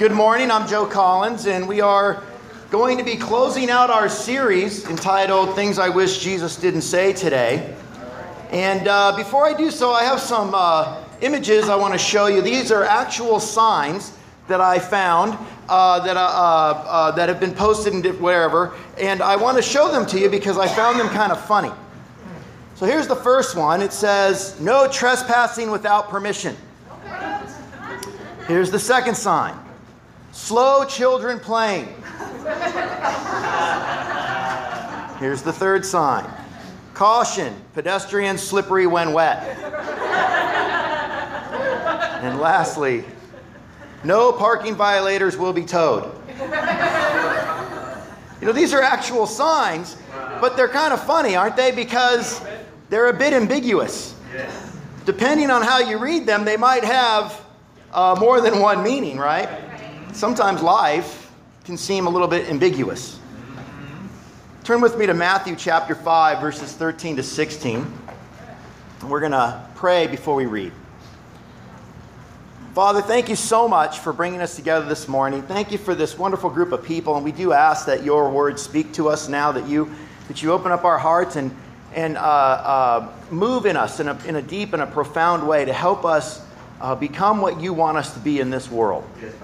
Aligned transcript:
Good 0.00 0.12
morning. 0.12 0.50
I'm 0.50 0.66
Joe 0.66 0.86
Collins, 0.86 1.44
and 1.44 1.68
we 1.68 1.82
are 1.82 2.22
going 2.70 2.96
to 2.96 3.04
be 3.04 3.16
closing 3.16 3.68
out 3.68 3.90
our 3.90 4.08
series 4.08 4.86
entitled 4.86 5.54
Things 5.54 5.78
I 5.78 5.90
Wish 5.90 6.20
Jesus 6.20 6.56
Didn't 6.56 6.80
Say 6.80 7.12
Today. 7.12 7.76
And 8.50 8.88
uh, 8.88 9.14
before 9.14 9.44
I 9.44 9.52
do 9.52 9.70
so, 9.70 9.92
I 9.92 10.04
have 10.04 10.18
some 10.18 10.52
uh, 10.54 11.04
images 11.20 11.68
I 11.68 11.76
want 11.76 11.92
to 11.92 11.98
show 11.98 12.28
you. 12.28 12.40
These 12.40 12.72
are 12.72 12.82
actual 12.82 13.38
signs 13.40 14.16
that 14.48 14.58
I 14.58 14.78
found 14.78 15.36
uh, 15.68 16.00
that, 16.00 16.16
uh, 16.16 16.20
uh, 16.20 16.84
uh, 16.86 17.10
that 17.10 17.28
have 17.28 17.38
been 17.38 17.54
posted 17.54 17.92
in 17.92 18.02
wherever, 18.22 18.72
and 18.96 19.20
I 19.20 19.36
want 19.36 19.58
to 19.58 19.62
show 19.62 19.92
them 19.92 20.06
to 20.06 20.18
you 20.18 20.30
because 20.30 20.56
I 20.56 20.66
found 20.66 20.98
them 20.98 21.10
kind 21.10 21.30
of 21.30 21.44
funny. 21.44 21.72
So 22.74 22.86
here's 22.86 23.06
the 23.06 23.16
first 23.16 23.54
one 23.54 23.82
it 23.82 23.92
says, 23.92 24.58
No 24.62 24.88
trespassing 24.90 25.70
without 25.70 26.08
permission. 26.08 26.56
Here's 28.46 28.70
the 28.70 28.78
second 28.78 29.14
sign 29.14 29.58
slow 30.32 30.84
children 30.84 31.38
playing. 31.40 31.86
Here's 35.18 35.42
the 35.42 35.52
third 35.52 35.84
sign 35.84 36.30
caution, 36.94 37.54
pedestrians 37.72 38.42
slippery 38.42 38.86
when 38.86 39.12
wet. 39.14 39.42
and 42.22 42.38
lastly, 42.38 43.04
no 44.04 44.32
parking 44.32 44.74
violators 44.74 45.36
will 45.36 45.52
be 45.54 45.64
towed. 45.64 46.14
You 48.40 48.46
know, 48.46 48.52
these 48.52 48.72
are 48.72 48.82
actual 48.82 49.26
signs, 49.26 49.96
but 50.40 50.56
they're 50.56 50.68
kind 50.68 50.92
of 50.92 51.02
funny, 51.02 51.36
aren't 51.36 51.56
they? 51.56 51.70
Because 51.72 52.42
they're 52.88 53.08
a 53.08 53.16
bit 53.16 53.32
ambiguous. 53.32 54.14
Depending 55.04 55.50
on 55.50 55.62
how 55.62 55.78
you 55.78 55.98
read 55.98 56.26
them, 56.26 56.44
they 56.44 56.56
might 56.56 56.84
have 56.84 57.44
uh, 57.92 58.16
more 58.18 58.40
than 58.40 58.60
one 58.60 58.82
meaning, 58.82 59.18
right? 59.18 59.48
Sometimes 60.12 60.60
life 60.60 61.32
can 61.64 61.76
seem 61.76 62.06
a 62.06 62.10
little 62.10 62.28
bit 62.28 62.50
ambiguous. 62.50 63.18
Turn 64.64 64.80
with 64.80 64.98
me 64.98 65.06
to 65.06 65.14
Matthew 65.14 65.56
chapter 65.56 65.94
5, 65.94 66.40
verses 66.40 66.72
13 66.72 67.16
to 67.16 67.22
16. 67.22 67.86
We're 69.08 69.20
going 69.20 69.32
to 69.32 69.64
pray 69.76 70.06
before 70.06 70.34
we 70.34 70.46
read. 70.46 70.72
Father, 72.74 73.00
thank 73.00 73.28
you 73.28 73.36
so 73.36 73.66
much 73.66 73.98
for 74.00 74.12
bringing 74.12 74.40
us 74.40 74.56
together 74.56 74.86
this 74.86 75.08
morning. 75.08 75.42
Thank 75.42 75.72
you 75.72 75.78
for 75.78 75.94
this 75.94 76.18
wonderful 76.18 76.50
group 76.50 76.72
of 76.72 76.84
people, 76.84 77.16
and 77.16 77.24
we 77.24 77.32
do 77.32 77.52
ask 77.52 77.86
that 77.86 78.04
your 78.04 78.30
words 78.30 78.60
speak 78.62 78.92
to 78.94 79.08
us 79.08 79.28
now, 79.28 79.52
that 79.52 79.66
you, 79.66 79.90
that 80.28 80.42
you 80.42 80.52
open 80.52 80.70
up 80.70 80.84
our 80.84 80.98
hearts 80.98 81.36
and, 81.36 81.54
and 81.94 82.16
uh, 82.16 82.20
uh, 82.20 83.12
move 83.30 83.64
in 83.64 83.76
us 83.76 84.00
in 84.00 84.08
a, 84.08 84.24
in 84.24 84.36
a 84.36 84.42
deep 84.42 84.72
and 84.72 84.82
a 84.82 84.86
profound 84.86 85.46
way 85.46 85.64
to 85.64 85.72
help 85.72 86.04
us 86.04 86.44
uh, 86.80 86.94
become 86.94 87.40
what 87.40 87.60
you 87.60 87.72
want 87.72 87.96
us 87.96 88.12
to 88.14 88.20
be 88.20 88.40
in 88.40 88.50
this 88.50 88.70
world. 88.70 89.04
Yes, 89.20 89.34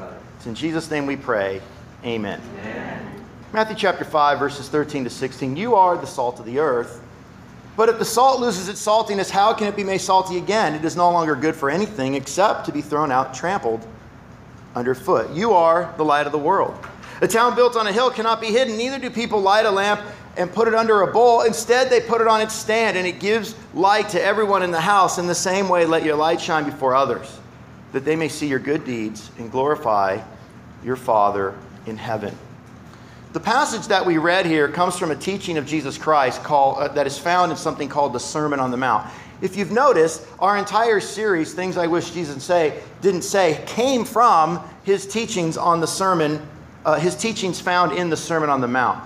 it's 0.46 0.48
in 0.48 0.54
Jesus' 0.54 0.88
name 0.92 1.06
we 1.06 1.16
pray. 1.16 1.60
Amen. 2.04 2.40
Amen. 2.60 3.24
Matthew 3.52 3.74
chapter 3.74 4.04
5, 4.04 4.38
verses 4.38 4.68
13 4.68 5.02
to 5.02 5.10
16. 5.10 5.56
You 5.56 5.74
are 5.74 5.96
the 5.96 6.06
salt 6.06 6.38
of 6.38 6.46
the 6.46 6.60
earth. 6.60 7.02
But 7.76 7.88
if 7.88 7.98
the 7.98 8.04
salt 8.04 8.38
loses 8.38 8.68
its 8.68 8.80
saltiness, 8.80 9.28
how 9.28 9.52
can 9.52 9.66
it 9.66 9.74
be 9.74 9.82
made 9.82 9.98
salty 9.98 10.38
again? 10.38 10.74
It 10.74 10.84
is 10.84 10.94
no 10.94 11.10
longer 11.10 11.34
good 11.34 11.56
for 11.56 11.68
anything 11.68 12.14
except 12.14 12.64
to 12.66 12.72
be 12.72 12.80
thrown 12.80 13.10
out, 13.10 13.34
trampled 13.34 13.84
underfoot. 14.76 15.34
You 15.34 15.52
are 15.52 15.92
the 15.96 16.04
light 16.04 16.26
of 16.26 16.32
the 16.32 16.38
world. 16.38 16.78
A 17.22 17.26
town 17.26 17.56
built 17.56 17.74
on 17.74 17.88
a 17.88 17.92
hill 17.92 18.10
cannot 18.10 18.40
be 18.40 18.46
hidden, 18.46 18.76
neither 18.76 19.00
do 19.00 19.10
people 19.10 19.40
light 19.40 19.66
a 19.66 19.70
lamp 19.72 20.00
and 20.36 20.52
put 20.52 20.68
it 20.68 20.74
under 20.74 21.02
a 21.02 21.12
bowl. 21.12 21.40
Instead, 21.42 21.90
they 21.90 22.00
put 22.00 22.20
it 22.20 22.28
on 22.28 22.40
its 22.40 22.54
stand, 22.54 22.96
and 22.96 23.04
it 23.04 23.18
gives 23.18 23.56
light 23.74 24.10
to 24.10 24.22
everyone 24.22 24.62
in 24.62 24.70
the 24.70 24.80
house. 24.80 25.18
In 25.18 25.26
the 25.26 25.34
same 25.34 25.68
way, 25.68 25.86
let 25.86 26.04
your 26.04 26.14
light 26.14 26.40
shine 26.40 26.64
before 26.64 26.94
others, 26.94 27.40
that 27.90 28.04
they 28.04 28.14
may 28.14 28.28
see 28.28 28.46
your 28.46 28.60
good 28.60 28.84
deeds 28.84 29.32
and 29.38 29.50
glorify 29.50 30.20
your 30.86 30.96
Father 30.96 31.52
in 31.86 31.96
heaven. 31.96 32.34
The 33.32 33.40
passage 33.40 33.88
that 33.88 34.06
we 34.06 34.18
read 34.18 34.46
here 34.46 34.68
comes 34.68 34.96
from 34.96 35.10
a 35.10 35.16
teaching 35.16 35.58
of 35.58 35.66
Jesus 35.66 35.98
Christ 35.98 36.44
called, 36.44 36.78
uh, 36.78 36.88
that 36.88 37.08
is 37.08 37.18
found 37.18 37.50
in 37.50 37.58
something 37.58 37.88
called 37.88 38.12
the 38.12 38.20
Sermon 38.20 38.60
on 38.60 38.70
the 38.70 38.76
Mount. 38.76 39.10
If 39.42 39.56
you've 39.56 39.72
noticed, 39.72 40.24
our 40.38 40.56
entire 40.56 41.00
series, 41.00 41.52
Things 41.52 41.76
I 41.76 41.88
Wish 41.88 42.12
Jesus 42.12 42.42
say, 42.42 42.80
Didn't 43.02 43.22
Say, 43.22 43.62
came 43.66 44.04
from 44.04 44.62
his 44.84 45.06
teachings 45.06 45.58
on 45.58 45.80
the 45.80 45.86
sermon, 45.86 46.40
uh, 46.84 46.98
his 46.98 47.16
teachings 47.16 47.60
found 47.60 47.92
in 47.92 48.08
the 48.08 48.16
Sermon 48.16 48.48
on 48.48 48.60
the 48.60 48.68
Mount. 48.68 49.02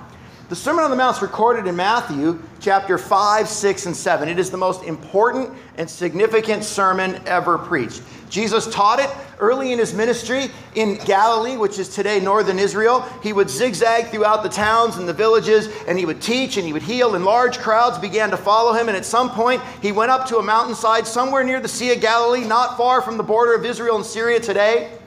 The 0.51 0.57
Sermon 0.57 0.85
on 0.85 0.91
the 0.91 0.97
Mount 0.97 1.17
is 1.17 1.23
recorded 1.23 1.67
in 1.67 1.77
Matthew 1.77 2.41
chapter 2.61 2.99
5, 2.99 3.49
6, 3.49 3.87
and 3.87 3.97
7. 3.97 4.29
It 4.29 4.39
is 4.39 4.51
the 4.51 4.57
most 4.57 4.85
important 4.85 5.57
and 5.79 5.89
significant 5.89 6.63
sermon 6.63 7.21
ever 7.27 7.57
preached. 7.57 8.03
Jesus 8.31 8.73
taught 8.73 9.01
it 9.01 9.11
early 9.41 9.73
in 9.73 9.79
his 9.79 9.93
ministry 9.93 10.51
in 10.77 10.97
Galilee, 11.05 11.57
which 11.57 11.79
is 11.79 11.89
today 11.89 12.21
northern 12.21 12.59
Israel. 12.59 13.03
He 13.23 13.33
would 13.33 13.51
zigzag 13.51 14.07
throughout 14.07 14.43
the 14.43 14.49
towns 14.49 14.97
and 14.97 15.09
the 15.09 15.13
villages, 15.13 15.69
and 15.89 15.99
he 15.99 16.07
would 16.07 16.23
teach 16.23 16.57
and 16.57 16.65
he 16.65 16.73
would 16.73 16.83
heal, 16.83 17.17
and 17.17 17.25
large 17.25 17.59
crowds 17.59 17.99
began 17.99 18.31
to 18.31 18.37
follow 18.37 18.73
him. 18.73 18.89
And 18.89 18.97
at 18.97 19.05
some 19.05 19.31
point, 19.31 19.61
he 19.83 19.91
went 19.91 20.13
up 20.13 20.27
to 20.29 20.39
a 20.39 20.43
mountainside 20.43 21.07
somewhere 21.07 21.43
near 21.43 21.61
the 21.61 21.69
Sea 21.69 21.93
of 21.93 22.01
Galilee, 22.01 22.47
not 22.47 22.77
far 22.77 23.03
from 23.03 23.17
the 23.17 23.25
border 23.25 23.55
of 23.55 23.65
Israel 23.65 23.97
and 23.97 24.07
Syria 24.07 24.39
today 24.39 25.00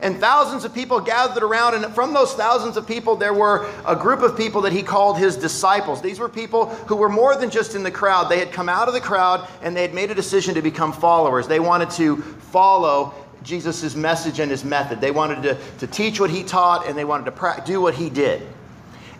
and 0.00 0.20
thousands 0.20 0.64
of 0.64 0.72
people 0.72 1.00
gathered 1.00 1.42
around. 1.42 1.74
And 1.74 1.92
from 1.94 2.14
those 2.14 2.32
thousands 2.34 2.76
of 2.76 2.86
people, 2.86 3.16
there 3.16 3.34
were 3.34 3.68
a 3.84 3.96
group 3.96 4.22
of 4.22 4.36
people 4.36 4.60
that 4.62 4.72
he 4.72 4.82
called 4.82 5.18
his 5.18 5.36
disciples. 5.36 6.00
These 6.00 6.20
were 6.20 6.28
people 6.28 6.66
who 6.86 6.94
were 6.94 7.08
more 7.08 7.36
than 7.36 7.50
just 7.50 7.74
in 7.74 7.82
the 7.82 7.90
crowd. 7.90 8.28
They 8.28 8.38
had 8.38 8.52
come 8.52 8.68
out 8.68 8.86
of 8.86 8.94
the 8.94 9.00
crowd 9.00 9.48
and 9.60 9.76
they 9.76 9.82
had 9.82 9.94
made 9.94 10.10
a 10.10 10.14
decision 10.14 10.54
to 10.54 10.62
become 10.62 10.92
followers. 10.92 11.48
They 11.48 11.58
wanted 11.58 11.90
to 11.90 12.16
follow 12.16 13.12
Jesus' 13.42 13.96
message 13.96 14.38
and 14.38 14.50
his 14.50 14.64
method. 14.64 15.00
They 15.00 15.10
wanted 15.10 15.42
to, 15.42 15.58
to 15.78 15.86
teach 15.88 16.20
what 16.20 16.30
he 16.30 16.44
taught 16.44 16.86
and 16.86 16.96
they 16.96 17.04
wanted 17.04 17.24
to 17.24 17.32
pra- 17.32 17.62
do 17.66 17.80
what 17.80 17.94
he 17.94 18.08
did. 18.08 18.42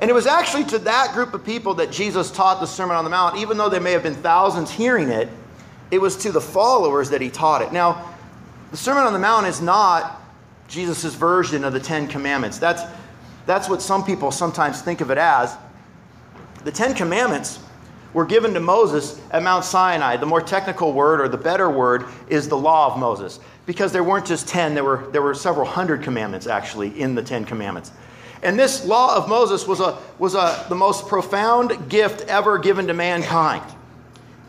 And 0.01 0.09
it 0.09 0.15
was 0.15 0.27
actually 0.27 0.65
to 0.67 0.79
that 0.81 1.13
group 1.13 1.35
of 1.35 1.45
people 1.45 1.75
that 1.75 1.91
Jesus 1.91 2.31
taught 2.31 2.61
the 2.61 2.67
Sermon 2.67 2.95
on 2.95 3.03
the 3.03 3.11
Mount, 3.11 3.37
even 3.39 3.59
though 3.59 3.69
there 3.69 3.81
may 3.81 3.91
have 3.91 4.05
been 4.05 4.15
thousands 4.15 4.71
hearing 4.71 5.09
it, 5.09 5.29
it 5.91 5.99
was 5.99 6.17
to 6.19 6.31
the 6.31 6.41
followers 6.41 7.11
that 7.11 7.21
he 7.21 7.31
taught 7.31 7.63
it. 7.63 7.73
Now, 7.73 8.15
the 8.71 8.77
Sermon 8.77 9.03
on 9.03 9.13
the 9.13 9.19
Mount 9.19 9.47
is 9.47 9.61
not 9.61 10.21
Jesus' 10.69 11.15
version 11.15 11.65
of 11.65 11.73
the 11.73 11.81
Ten 11.81 12.07
Commandments. 12.07 12.59
That's, 12.59 12.83
that's 13.47 13.69
what 13.69 13.83
some 13.83 14.05
people 14.05 14.31
sometimes 14.31 14.83
think 14.83 15.01
of 15.01 15.11
it 15.11 15.19
as. 15.19 15.57
The 16.65 16.71
Ten 16.71 16.95
Commandments 16.95 17.59
were 18.13 18.27
given 18.27 18.55
to 18.55 18.61
Moses 18.61 19.21
at 19.31 19.43
Mount 19.43 19.65
Sinai. 19.65 20.17
The 20.17 20.27
more 20.27 20.41
technical 20.41 20.93
word, 20.93 21.21
or 21.21 21.29
the 21.29 21.39
better 21.39 21.71
word, 21.71 22.05
is 22.29 22.49
the 22.49 22.57
law 22.57 22.93
of 22.93 22.99
Moses. 22.99 23.41
Because 23.67 23.93
there 23.93 24.05
weren't 24.05 24.27
just 24.27 24.47
10, 24.49 24.75
there 24.75 24.85
were, 24.85 25.09
there 25.11 25.23
were 25.23 25.35
several 25.35 25.67
hundred 25.67 26.03
commandments 26.03 26.47
actually 26.47 26.99
in 27.01 27.15
the 27.15 27.23
Ten 27.23 27.45
Commandments. 27.45 27.91
And 28.43 28.59
this 28.59 28.85
law 28.85 29.17
of 29.17 29.29
Moses 29.29 29.67
was, 29.67 29.81
a, 29.81 29.99
was 30.19 30.35
a, 30.35 30.65
the 30.69 30.75
most 30.75 31.09
profound 31.09 31.89
gift 31.89 32.23
ever 32.23 32.59
given 32.59 32.87
to 32.87 32.95
mankind. 32.95 33.65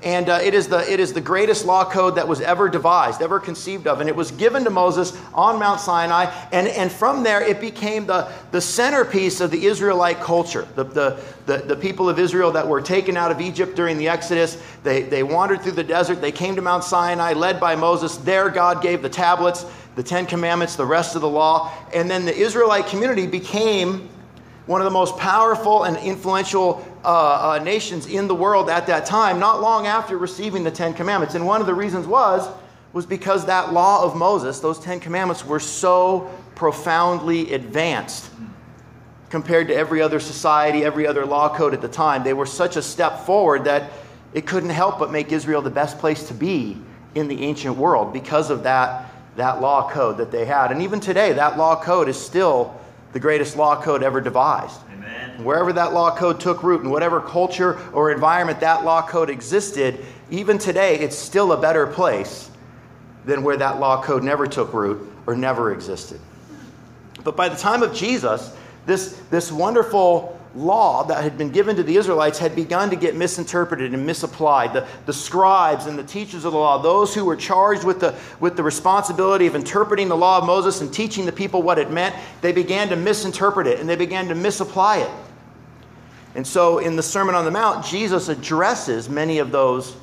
And 0.02 0.30
uh, 0.30 0.40
it, 0.42 0.54
is 0.54 0.70
the, 0.70 0.90
it 0.90 1.02
is 1.02 1.12
the 1.12 1.20
greatest 1.20 1.66
law 1.66 1.84
code 1.84 2.16
that 2.16 2.26
was 2.26 2.40
ever 2.40 2.70
devised, 2.70 3.22
ever 3.22 3.38
conceived 3.38 3.86
of. 3.86 4.00
And 4.00 4.08
it 4.08 4.16
was 4.16 4.32
given 4.32 4.64
to 4.64 4.70
Moses 4.70 5.18
on 5.34 5.60
Mount 5.60 5.82
Sinai. 5.82 6.34
And, 6.54 6.70
and 6.70 6.90
from 6.90 7.22
there, 7.24 7.42
it 7.42 7.60
became 7.60 8.06
the, 8.06 8.32
the 8.52 8.62
centerpiece 8.62 9.42
of 9.42 9.52
the 9.52 9.66
Israelite 9.66 10.22
culture. 10.22 10.66
The, 10.76 10.86
the, 10.86 11.24
the, 11.48 11.58
the 11.58 11.76
people 11.76 12.08
of 12.08 12.18
Israel 12.18 12.50
that 12.54 12.66
were 12.66 12.80
taken 12.80 13.18
out 13.18 13.30
of 13.30 13.42
Egypt 13.42 13.76
during 13.76 13.98
the 13.98 14.08
Exodus, 14.08 14.62
they, 14.84 15.02
they 15.02 15.24
wandered 15.24 15.64
through 15.64 15.74
the 15.74 15.84
desert. 15.84 16.22
They 16.22 16.32
came 16.32 16.56
to 16.56 16.62
Mount 16.62 16.86
Sinai, 16.86 17.34
led 17.34 17.60
by 17.60 17.76
Moses. 17.76 18.16
There, 18.18 18.50
God 18.50 18.82
gave 18.82 19.02
the 19.02 19.10
tablets, 19.10 19.66
the 19.98 20.04
Ten 20.04 20.26
Commandments, 20.26 20.78
the 20.78 20.86
rest 20.86 21.16
of 21.16 21.22
the 21.22 21.30
law. 21.30 21.74
And 21.94 22.10
then 22.10 22.24
the 22.24 22.36
Israelite 22.36 22.88
community 22.88 23.28
became 23.28 24.08
one 24.66 24.80
of 24.80 24.86
the 24.86 24.92
most 24.92 25.18
powerful 25.18 25.86
and 25.86 25.98
influential 25.98 26.86
uh, 27.04 27.52
uh, 27.60 27.64
nations 27.64 28.08
in 28.08 28.28
the 28.28 28.36
world 28.36 28.70
at 28.70 28.88
that 28.88 29.06
time, 29.06 29.40
not 29.40 29.62
long 29.62 29.88
after 29.88 30.18
receiving 30.18 30.64
the 30.64 30.72
Ten 30.72 30.94
Commandments. 30.94 31.36
And 31.36 31.46
one 31.46 31.62
of 31.62 31.68
the 31.68 31.74
reasons 31.74 32.06
was, 32.06 32.48
was 32.92 33.06
because 33.06 33.46
that 33.46 33.72
law 33.72 34.04
of 34.04 34.16
Moses, 34.16 34.60
those 34.60 34.80
Ten 34.80 35.00
Commandments, 35.00 35.46
were 35.46 35.60
so 35.60 36.30
profoundly 36.56 37.54
advanced 37.54 38.30
compared 39.30 39.68
to 39.68 39.76
every 39.76 40.02
other 40.02 40.20
society, 40.20 40.84
every 40.84 41.06
other 41.06 41.26
law 41.26 41.56
code 41.56 41.74
at 41.74 41.82
the 41.82 41.88
time. 41.88 42.24
They 42.24 42.34
were 42.34 42.46
such 42.46 42.76
a 42.76 42.82
step 42.82 43.22
forward 43.22 43.64
that 43.66 43.92
it 44.34 44.46
couldn't 44.46 44.72
help 44.72 45.00
but 45.00 45.12
make 45.12 45.32
Israel 45.32 45.62
the 45.62 45.70
best 45.70 46.00
place 46.00 46.28
to 46.28 46.34
be 46.34 46.78
in 47.16 47.28
the 47.28 47.44
ancient 47.44 47.78
world 47.78 48.12
because 48.12 48.50
of 48.50 48.64
that, 48.64 49.12
that 49.36 49.62
law 49.62 49.90
code 49.90 50.18
that 50.18 50.32
they 50.32 50.46
had. 50.46 50.72
And 50.72 50.82
even 50.82 51.00
today, 51.00 51.34
that 51.34 51.58
law 51.58 51.82
code 51.82 52.10
is 52.10 52.20
still 52.20 52.76
the 53.14 53.20
greatest 53.20 53.56
law 53.56 53.82
code 53.82 54.04
ever 54.04 54.20
devised. 54.22 54.82
Wherever 55.44 55.74
that 55.74 55.94
law 55.94 56.16
code 56.16 56.40
took 56.40 56.64
root, 56.64 56.82
in 56.82 56.90
whatever 56.90 57.22
culture 57.22 57.80
or 57.94 58.12
environment 58.12 58.60
that 58.60 58.84
law 58.84 59.02
code 59.02 59.30
existed, 59.30 60.06
even 60.30 60.58
today, 60.58 61.00
it's 61.00 61.18
still 61.18 61.52
a 61.54 61.58
better 61.58 61.88
place 61.88 62.52
than 63.26 63.44
where 63.44 63.58
that 63.58 63.80
law 63.80 64.02
code 64.02 64.24
never 64.24 64.48
took 64.48 64.74
root 64.74 65.12
or 65.26 65.36
never 65.36 65.72
existed. 65.72 66.20
But 67.24 67.36
by 67.36 67.50
the 67.50 67.56
time 67.56 67.84
of 67.84 67.94
Jesus, 67.94 68.56
this, 68.86 69.20
this 69.30 69.52
wonderful 69.52 70.40
law 70.56 71.04
that 71.04 71.24
had 71.24 71.38
been 71.38 71.52
given 71.52 71.76
to 71.76 71.84
the 71.84 71.96
Israelites 71.96 72.40
had 72.40 72.56
begun 72.56 72.90
to 72.90 72.96
get 72.96 73.16
misinterpreted 73.16 73.94
and 73.94 74.06
misapplied. 74.06 74.74
The, 74.74 74.88
the 75.06 75.14
scribes 75.14 75.86
and 75.86 75.98
the 75.98 76.04
teachers 76.04 76.44
of 76.44 76.54
the 76.54 76.58
law, 76.58 76.82
those 76.82 77.14
who 77.14 77.26
were 77.26 77.36
charged 77.36 77.84
with 77.84 78.00
the, 78.00 78.16
with 78.40 78.58
the 78.58 78.64
responsibility 78.64 79.46
of 79.46 79.56
interpreting 79.56 80.08
the 80.08 80.18
law 80.18 80.40
of 80.40 80.46
Moses 80.46 80.82
and 80.82 80.92
teaching 80.92 81.26
the 81.26 81.32
people 81.32 81.62
what 81.62 81.78
it 81.78 81.92
meant, 81.92 82.16
they 82.42 82.52
began 82.52 82.90
to 82.90 82.96
misinterpret 82.96 83.68
it 83.68 83.80
and 83.80 83.88
they 83.88 83.96
began 83.96 84.28
to 84.28 84.36
misapply 84.36 84.98
it. 84.98 85.12
And 86.36 86.46
so 86.46 86.78
in 86.78 86.96
the 86.96 87.04
Sermon 87.04 87.36
on 87.36 87.46
the 87.46 87.52
Mount, 87.52 87.86
Jesus 87.86 88.30
addresses 88.30 89.10
many 89.10 89.40
of 89.40 89.52
those 89.52 89.96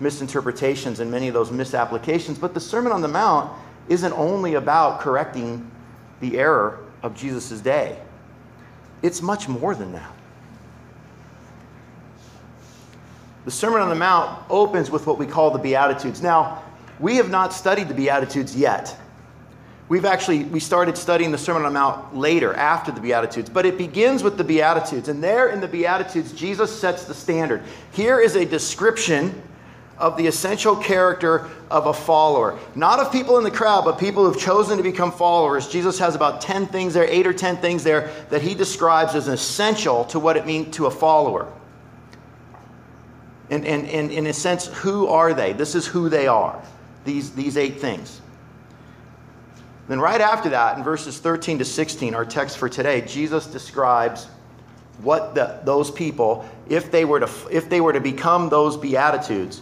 misinterpretations 0.00 1.00
and 1.00 1.10
many 1.10 1.28
of 1.28 1.34
those 1.34 1.50
misapplications. 1.50 2.38
But 2.38 2.54
the 2.54 2.60
Sermon 2.60 2.92
on 2.92 3.02
the 3.02 3.08
Mount 3.08 3.52
isn't 3.88 4.12
only 4.12 4.54
about 4.54 5.00
correcting 5.00 5.70
the 6.20 6.38
error 6.38 6.80
of 7.02 7.14
Jesus' 7.14 7.60
day, 7.60 7.98
it's 9.02 9.20
much 9.20 9.46
more 9.46 9.74
than 9.74 9.92
that. 9.92 10.10
The 13.44 13.50
Sermon 13.50 13.82
on 13.82 13.90
the 13.90 13.94
Mount 13.94 14.42
opens 14.48 14.90
with 14.90 15.06
what 15.06 15.18
we 15.18 15.26
call 15.26 15.50
the 15.50 15.58
Beatitudes. 15.58 16.22
Now, 16.22 16.62
we 16.98 17.16
have 17.16 17.28
not 17.28 17.52
studied 17.52 17.88
the 17.88 17.94
Beatitudes 17.94 18.56
yet. 18.56 18.96
We've 19.88 20.06
actually 20.06 20.44
we 20.44 20.60
started 20.60 20.96
studying 20.96 21.30
the 21.30 21.38
Sermon 21.38 21.64
on 21.64 21.72
the 21.72 21.78
Mount 21.78 22.16
later 22.16 22.54
after 22.54 22.90
the 22.90 23.00
Beatitudes, 23.00 23.50
but 23.50 23.66
it 23.66 23.76
begins 23.76 24.22
with 24.22 24.38
the 24.38 24.44
Beatitudes. 24.44 25.08
And 25.08 25.22
there 25.22 25.50
in 25.50 25.60
the 25.60 25.68
Beatitudes, 25.68 26.32
Jesus 26.32 26.76
sets 26.78 27.04
the 27.04 27.14
standard. 27.14 27.62
Here 27.92 28.18
is 28.18 28.34
a 28.34 28.46
description 28.46 29.42
of 29.98 30.16
the 30.16 30.26
essential 30.26 30.74
character 30.74 31.48
of 31.70 31.86
a 31.86 31.92
follower. 31.92 32.58
Not 32.74 32.98
of 32.98 33.12
people 33.12 33.38
in 33.38 33.44
the 33.44 33.50
crowd, 33.50 33.84
but 33.84 33.98
people 33.98 34.24
who've 34.24 34.40
chosen 34.40 34.76
to 34.78 34.82
become 34.82 35.12
followers. 35.12 35.68
Jesus 35.68 35.98
has 35.98 36.14
about 36.14 36.40
10 36.40 36.66
things 36.66 36.94
there, 36.94 37.04
8 37.04 37.26
or 37.26 37.32
10 37.32 37.58
things 37.58 37.84
there 37.84 38.10
that 38.30 38.42
he 38.42 38.54
describes 38.54 39.14
as 39.14 39.28
essential 39.28 40.04
to 40.06 40.18
what 40.18 40.36
it 40.36 40.46
means 40.46 40.74
to 40.76 40.86
a 40.86 40.90
follower. 40.90 41.52
And, 43.50 43.64
and, 43.64 43.86
and 43.86 44.10
in 44.10 44.26
a 44.26 44.32
sense, 44.32 44.66
who 44.66 45.06
are 45.08 45.34
they? 45.34 45.52
This 45.52 45.74
is 45.74 45.86
who 45.86 46.08
they 46.08 46.26
are, 46.26 46.60
these, 47.04 47.32
these 47.32 47.56
eight 47.56 47.80
things. 47.80 48.20
Then, 49.86 50.00
right 50.00 50.20
after 50.20 50.48
that, 50.50 50.78
in 50.78 50.84
verses 50.84 51.18
13 51.18 51.58
to 51.58 51.64
16, 51.64 52.14
our 52.14 52.24
text 52.24 52.56
for 52.56 52.68
today, 52.68 53.02
Jesus 53.02 53.46
describes 53.46 54.28
what 55.02 55.34
the, 55.34 55.60
those 55.64 55.90
people, 55.90 56.48
if 56.68 56.90
they, 56.90 57.04
were 57.04 57.20
to, 57.20 57.30
if 57.50 57.68
they 57.68 57.80
were 57.80 57.92
to 57.92 58.00
become 58.00 58.48
those 58.48 58.76
Beatitudes, 58.76 59.60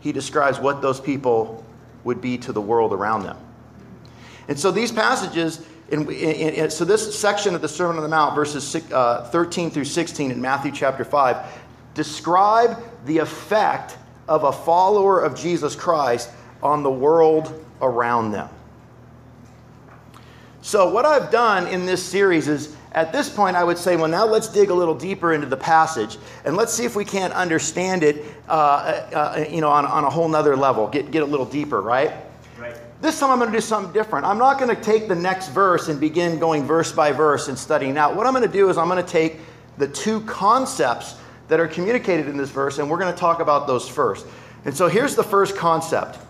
he 0.00 0.12
describes 0.12 0.58
what 0.58 0.82
those 0.82 1.00
people 1.00 1.64
would 2.04 2.20
be 2.20 2.36
to 2.38 2.52
the 2.52 2.60
world 2.60 2.92
around 2.92 3.22
them. 3.22 3.38
And 4.48 4.58
so 4.58 4.70
these 4.70 4.92
passages, 4.92 5.64
in, 5.90 6.10
in, 6.10 6.54
in, 6.54 6.70
so 6.70 6.84
this 6.84 7.18
section 7.18 7.54
of 7.54 7.62
the 7.62 7.68
Sermon 7.68 7.96
on 7.96 8.02
the 8.02 8.08
Mount, 8.08 8.34
verses 8.34 8.66
six, 8.66 8.90
uh, 8.92 9.28
13 9.30 9.70
through 9.70 9.84
16 9.84 10.30
in 10.30 10.40
Matthew 10.40 10.72
chapter 10.72 11.04
5, 11.04 11.46
describe 11.94 12.82
the 13.06 13.18
effect 13.18 13.96
of 14.28 14.44
a 14.44 14.52
follower 14.52 15.20
of 15.20 15.38
Jesus 15.38 15.76
Christ 15.76 16.30
on 16.62 16.82
the 16.82 16.90
world 16.90 17.64
around 17.80 18.32
them. 18.32 18.48
So, 20.62 20.88
what 20.88 21.04
I've 21.04 21.32
done 21.32 21.66
in 21.66 21.86
this 21.86 22.00
series 22.00 22.46
is 22.46 22.76
at 22.92 23.12
this 23.12 23.28
point, 23.28 23.56
I 23.56 23.64
would 23.64 23.76
say, 23.76 23.96
well, 23.96 24.06
now 24.06 24.24
let's 24.24 24.46
dig 24.46 24.70
a 24.70 24.74
little 24.74 24.94
deeper 24.94 25.32
into 25.32 25.48
the 25.48 25.56
passage 25.56 26.18
and 26.44 26.56
let's 26.56 26.72
see 26.72 26.84
if 26.84 26.94
we 26.94 27.04
can't 27.04 27.32
understand 27.32 28.04
it, 28.04 28.24
uh, 28.48 28.52
uh, 28.52 29.44
you 29.50 29.60
know, 29.60 29.70
on, 29.70 29.84
on 29.84 30.04
a 30.04 30.10
whole 30.10 30.28
nother 30.28 30.56
level, 30.56 30.86
get, 30.86 31.10
get 31.10 31.24
a 31.24 31.26
little 31.26 31.46
deeper, 31.46 31.82
right? 31.82 32.12
Right. 32.56 32.76
This 33.00 33.18
time 33.18 33.30
I'm 33.30 33.40
going 33.40 33.50
to 33.50 33.56
do 33.56 33.60
something 33.60 33.92
different. 33.92 34.24
I'm 34.24 34.38
not 34.38 34.60
going 34.60 34.74
to 34.74 34.80
take 34.80 35.08
the 35.08 35.16
next 35.16 35.48
verse 35.48 35.88
and 35.88 35.98
begin 35.98 36.38
going 36.38 36.64
verse 36.64 36.92
by 36.92 37.10
verse 37.10 37.48
and 37.48 37.58
studying 37.58 37.98
out. 37.98 38.14
What 38.14 38.28
I'm 38.28 38.32
going 38.32 38.46
to 38.46 38.52
do 38.52 38.70
is 38.70 38.78
I'm 38.78 38.88
going 38.88 39.04
to 39.04 39.10
take 39.10 39.40
the 39.78 39.88
two 39.88 40.20
concepts 40.20 41.16
that 41.48 41.58
are 41.58 41.66
communicated 41.66 42.28
in 42.28 42.36
this 42.36 42.50
verse 42.50 42.78
and 42.78 42.88
we're 42.88 42.98
going 42.98 43.12
to 43.12 43.18
talk 43.18 43.40
about 43.40 43.66
those 43.66 43.88
first. 43.88 44.26
And 44.64 44.76
so 44.76 44.86
here's 44.86 45.16
the 45.16 45.24
first 45.24 45.56
concept 45.56 46.20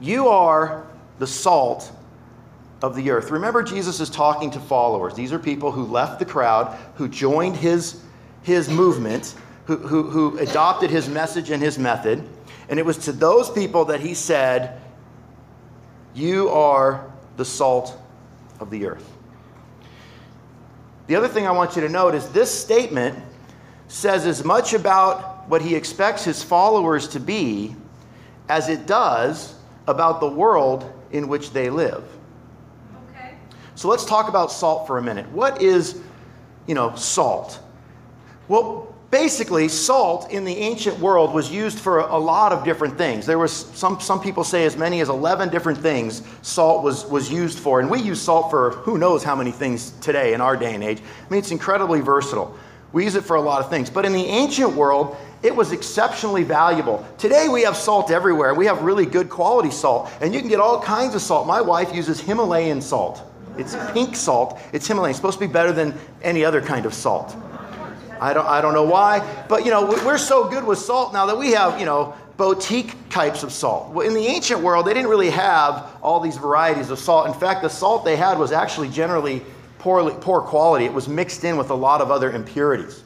You 0.00 0.28
are 0.28 0.86
the 1.18 1.26
salt 1.26 1.90
of 2.82 2.94
the 2.94 3.10
earth. 3.10 3.30
Remember, 3.30 3.62
Jesus 3.62 4.00
is 4.00 4.10
talking 4.10 4.50
to 4.50 4.60
followers. 4.60 5.14
These 5.14 5.32
are 5.32 5.38
people 5.38 5.72
who 5.72 5.84
left 5.84 6.18
the 6.18 6.24
crowd, 6.24 6.78
who 6.96 7.08
joined 7.08 7.56
his, 7.56 8.02
his 8.42 8.68
movement, 8.68 9.34
who, 9.64 9.76
who, 9.78 10.02
who 10.04 10.38
adopted 10.38 10.90
his 10.90 11.08
message 11.08 11.50
and 11.50 11.62
his 11.62 11.78
method. 11.78 12.22
And 12.68 12.78
it 12.78 12.84
was 12.84 12.98
to 12.98 13.12
those 13.12 13.50
people 13.50 13.86
that 13.86 14.00
he 14.00 14.14
said, 14.14 14.80
You 16.14 16.48
are 16.50 17.10
the 17.36 17.44
salt 17.44 17.98
of 18.60 18.70
the 18.70 18.86
earth. 18.86 19.12
The 21.06 21.16
other 21.16 21.28
thing 21.28 21.46
I 21.46 21.52
want 21.52 21.76
you 21.76 21.82
to 21.82 21.88
note 21.88 22.14
is 22.14 22.28
this 22.30 22.52
statement 22.52 23.16
says 23.88 24.26
as 24.26 24.44
much 24.44 24.74
about 24.74 25.48
what 25.48 25.62
he 25.62 25.74
expects 25.74 26.24
his 26.24 26.42
followers 26.42 27.08
to 27.08 27.20
be 27.20 27.76
as 28.48 28.68
it 28.68 28.86
does 28.86 29.54
about 29.86 30.20
the 30.20 30.28
world 30.28 30.92
in 31.12 31.28
which 31.28 31.52
they 31.52 31.70
live. 31.70 32.04
So 33.76 33.88
let's 33.88 34.06
talk 34.06 34.28
about 34.28 34.50
salt 34.50 34.86
for 34.86 34.96
a 34.96 35.02
minute. 35.02 35.28
What 35.32 35.60
is, 35.60 36.00
you 36.66 36.74
know, 36.74 36.94
salt? 36.94 37.60
Well, 38.48 38.94
basically, 39.10 39.68
salt 39.68 40.30
in 40.30 40.46
the 40.46 40.56
ancient 40.56 40.98
world 40.98 41.34
was 41.34 41.50
used 41.50 41.78
for 41.78 41.98
a 41.98 42.16
lot 42.16 42.52
of 42.52 42.64
different 42.64 42.96
things. 42.96 43.26
There 43.26 43.38
was 43.38 43.52
some, 43.52 44.00
some 44.00 44.18
people 44.18 44.44
say 44.44 44.64
as 44.64 44.78
many 44.78 45.02
as 45.02 45.10
11 45.10 45.50
different 45.50 45.78
things 45.78 46.22
salt 46.40 46.82
was, 46.82 47.04
was 47.04 47.30
used 47.30 47.58
for. 47.58 47.78
And 47.78 47.90
we 47.90 48.00
use 48.00 48.20
salt 48.20 48.50
for 48.50 48.70
who 48.70 48.96
knows 48.96 49.22
how 49.22 49.36
many 49.36 49.52
things 49.52 49.90
today 50.00 50.32
in 50.32 50.40
our 50.40 50.56
day 50.56 50.74
and 50.74 50.82
age. 50.82 51.00
I 51.00 51.30
mean, 51.30 51.38
it's 51.38 51.50
incredibly 51.50 52.00
versatile. 52.00 52.56
We 52.94 53.04
use 53.04 53.14
it 53.14 53.24
for 53.24 53.36
a 53.36 53.42
lot 53.42 53.60
of 53.60 53.68
things. 53.68 53.90
But 53.90 54.06
in 54.06 54.14
the 54.14 54.24
ancient 54.24 54.72
world, 54.72 55.18
it 55.42 55.54
was 55.54 55.72
exceptionally 55.72 56.44
valuable. 56.44 57.06
Today 57.18 57.48
we 57.48 57.60
have 57.64 57.76
salt 57.76 58.10
everywhere. 58.10 58.54
We 58.54 58.64
have 58.64 58.80
really 58.80 59.04
good 59.04 59.28
quality 59.28 59.70
salt, 59.70 60.10
and 60.22 60.32
you 60.32 60.40
can 60.40 60.48
get 60.48 60.60
all 60.60 60.80
kinds 60.80 61.14
of 61.14 61.20
salt. 61.20 61.46
My 61.46 61.60
wife 61.60 61.94
uses 61.94 62.18
Himalayan 62.18 62.80
salt. 62.80 63.22
It's 63.58 63.76
pink 63.92 64.16
salt. 64.16 64.58
It's 64.72 64.86
Himalayan. 64.86 65.10
It's 65.10 65.18
supposed 65.18 65.38
to 65.38 65.46
be 65.46 65.52
better 65.52 65.72
than 65.72 65.98
any 66.22 66.44
other 66.44 66.60
kind 66.60 66.86
of 66.86 66.94
salt. 66.94 67.34
I 68.20 68.32
don't, 68.32 68.46
I 68.46 68.60
don't 68.60 68.72
know 68.72 68.84
why, 68.84 69.44
but 69.48 69.64
you 69.64 69.70
know, 69.70 69.86
we're 69.86 70.18
so 70.18 70.48
good 70.48 70.64
with 70.64 70.78
salt 70.78 71.12
now 71.12 71.26
that 71.26 71.36
we 71.36 71.52
have, 71.52 71.78
you 71.78 71.84
know, 71.86 72.14
boutique 72.36 72.94
types 73.08 73.42
of 73.42 73.52
salt. 73.52 73.92
Well, 73.92 74.06
in 74.06 74.14
the 74.14 74.26
ancient 74.26 74.60
world, 74.60 74.86
they 74.86 74.94
didn't 74.94 75.10
really 75.10 75.30
have 75.30 75.90
all 76.02 76.20
these 76.20 76.36
varieties 76.36 76.90
of 76.90 76.98
salt. 76.98 77.26
In 77.26 77.34
fact, 77.34 77.62
the 77.62 77.68
salt 77.68 78.04
they 78.04 78.16
had 78.16 78.38
was 78.38 78.52
actually 78.52 78.88
generally 78.88 79.42
poorly, 79.78 80.14
poor 80.20 80.40
quality. 80.40 80.84
It 80.84 80.92
was 80.92 81.08
mixed 81.08 81.44
in 81.44 81.56
with 81.56 81.70
a 81.70 81.74
lot 81.74 82.00
of 82.00 82.10
other 82.10 82.30
impurities. 82.32 83.02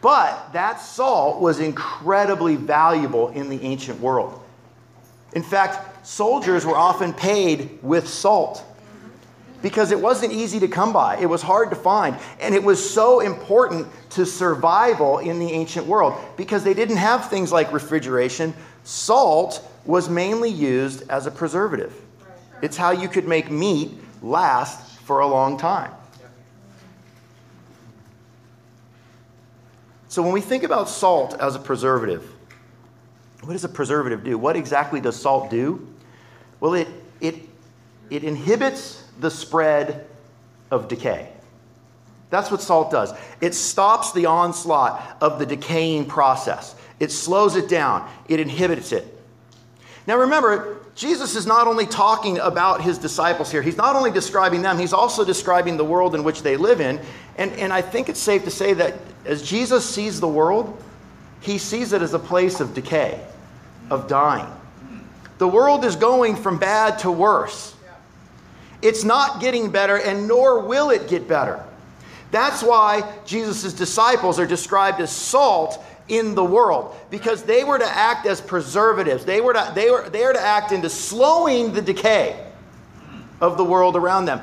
But 0.00 0.52
that 0.52 0.80
salt 0.80 1.40
was 1.40 1.58
incredibly 1.58 2.56
valuable 2.56 3.28
in 3.30 3.48
the 3.48 3.60
ancient 3.62 4.00
world. 4.00 4.40
In 5.32 5.42
fact, 5.42 6.06
soldiers 6.06 6.64
were 6.64 6.76
often 6.76 7.12
paid 7.12 7.78
with 7.82 8.08
salt 8.08 8.64
because 9.62 9.90
it 9.90 10.00
wasn't 10.00 10.32
easy 10.32 10.60
to 10.60 10.68
come 10.68 10.92
by. 10.92 11.16
It 11.18 11.26
was 11.26 11.42
hard 11.42 11.70
to 11.70 11.76
find. 11.76 12.16
And 12.40 12.54
it 12.54 12.62
was 12.62 12.78
so 12.78 13.20
important 13.20 13.88
to 14.10 14.24
survival 14.24 15.18
in 15.18 15.38
the 15.38 15.50
ancient 15.50 15.86
world 15.86 16.14
because 16.36 16.64
they 16.64 16.74
didn't 16.74 16.96
have 16.96 17.28
things 17.28 17.50
like 17.50 17.72
refrigeration. 17.72 18.54
Salt 18.84 19.68
was 19.84 20.08
mainly 20.08 20.50
used 20.50 21.08
as 21.10 21.26
a 21.26 21.30
preservative, 21.30 21.94
it's 22.62 22.76
how 22.76 22.90
you 22.90 23.08
could 23.08 23.26
make 23.26 23.50
meat 23.50 23.92
last 24.22 24.98
for 25.00 25.20
a 25.20 25.26
long 25.26 25.56
time. 25.56 25.92
So 30.08 30.22
when 30.22 30.32
we 30.32 30.40
think 30.40 30.64
about 30.64 30.88
salt 30.88 31.38
as 31.38 31.54
a 31.54 31.58
preservative, 31.58 32.24
what 33.42 33.52
does 33.52 33.64
a 33.64 33.68
preservative 33.68 34.24
do? 34.24 34.36
What 34.36 34.56
exactly 34.56 35.00
does 35.00 35.20
salt 35.20 35.50
do? 35.50 35.86
Well, 36.60 36.74
it, 36.74 36.88
it, 37.20 37.36
it 38.10 38.24
inhibits 38.24 39.04
the 39.18 39.30
spread 39.30 40.06
of 40.70 40.88
decay. 40.88 41.32
That's 42.30 42.50
what 42.50 42.60
salt 42.60 42.90
does. 42.90 43.12
It 43.40 43.54
stops 43.54 44.12
the 44.12 44.26
onslaught 44.26 45.18
of 45.20 45.38
the 45.38 45.46
decaying 45.46 46.06
process, 46.06 46.74
it 47.00 47.12
slows 47.12 47.56
it 47.56 47.68
down, 47.68 48.08
it 48.28 48.40
inhibits 48.40 48.92
it. 48.92 49.14
Now 50.06 50.16
remember, 50.16 50.78
Jesus 50.94 51.36
is 51.36 51.46
not 51.46 51.66
only 51.66 51.86
talking 51.86 52.38
about 52.38 52.80
his 52.80 52.96
disciples 52.96 53.52
here, 53.52 53.60
he's 53.60 53.76
not 53.76 53.94
only 53.94 54.10
describing 54.10 54.62
them, 54.62 54.78
he's 54.78 54.94
also 54.94 55.24
describing 55.24 55.76
the 55.76 55.84
world 55.84 56.14
in 56.14 56.24
which 56.24 56.42
they 56.42 56.56
live 56.56 56.80
in. 56.80 56.98
And, 57.36 57.52
and 57.52 57.72
I 57.72 57.82
think 57.82 58.08
it's 58.08 58.18
safe 58.18 58.44
to 58.44 58.50
say 58.50 58.72
that 58.72 58.94
as 59.26 59.42
Jesus 59.42 59.88
sees 59.88 60.18
the 60.18 60.26
world, 60.26 60.82
he 61.40 61.58
sees 61.58 61.92
it 61.92 62.02
as 62.02 62.14
a 62.14 62.18
place 62.18 62.58
of 62.60 62.74
decay, 62.74 63.22
of 63.90 64.08
dying. 64.08 64.50
The 65.36 65.46
world 65.46 65.84
is 65.84 65.94
going 65.94 66.36
from 66.36 66.58
bad 66.58 66.98
to 67.00 67.12
worse. 67.12 67.76
It's 68.82 69.04
not 69.04 69.40
getting 69.40 69.70
better, 69.70 69.96
and 69.96 70.28
nor 70.28 70.60
will 70.60 70.90
it 70.90 71.08
get 71.08 71.26
better. 71.26 71.64
That's 72.30 72.62
why 72.62 73.10
Jesus' 73.24 73.72
disciples 73.72 74.38
are 74.38 74.46
described 74.46 75.00
as 75.00 75.10
salt 75.10 75.82
in 76.08 76.34
the 76.34 76.44
world, 76.44 76.94
because 77.10 77.42
they 77.42 77.64
were 77.64 77.78
to 77.78 77.88
act 77.88 78.26
as 78.26 78.40
preservatives. 78.40 79.24
They 79.24 79.40
were 79.40 79.52
to, 79.52 79.72
they 79.74 79.90
were, 79.90 80.08
they 80.08 80.24
are 80.24 80.32
to 80.32 80.40
act 80.40 80.72
into 80.72 80.88
slowing 80.88 81.72
the 81.72 81.82
decay 81.82 82.46
of 83.40 83.56
the 83.56 83.64
world 83.64 83.96
around 83.96 84.24
them. 84.24 84.40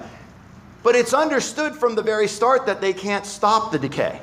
But 0.83 0.95
it's 0.95 1.13
understood 1.13 1.75
from 1.75 1.95
the 1.95 2.03
very 2.03 2.27
start 2.27 2.67
that 2.67 2.81
they 2.81 2.93
can't 2.93 3.25
stop 3.25 3.71
the 3.71 3.79
decay. 3.79 4.21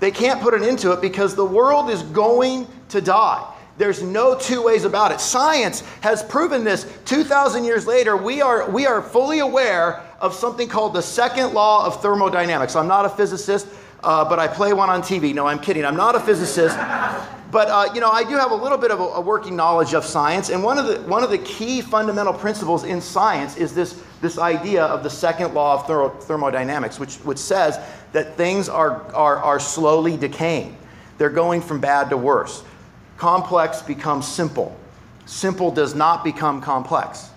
They 0.00 0.10
can't 0.10 0.40
put 0.40 0.54
an 0.54 0.64
end 0.64 0.80
to 0.80 0.92
it 0.92 1.00
because 1.00 1.34
the 1.34 1.44
world 1.44 1.88
is 1.88 2.02
going 2.02 2.66
to 2.88 3.00
die. 3.00 3.52
There's 3.78 4.02
no 4.02 4.38
two 4.38 4.62
ways 4.62 4.84
about 4.84 5.12
it. 5.12 5.20
Science 5.20 5.82
has 6.00 6.22
proven 6.22 6.64
this. 6.64 6.90
2,000 7.04 7.64
years 7.64 7.86
later, 7.86 8.16
we 8.16 8.40
are, 8.40 8.70
we 8.70 8.86
are 8.86 9.02
fully 9.02 9.40
aware 9.40 10.02
of 10.20 10.34
something 10.34 10.68
called 10.68 10.94
the 10.94 11.02
second 11.02 11.52
law 11.52 11.84
of 11.84 12.00
thermodynamics. 12.00 12.74
I'm 12.74 12.88
not 12.88 13.04
a 13.04 13.10
physicist, 13.10 13.68
uh, 14.02 14.26
but 14.26 14.38
I 14.38 14.48
play 14.48 14.72
one 14.72 14.88
on 14.88 15.02
TV. 15.02 15.34
No, 15.34 15.46
I'm 15.46 15.58
kidding. 15.58 15.84
I'm 15.84 15.96
not 15.96 16.14
a 16.14 16.20
physicist. 16.20 16.76
But 17.50 17.68
uh, 17.68 17.92
you 17.94 18.00
know, 18.00 18.10
I 18.10 18.24
do 18.24 18.36
have 18.36 18.50
a 18.50 18.54
little 18.54 18.78
bit 18.78 18.90
of 18.90 19.00
a, 19.00 19.04
a, 19.04 19.20
working 19.20 19.54
knowledge 19.54 19.94
of 19.94 20.04
science, 20.04 20.50
and 20.50 20.62
one 20.62 20.78
of 20.78 20.86
the 20.86 21.00
one 21.02 21.22
of 21.22 21.30
the 21.30 21.38
key 21.38 21.80
fundamental 21.80 22.32
principles 22.32 22.82
in 22.84 23.00
science 23.00 23.56
is 23.56 23.72
this 23.72 24.02
this 24.20 24.36
idea 24.36 24.84
of 24.84 25.04
the 25.04 25.10
second 25.10 25.54
law 25.54 25.86
of 25.86 26.24
thermodynamics, 26.24 26.98
which 26.98 27.14
which 27.18 27.38
says 27.38 27.78
that 28.12 28.36
things 28.36 28.68
are 28.68 29.02
are, 29.14 29.36
are 29.38 29.60
slowly 29.60 30.16
decaying. 30.16 30.76
They're 31.18 31.30
going 31.30 31.60
from 31.60 31.80
bad 31.80 32.10
to 32.10 32.16
worse. 32.16 32.64
Complex 33.16 33.82
becomes 33.82 34.26
simple. 34.26 34.76
Simple 35.24 35.70
does 35.70 35.94
not 35.94 36.22
become 36.22 36.60
complex. 36.60 37.30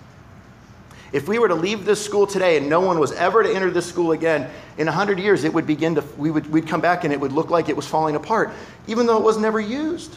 If 1.12 1.27
we 1.27 1.39
were 1.39 1.48
to 1.48 1.55
leave 1.55 1.86
this 1.86 2.03
school 2.03 2.27
today 2.27 2.57
and 2.57 2.69
no 2.69 2.81
one 2.81 3.00
was 3.00 3.12
ever 3.13 3.41
to 3.41 3.50
enter 3.51 3.71
this 3.71 3.88
school 3.88 4.12
again, 4.12 4.50
in 4.77 4.86
100 4.86 5.19
years 5.19 5.43
it 5.43 5.53
would 5.53 5.65
begin 5.65 5.95
to, 5.95 6.03
we 6.17 6.29
would, 6.29 6.51
we'd 6.51 6.67
come 6.67 6.81
back 6.81 7.03
and 7.03 7.12
it 7.12 7.19
would 7.19 7.31
look 7.31 7.50
like 7.50 7.67
it 7.67 7.75
was 7.75 7.88
falling 7.88 8.15
apart, 8.15 8.51
even 8.88 9.07
though 9.07 9.17
it 9.17 9.24
was 9.24 9.38
never 9.38 9.59
used. 9.59 10.15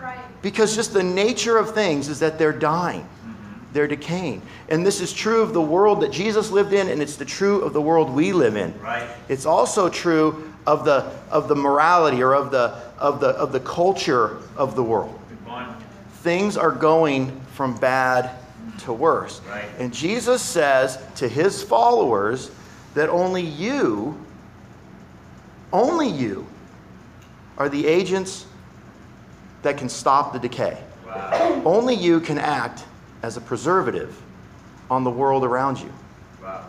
Right. 0.00 0.18
Because 0.42 0.76
just 0.76 0.92
the 0.92 1.02
nature 1.02 1.56
of 1.56 1.74
things 1.74 2.08
is 2.08 2.20
that 2.20 2.38
they're 2.38 2.52
dying, 2.52 3.02
mm-hmm. 3.02 3.64
they're 3.72 3.88
decaying. 3.88 4.42
And 4.68 4.86
this 4.86 5.00
is 5.00 5.12
true 5.12 5.42
of 5.42 5.52
the 5.52 5.62
world 5.62 6.02
that 6.02 6.12
Jesus 6.12 6.52
lived 6.52 6.72
in, 6.72 6.88
and 6.88 7.02
it's 7.02 7.16
the 7.16 7.24
true 7.24 7.62
of 7.62 7.72
the 7.72 7.82
world 7.82 8.10
we 8.10 8.32
live 8.32 8.54
in. 8.54 8.78
Right. 8.78 9.08
It's 9.28 9.46
also 9.46 9.88
true 9.88 10.52
of 10.66 10.84
the, 10.84 11.12
of 11.30 11.48
the 11.48 11.56
morality 11.56 12.22
or 12.22 12.34
of 12.34 12.50
the, 12.50 12.76
of, 12.98 13.20
the, 13.20 13.28
of 13.28 13.52
the 13.52 13.60
culture 13.60 14.38
of 14.56 14.74
the 14.76 14.82
world. 14.82 15.18
Things 16.22 16.56
are 16.56 16.72
going 16.72 17.40
from 17.52 17.76
bad 17.76 18.32
to 18.80 18.92
worse. 18.92 19.40
Right. 19.48 19.64
And 19.78 19.94
Jesus 19.94 20.42
says 20.42 20.98
to 21.16 21.28
his 21.28 21.62
followers 21.62 22.50
that 22.94 23.08
only 23.08 23.42
you, 23.42 24.20
only 25.72 26.08
you, 26.08 26.46
are 27.58 27.68
the 27.68 27.86
agents 27.86 28.44
that 29.62 29.78
can 29.78 29.88
stop 29.88 30.32
the 30.32 30.38
decay. 30.38 30.82
Wow. 31.06 31.62
Only 31.64 31.94
you 31.94 32.20
can 32.20 32.38
act 32.38 32.84
as 33.22 33.36
a 33.36 33.40
preservative 33.40 34.20
on 34.90 35.04
the 35.04 35.10
world 35.10 35.44
around 35.44 35.78
you. 35.78 35.92
Wow. 36.42 36.68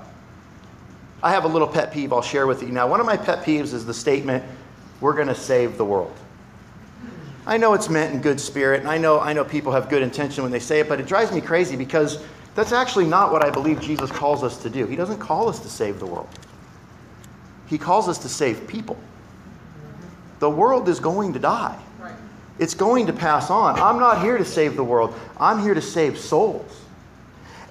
I 1.24 1.32
have 1.32 1.46
a 1.46 1.48
little 1.48 1.68
pet 1.68 1.92
peeve 1.92 2.14
I'll 2.14 2.22
share 2.22 2.48
with 2.48 2.62
you. 2.62 2.70
Now, 2.70 2.88
one 2.88 3.00
of 3.00 3.06
my 3.06 3.18
pet 3.18 3.44
peeves 3.44 3.74
is 3.74 3.86
the 3.86 3.94
statement, 3.94 4.44
we're 5.02 5.14
going 5.14 5.28
to 5.28 5.36
save 5.36 5.78
the 5.78 5.86
world. 5.86 6.14
I 7.46 7.58
know 7.58 7.74
it's 7.74 7.90
meant 7.90 8.14
in 8.14 8.22
good 8.22 8.40
spirit, 8.40 8.82
and 8.82 8.90
I 8.90 8.98
know, 8.98 9.20
I 9.20 9.34
know 9.34 9.46
people 9.46 9.72
have 9.72 9.90
good 9.90 10.02
intention 10.02 10.44
when 10.44 10.52
they 10.52 10.60
say 10.60 10.82
it, 10.82 10.90
but 10.90 11.00
it 11.00 11.08
drives 11.08 11.32
me 11.32 11.40
crazy 11.40 11.76
because 11.76 12.22
that's 12.56 12.72
actually 12.72 13.06
not 13.06 13.32
what 13.32 13.44
I 13.44 13.50
believe 13.50 13.80
Jesus 13.80 14.12
calls 14.12 14.44
us 14.44 14.58
to 14.64 14.70
do. 14.70 14.86
He 14.86 14.96
doesn't 14.96 15.20
call 15.20 15.48
us 15.48 15.60
to 15.60 15.70
save 15.70 16.00
the 16.00 16.06
world, 16.06 16.30
He 17.68 17.78
calls 17.78 18.10
us 18.10 18.18
to 18.20 18.30
save 18.30 18.68
people. 18.68 18.98
The 20.40 20.50
world 20.50 20.88
is 20.88 21.00
going 21.00 21.34
to 21.34 21.40
die. 21.40 21.80
It's 22.60 22.74
going 22.74 23.06
to 23.08 23.14
pass 23.14 23.50
on. 23.50 23.80
I'm 23.80 24.00
not 24.00 24.22
here 24.22 24.38
to 24.38 24.46
save 24.46 24.76
the 24.76 24.84
world. 24.84 25.14
I'm 25.40 25.62
here 25.62 25.74
to 25.74 25.82
save 25.82 26.18
souls. 26.18 26.82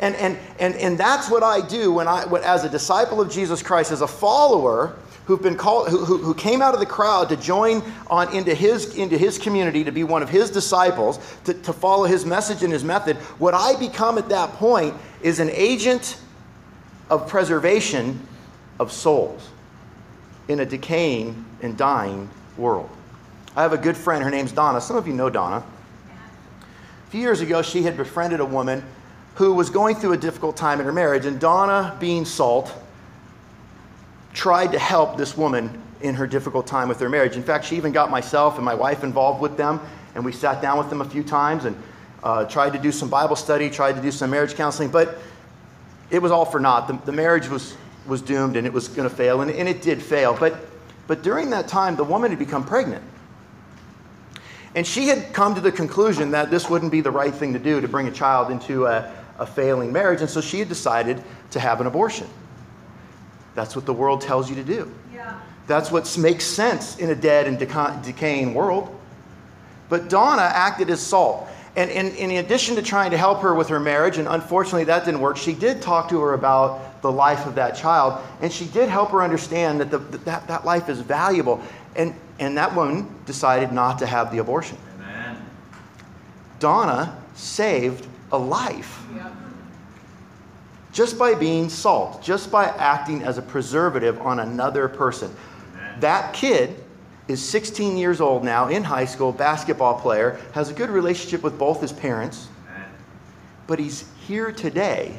And, 0.00 0.14
and, 0.16 0.38
and, 0.58 0.74
and 0.76 0.98
that's 0.98 1.30
what 1.30 1.42
I 1.42 1.66
do 1.66 1.92
when 1.92 2.06
I, 2.06 2.26
when, 2.26 2.42
as 2.42 2.64
a 2.64 2.68
disciple 2.68 3.20
of 3.20 3.30
Jesus 3.30 3.62
Christ, 3.62 3.92
as 3.92 4.02
a 4.02 4.06
follower, 4.06 4.96
who've 5.26 5.42
been 5.42 5.56
called, 5.56 5.88
who, 5.88 6.04
who, 6.04 6.18
who 6.18 6.34
came 6.34 6.62
out 6.62 6.72
of 6.72 6.80
the 6.80 6.86
crowd 6.86 7.28
to 7.28 7.36
join 7.36 7.82
on 8.06 8.32
into 8.34 8.54
his, 8.54 8.94
into 8.96 9.18
his 9.18 9.38
community, 9.38 9.82
to 9.84 9.90
be 9.90 10.04
one 10.04 10.22
of 10.22 10.28
his 10.28 10.50
disciples, 10.50 11.18
to, 11.44 11.52
to 11.52 11.72
follow 11.72 12.04
his 12.04 12.24
message 12.24 12.62
and 12.62 12.72
his 12.72 12.84
method, 12.84 13.16
what 13.38 13.52
I 13.52 13.76
become 13.78 14.18
at 14.18 14.28
that 14.28 14.52
point 14.52 14.94
is 15.22 15.40
an 15.40 15.50
agent 15.50 16.18
of 17.10 17.28
preservation 17.28 18.20
of 18.78 18.92
souls 18.92 19.48
in 20.48 20.60
a 20.60 20.66
decaying 20.66 21.44
and 21.62 21.76
dying 21.76 22.28
world. 22.56 22.88
I 23.56 23.62
have 23.62 23.72
a 23.72 23.78
good 23.78 23.96
friend, 23.96 24.22
her 24.22 24.30
name's 24.30 24.52
Donna. 24.52 24.80
Some 24.80 24.96
of 24.96 25.08
you 25.08 25.12
know 25.12 25.30
Donna. 25.30 25.64
A 27.06 27.10
few 27.10 27.20
years 27.20 27.40
ago, 27.40 27.62
she 27.62 27.82
had 27.82 27.96
befriended 27.96 28.40
a 28.40 28.44
woman 28.44 28.84
who 29.36 29.52
was 29.52 29.68
going 29.68 29.94
through 29.94 30.12
a 30.12 30.16
difficult 30.16 30.56
time 30.56 30.80
in 30.80 30.86
her 30.86 30.92
marriage, 30.92 31.26
and 31.26 31.38
Donna, 31.38 31.94
being 32.00 32.24
salt, 32.24 32.72
tried 34.32 34.72
to 34.72 34.78
help 34.78 35.16
this 35.16 35.36
woman 35.36 35.82
in 36.00 36.14
her 36.14 36.26
difficult 36.26 36.66
time 36.66 36.88
with 36.88 36.98
her 37.00 37.08
marriage. 37.08 37.36
In 37.36 37.42
fact, 37.42 37.66
she 37.66 37.76
even 37.76 37.92
got 37.92 38.10
myself 38.10 38.56
and 38.56 38.64
my 38.64 38.74
wife 38.74 39.04
involved 39.04 39.40
with 39.40 39.58
them, 39.58 39.80
and 40.14 40.24
we 40.24 40.32
sat 40.32 40.62
down 40.62 40.78
with 40.78 40.88
them 40.88 41.02
a 41.02 41.04
few 41.04 41.22
times 41.22 41.66
and 41.66 41.76
uh, 42.22 42.44
tried 42.46 42.72
to 42.72 42.78
do 42.78 42.90
some 42.90 43.10
Bible 43.10 43.36
study, 43.36 43.68
tried 43.68 43.94
to 43.94 44.02
do 44.02 44.10
some 44.10 44.30
marriage 44.30 44.54
counseling, 44.54 44.90
but 44.90 45.18
it 46.10 46.20
was 46.20 46.32
all 46.32 46.46
for 46.46 46.58
naught. 46.58 46.88
The, 46.88 46.98
the 47.04 47.12
marriage 47.12 47.48
was, 47.48 47.76
was 48.06 48.22
doomed 48.22 48.56
and 48.56 48.66
it 48.66 48.72
was 48.72 48.88
going 48.88 49.08
to 49.08 49.14
fail, 49.14 49.42
and, 49.42 49.50
and 49.50 49.68
it 49.68 49.82
did 49.82 50.02
fail. 50.02 50.34
But, 50.34 50.56
but 51.06 51.22
during 51.22 51.50
that 51.50 51.68
time, 51.68 51.94
the 51.96 52.04
woman 52.04 52.30
had 52.30 52.38
become 52.38 52.64
pregnant. 52.64 53.04
And 54.74 54.86
she 54.86 55.08
had 55.08 55.32
come 55.34 55.54
to 55.54 55.60
the 55.60 55.72
conclusion 55.72 56.30
that 56.30 56.50
this 56.50 56.70
wouldn't 56.70 56.92
be 56.92 57.00
the 57.02 57.10
right 57.10 57.34
thing 57.34 57.52
to 57.52 57.58
do 57.58 57.80
to 57.80 57.88
bring 57.88 58.08
a 58.08 58.12
child 58.12 58.50
into 58.50 58.86
a, 58.86 59.10
a 59.38 59.46
failing 59.46 59.92
marriage, 59.92 60.20
and 60.20 60.30
so 60.30 60.40
she 60.40 60.58
had 60.58 60.68
decided 60.68 61.22
to 61.50 61.60
have 61.60 61.80
an 61.80 61.86
abortion. 61.86 62.28
That's 63.54 63.74
what 63.74 63.86
the 63.86 63.92
world 63.92 64.20
tells 64.20 64.48
you 64.48 64.56
to 64.56 64.64
do. 64.64 64.92
Yeah. 65.12 65.38
That's 65.66 65.90
what 65.90 66.16
makes 66.18 66.44
sense 66.44 66.98
in 66.98 67.10
a 67.10 67.14
dead 67.14 67.46
and 67.46 67.58
decaying 67.58 68.54
world. 68.54 68.94
But 69.88 70.08
Donna 70.08 70.42
acted 70.42 70.90
as 70.90 71.00
salt. 71.00 71.48
And, 71.74 71.90
and, 71.90 72.08
and, 72.16 72.32
in 72.32 72.44
addition 72.44 72.74
to 72.76 72.82
trying 72.82 73.10
to 73.10 73.18
help 73.18 73.40
her 73.40 73.54
with 73.54 73.68
her 73.68 73.78
marriage, 73.78 74.16
and 74.16 74.26
unfortunately 74.26 74.84
that 74.84 75.04
didn't 75.04 75.20
work, 75.20 75.36
she 75.36 75.52
did 75.52 75.82
talk 75.82 76.08
to 76.08 76.20
her 76.20 76.32
about 76.32 77.02
the 77.02 77.12
life 77.12 77.46
of 77.46 77.54
that 77.56 77.76
child. 77.76 78.22
And 78.40 78.50
she 78.50 78.64
did 78.66 78.88
help 78.88 79.10
her 79.10 79.22
understand 79.22 79.80
that 79.80 79.90
the, 79.90 79.98
that, 79.98 80.46
that 80.48 80.64
life 80.64 80.88
is 80.88 81.00
valuable. 81.00 81.60
And, 81.94 82.14
and 82.38 82.56
that 82.56 82.74
woman 82.74 83.14
decided 83.26 83.72
not 83.72 83.98
to 83.98 84.06
have 84.06 84.32
the 84.32 84.38
abortion. 84.38 84.78
Amen. 84.96 85.36
Donna 86.60 87.22
saved 87.34 88.06
a 88.33 88.38
life. 88.38 89.04
Just 90.92 91.18
by 91.18 91.35
being 91.35 91.68
salt, 91.68 92.23
just 92.23 92.50
by 92.50 92.64
acting 92.64 93.23
as 93.23 93.38
a 93.38 93.42
preservative 93.42 94.21
on 94.21 94.40
another 94.40 94.88
person. 94.88 95.35
That 96.00 96.33
kid 96.33 96.83
is 97.28 97.42
16 97.42 97.97
years 97.97 98.21
old 98.21 98.45
now, 98.45 98.68
in 98.68 98.85
high 98.85 99.04
school, 99.04 99.33
basketball 99.33 100.00
player, 100.00 100.40
has 100.52 100.71
a 100.71 100.75
good 100.75 100.90
relationship 100.90 101.42
with 101.42 101.59
both 101.59 101.80
his 101.80 101.92
parents, 101.92 102.49
but 103.66 103.78
he's 103.78 104.04
here 104.26 104.52
today 104.52 105.16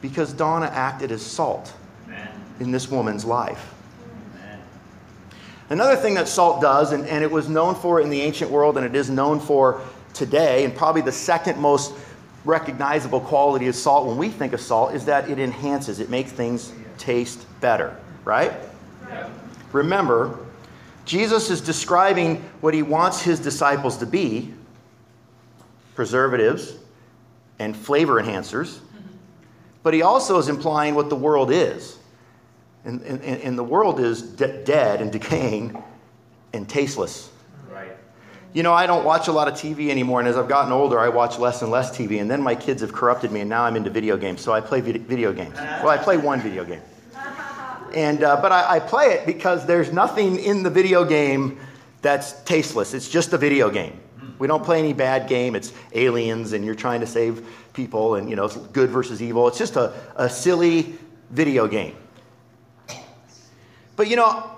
because 0.00 0.32
Donna 0.32 0.66
acted 0.66 1.12
as 1.12 1.22
salt 1.22 1.72
in 2.60 2.70
this 2.70 2.90
woman's 2.90 3.24
life. 3.24 3.74
Another 5.70 5.96
thing 5.96 6.14
that 6.14 6.28
salt 6.28 6.62
does, 6.62 6.92
and, 6.92 7.06
and 7.06 7.22
it 7.22 7.30
was 7.30 7.48
known 7.48 7.74
for 7.74 8.00
in 8.00 8.08
the 8.08 8.20
ancient 8.22 8.50
world, 8.50 8.76
and 8.76 8.86
it 8.86 8.96
is 8.96 9.10
known 9.10 9.38
for 9.38 9.82
today, 10.18 10.64
and 10.64 10.74
probably 10.74 11.00
the 11.00 11.12
second 11.12 11.58
most 11.58 11.94
recognizable 12.44 13.20
quality 13.20 13.68
of 13.68 13.74
salt 13.74 14.06
when 14.06 14.18
we 14.18 14.28
think 14.28 14.52
of 14.52 14.60
salt 14.60 14.94
is 14.94 15.04
that 15.04 15.30
it 15.30 15.38
enhances, 15.38 16.00
it 16.00 16.10
makes 16.10 16.32
things 16.32 16.72
taste 16.98 17.46
better, 17.60 17.96
right? 18.24 18.52
Yeah. 19.08 19.30
Remember, 19.72 20.38
Jesus 21.04 21.50
is 21.50 21.60
describing 21.60 22.36
what 22.60 22.74
he 22.74 22.82
wants 22.82 23.22
his 23.22 23.40
disciples 23.40 23.96
to 23.98 24.06
be 24.06 24.52
preservatives 25.94 26.76
and 27.58 27.76
flavor 27.76 28.22
enhancers, 28.22 28.78
but 29.82 29.94
he 29.94 30.02
also 30.02 30.38
is 30.38 30.48
implying 30.48 30.94
what 30.94 31.08
the 31.08 31.16
world 31.16 31.50
is. 31.50 31.98
And, 32.84 33.02
and, 33.02 33.22
and 33.22 33.58
the 33.58 33.64
world 33.64 34.00
is 34.00 34.22
de- 34.22 34.64
dead 34.64 35.00
and 35.00 35.10
decaying 35.10 35.82
and 36.52 36.68
tasteless 36.68 37.30
you 38.54 38.62
know, 38.62 38.72
I 38.72 38.86
don't 38.86 39.04
watch 39.04 39.28
a 39.28 39.32
lot 39.32 39.46
of 39.48 39.54
TV 39.54 39.90
anymore, 39.90 40.20
and 40.20 40.28
as 40.28 40.36
I've 40.36 40.48
gotten 40.48 40.72
older, 40.72 40.98
I 40.98 41.08
watch 41.08 41.38
less 41.38 41.62
and 41.62 41.70
less 41.70 41.90
TV. 41.96 42.20
And 42.20 42.30
then 42.30 42.42
my 42.42 42.54
kids 42.54 42.80
have 42.80 42.92
corrupted 42.92 43.30
me, 43.30 43.40
and 43.40 43.50
now 43.50 43.64
I'm 43.64 43.76
into 43.76 43.90
video 43.90 44.16
games. 44.16 44.40
So 44.40 44.52
I 44.52 44.60
play 44.60 44.80
video 44.80 45.32
games. 45.32 45.54
Well, 45.56 45.88
I 45.88 45.98
play 45.98 46.16
one 46.16 46.40
video 46.40 46.64
game. 46.64 46.80
And, 47.94 48.22
uh, 48.22 48.40
but 48.40 48.52
I, 48.52 48.76
I 48.76 48.80
play 48.80 49.06
it 49.12 49.26
because 49.26 49.66
there's 49.66 49.92
nothing 49.92 50.38
in 50.38 50.62
the 50.62 50.70
video 50.70 51.04
game 51.04 51.58
that's 52.02 52.40
tasteless. 52.42 52.94
It's 52.94 53.08
just 53.08 53.32
a 53.32 53.38
video 53.38 53.70
game. 53.70 53.98
We 54.38 54.46
don't 54.46 54.62
play 54.62 54.78
any 54.78 54.92
bad 54.92 55.28
game. 55.28 55.54
It's 55.56 55.72
aliens, 55.92 56.52
and 56.52 56.64
you're 56.64 56.74
trying 56.74 57.00
to 57.00 57.06
save 57.06 57.46
people, 57.72 58.14
and 58.14 58.30
you 58.30 58.36
know, 58.36 58.44
it's 58.44 58.56
good 58.56 58.90
versus 58.90 59.20
evil. 59.20 59.48
It's 59.48 59.58
just 59.58 59.76
a, 59.76 59.92
a 60.16 60.28
silly 60.28 60.94
video 61.30 61.66
game. 61.66 61.96
But 63.96 64.08
you 64.08 64.16
know, 64.16 64.57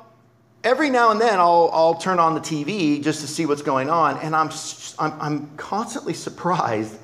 every 0.64 0.90
now 0.90 1.10
and 1.10 1.20
then 1.20 1.38
I'll, 1.38 1.70
I'll 1.72 1.94
turn 1.94 2.18
on 2.18 2.34
the 2.34 2.40
TV 2.40 3.02
just 3.02 3.20
to 3.20 3.26
see 3.26 3.46
what's 3.46 3.62
going 3.62 3.90
on, 3.90 4.18
and 4.18 4.34
I'm, 4.34 4.50
I'm, 4.98 5.20
I'm 5.20 5.56
constantly 5.56 6.14
surprised 6.14 6.98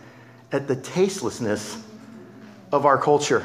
at 0.53 0.69
the 0.69 0.77
tastelessness 0.77 1.83
of 2.73 2.87
our 2.87 2.99
culture. 2.99 3.45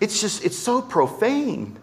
it's 0.00 0.20
just, 0.20 0.44
it's 0.44 0.58
so 0.58 0.80
profane. 0.80 1.78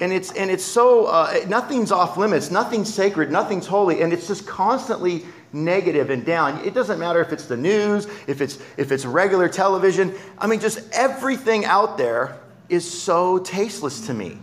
And 0.00 0.12
it's, 0.12 0.32
and 0.32 0.50
it's 0.50 0.64
so, 0.64 1.06
uh, 1.06 1.44
nothing's 1.46 1.92
off 1.92 2.16
limits, 2.16 2.50
nothing's 2.50 2.92
sacred, 2.92 3.30
nothing's 3.30 3.68
holy, 3.68 4.02
and 4.02 4.12
it's 4.12 4.26
just 4.26 4.46
constantly 4.48 5.24
negative 5.52 6.10
and 6.10 6.24
down. 6.24 6.58
It 6.64 6.74
doesn't 6.74 6.98
matter 6.98 7.20
if 7.20 7.32
it's 7.32 7.46
the 7.46 7.56
news, 7.56 8.06
if 8.26 8.40
it's, 8.40 8.58
if 8.76 8.90
it's 8.90 9.04
regular 9.04 9.48
television. 9.48 10.12
I 10.38 10.48
mean, 10.48 10.58
just 10.58 10.90
everything 10.92 11.64
out 11.66 11.98
there 11.98 12.36
is 12.68 12.90
so 12.90 13.38
tasteless 13.38 14.06
to 14.06 14.14
me 14.14 14.38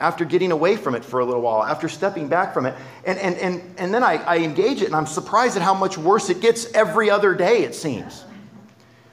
after 0.00 0.24
getting 0.24 0.50
away 0.50 0.76
from 0.76 0.94
it 0.94 1.04
for 1.04 1.20
a 1.20 1.24
little 1.24 1.42
while, 1.42 1.62
after 1.62 1.88
stepping 1.88 2.26
back 2.26 2.54
from 2.54 2.64
it. 2.66 2.74
And, 3.04 3.18
and, 3.18 3.36
and, 3.36 3.74
and 3.78 3.94
then 3.94 4.02
I, 4.02 4.16
I 4.16 4.38
engage 4.38 4.80
it, 4.80 4.86
and 4.86 4.96
I'm 4.96 5.06
surprised 5.06 5.56
at 5.56 5.62
how 5.62 5.74
much 5.74 5.98
worse 5.98 6.30
it 6.30 6.40
gets 6.40 6.72
every 6.72 7.10
other 7.10 7.34
day, 7.34 7.62
it 7.62 7.74
seems. 7.74 8.24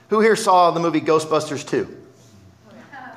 Who 0.10 0.22
here 0.22 0.38
saw 0.38 0.72
the 0.72 0.80
movie 0.80 1.02
Ghostbusters 1.02 1.68
2? 1.68 2.06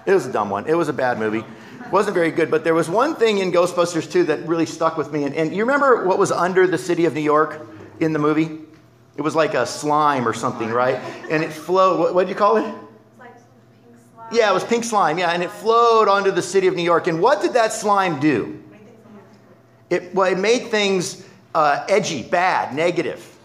It 0.07 0.13
was 0.13 0.27
a 0.27 0.33
dumb 0.33 0.51
one. 0.51 0.67
It 0.67 0.75
was 0.75 0.89
a 0.89 0.93
bad 0.93 1.19
movie. 1.19 1.39
It 1.39 1.93
wasn't 1.93 2.15
very 2.15 2.33
good, 2.33 2.51
but 2.51 2.65
there 2.65 2.75
was 2.75 2.89
one 2.89 3.15
thing 3.15 3.39
in 3.39 3.53
Ghostbusters 3.53 4.11
2 4.11 4.25
that 4.25 4.47
really 4.49 4.67
stuck 4.67 4.97
with 4.97 5.13
me. 5.13 5.25
And, 5.25 5.35
and 5.35 5.55
you 5.55 5.63
remember 5.63 6.05
what 6.05 6.19
was 6.19 6.33
under 6.33 6.67
the 6.67 6.79
city 6.79 7.05
of 7.05 7.15
New 7.15 7.21
York 7.21 7.67
in 8.01 8.13
the 8.13 8.19
movie? 8.19 8.59
It 9.17 9.23
was 9.23 9.37
like 9.37 9.55
a 9.55 9.67
slime 9.67 10.27
or 10.27 10.33
something, 10.33 10.71
right? 10.71 10.97
And 11.31 11.45
it 11.45 11.53
flowed. 11.53 12.15
What 12.15 12.23
did 12.23 12.31
you 12.31 12.37
call 12.37 12.57
it? 12.57 12.75
Yeah, 14.33 14.51
it 14.51 14.55
was 14.55 14.65
pink 14.65 14.85
slime. 14.85 15.19
Yeah, 15.19 15.31
and 15.31 15.43
it 15.43 15.51
flowed 15.51 16.09
onto 16.09 16.31
the 16.31 16.43
city 16.43 16.67
of 16.67 16.75
New 16.75 16.83
York. 16.83 17.07
And 17.07 17.21
what 17.21 17.43
did 17.43 17.53
that 17.55 17.73
slime 17.73 18.21
do? 18.21 18.63
It, 19.89 20.15
well, 20.15 20.31
it 20.31 20.39
made 20.39 20.69
things 20.69 21.27
uh, 21.55 21.85
edgy, 21.89 22.23
bad, 22.23 22.75
negative. 22.75 23.37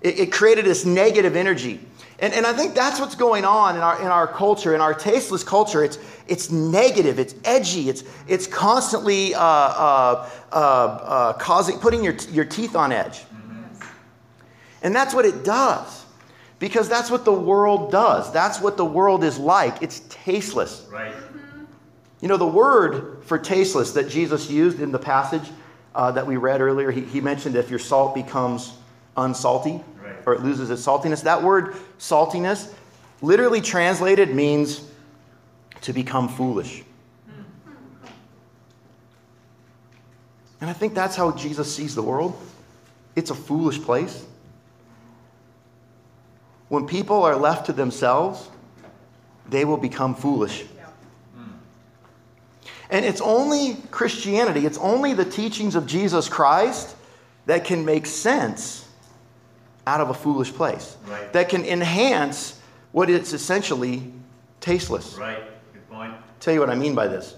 It, 0.00 0.18
it 0.18 0.32
created 0.32 0.64
this 0.64 0.84
negative 0.84 1.36
energy. 1.36 1.80
And, 2.20 2.32
and 2.32 2.46
I 2.46 2.52
think 2.52 2.74
that's 2.74 3.00
what's 3.00 3.16
going 3.16 3.44
on 3.44 3.76
in 3.76 3.82
our, 3.82 4.00
in 4.00 4.06
our 4.06 4.26
culture, 4.26 4.74
in 4.74 4.80
our 4.80 4.94
tasteless 4.94 5.44
culture. 5.44 5.82
It's, 5.84 5.98
it's 6.26 6.50
negative, 6.50 7.18
it's 7.18 7.34
edgy, 7.44 7.88
it's, 7.90 8.04
it's 8.28 8.46
constantly 8.46 9.34
uh, 9.34 9.40
uh, 9.40 10.30
uh, 10.52 10.56
uh 10.56 11.32
causing, 11.34 11.78
putting 11.78 12.04
your, 12.04 12.14
your 12.30 12.44
teeth 12.44 12.76
on 12.76 12.92
edge. 12.92 13.22
And 14.82 14.94
that's 14.94 15.14
what 15.14 15.24
it 15.24 15.44
does. 15.44 16.03
Because 16.58 16.88
that's 16.88 17.10
what 17.10 17.24
the 17.24 17.32
world 17.32 17.90
does. 17.90 18.32
That's 18.32 18.60
what 18.60 18.76
the 18.76 18.84
world 18.84 19.24
is 19.24 19.38
like. 19.38 19.82
It's 19.82 20.00
tasteless. 20.08 20.86
Right. 20.90 21.14
You 22.20 22.28
know, 22.28 22.36
the 22.36 22.46
word 22.46 23.22
for 23.24 23.38
tasteless 23.38 23.92
that 23.92 24.08
Jesus 24.08 24.48
used 24.48 24.80
in 24.80 24.92
the 24.92 24.98
passage 24.98 25.50
uh, 25.94 26.10
that 26.12 26.26
we 26.26 26.36
read 26.36 26.60
earlier, 26.60 26.90
he, 26.90 27.02
he 27.02 27.20
mentioned 27.20 27.56
if 27.56 27.68
your 27.68 27.78
salt 27.78 28.14
becomes 28.14 28.72
unsalty 29.16 29.84
right. 30.02 30.16
or 30.26 30.34
it 30.34 30.42
loses 30.42 30.70
its 30.70 30.84
saltiness. 30.84 31.22
That 31.22 31.42
word 31.42 31.76
saltiness, 31.98 32.72
literally 33.20 33.60
translated, 33.60 34.34
means 34.34 34.88
to 35.82 35.92
become 35.92 36.28
foolish. 36.28 36.82
And 40.60 40.70
I 40.70 40.72
think 40.72 40.94
that's 40.94 41.14
how 41.14 41.32
Jesus 41.32 41.74
sees 41.74 41.94
the 41.94 42.02
world. 42.02 42.34
It's 43.16 43.30
a 43.30 43.34
foolish 43.34 43.82
place. 43.82 44.24
When 46.74 46.88
people 46.88 47.22
are 47.22 47.36
left 47.36 47.66
to 47.66 47.72
themselves, 47.72 48.50
they 49.48 49.64
will 49.64 49.76
become 49.76 50.12
foolish. 50.12 50.64
And 52.90 53.04
it's 53.04 53.20
only 53.20 53.76
Christianity, 53.92 54.66
it's 54.66 54.78
only 54.78 55.14
the 55.14 55.24
teachings 55.24 55.76
of 55.76 55.86
Jesus 55.86 56.28
Christ 56.28 56.96
that 57.46 57.64
can 57.64 57.84
make 57.84 58.06
sense 58.06 58.88
out 59.86 60.00
of 60.00 60.10
a 60.10 60.14
foolish 60.14 60.52
place, 60.52 60.96
right. 61.06 61.32
that 61.32 61.48
can 61.48 61.64
enhance 61.64 62.60
what 62.90 63.08
is 63.08 63.32
essentially 63.32 64.12
tasteless. 64.60 65.14
Right, 65.14 65.44
good 65.72 65.88
point. 65.88 66.14
Tell 66.40 66.54
you 66.54 66.58
what 66.58 66.70
I 66.70 66.74
mean 66.74 66.96
by 66.96 67.06
this. 67.06 67.36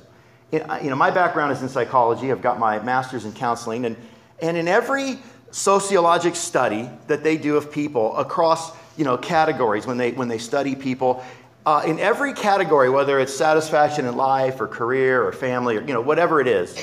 you 0.50 0.60
know, 0.60 0.96
my 0.96 1.10
background 1.10 1.52
is 1.52 1.60
in 1.60 1.68
psychology. 1.68 2.32
I've 2.32 2.40
got 2.40 2.58
my 2.58 2.78
master's 2.78 3.26
in 3.26 3.32
counseling, 3.32 3.84
and, 3.84 3.96
and 4.40 4.56
in 4.56 4.66
every 4.66 5.18
sociologic 5.50 6.36
study 6.36 6.88
that 7.08 7.22
they 7.22 7.36
do 7.36 7.58
of 7.58 7.70
people 7.70 8.16
across 8.16 8.72
you 8.96 9.04
know, 9.04 9.16
categories 9.16 9.86
when 9.86 9.96
they, 9.96 10.12
when 10.12 10.28
they 10.28 10.38
study 10.38 10.74
people. 10.74 11.24
Uh, 11.64 11.82
in 11.86 11.98
every 11.98 12.32
category, 12.32 12.88
whether 12.88 13.18
it's 13.18 13.34
satisfaction 13.34 14.06
in 14.06 14.16
life 14.16 14.60
or 14.60 14.68
career 14.68 15.22
or 15.22 15.32
family 15.32 15.76
or 15.76 15.80
you 15.80 15.92
know, 15.92 16.00
whatever 16.00 16.40
it 16.40 16.46
is, 16.46 16.76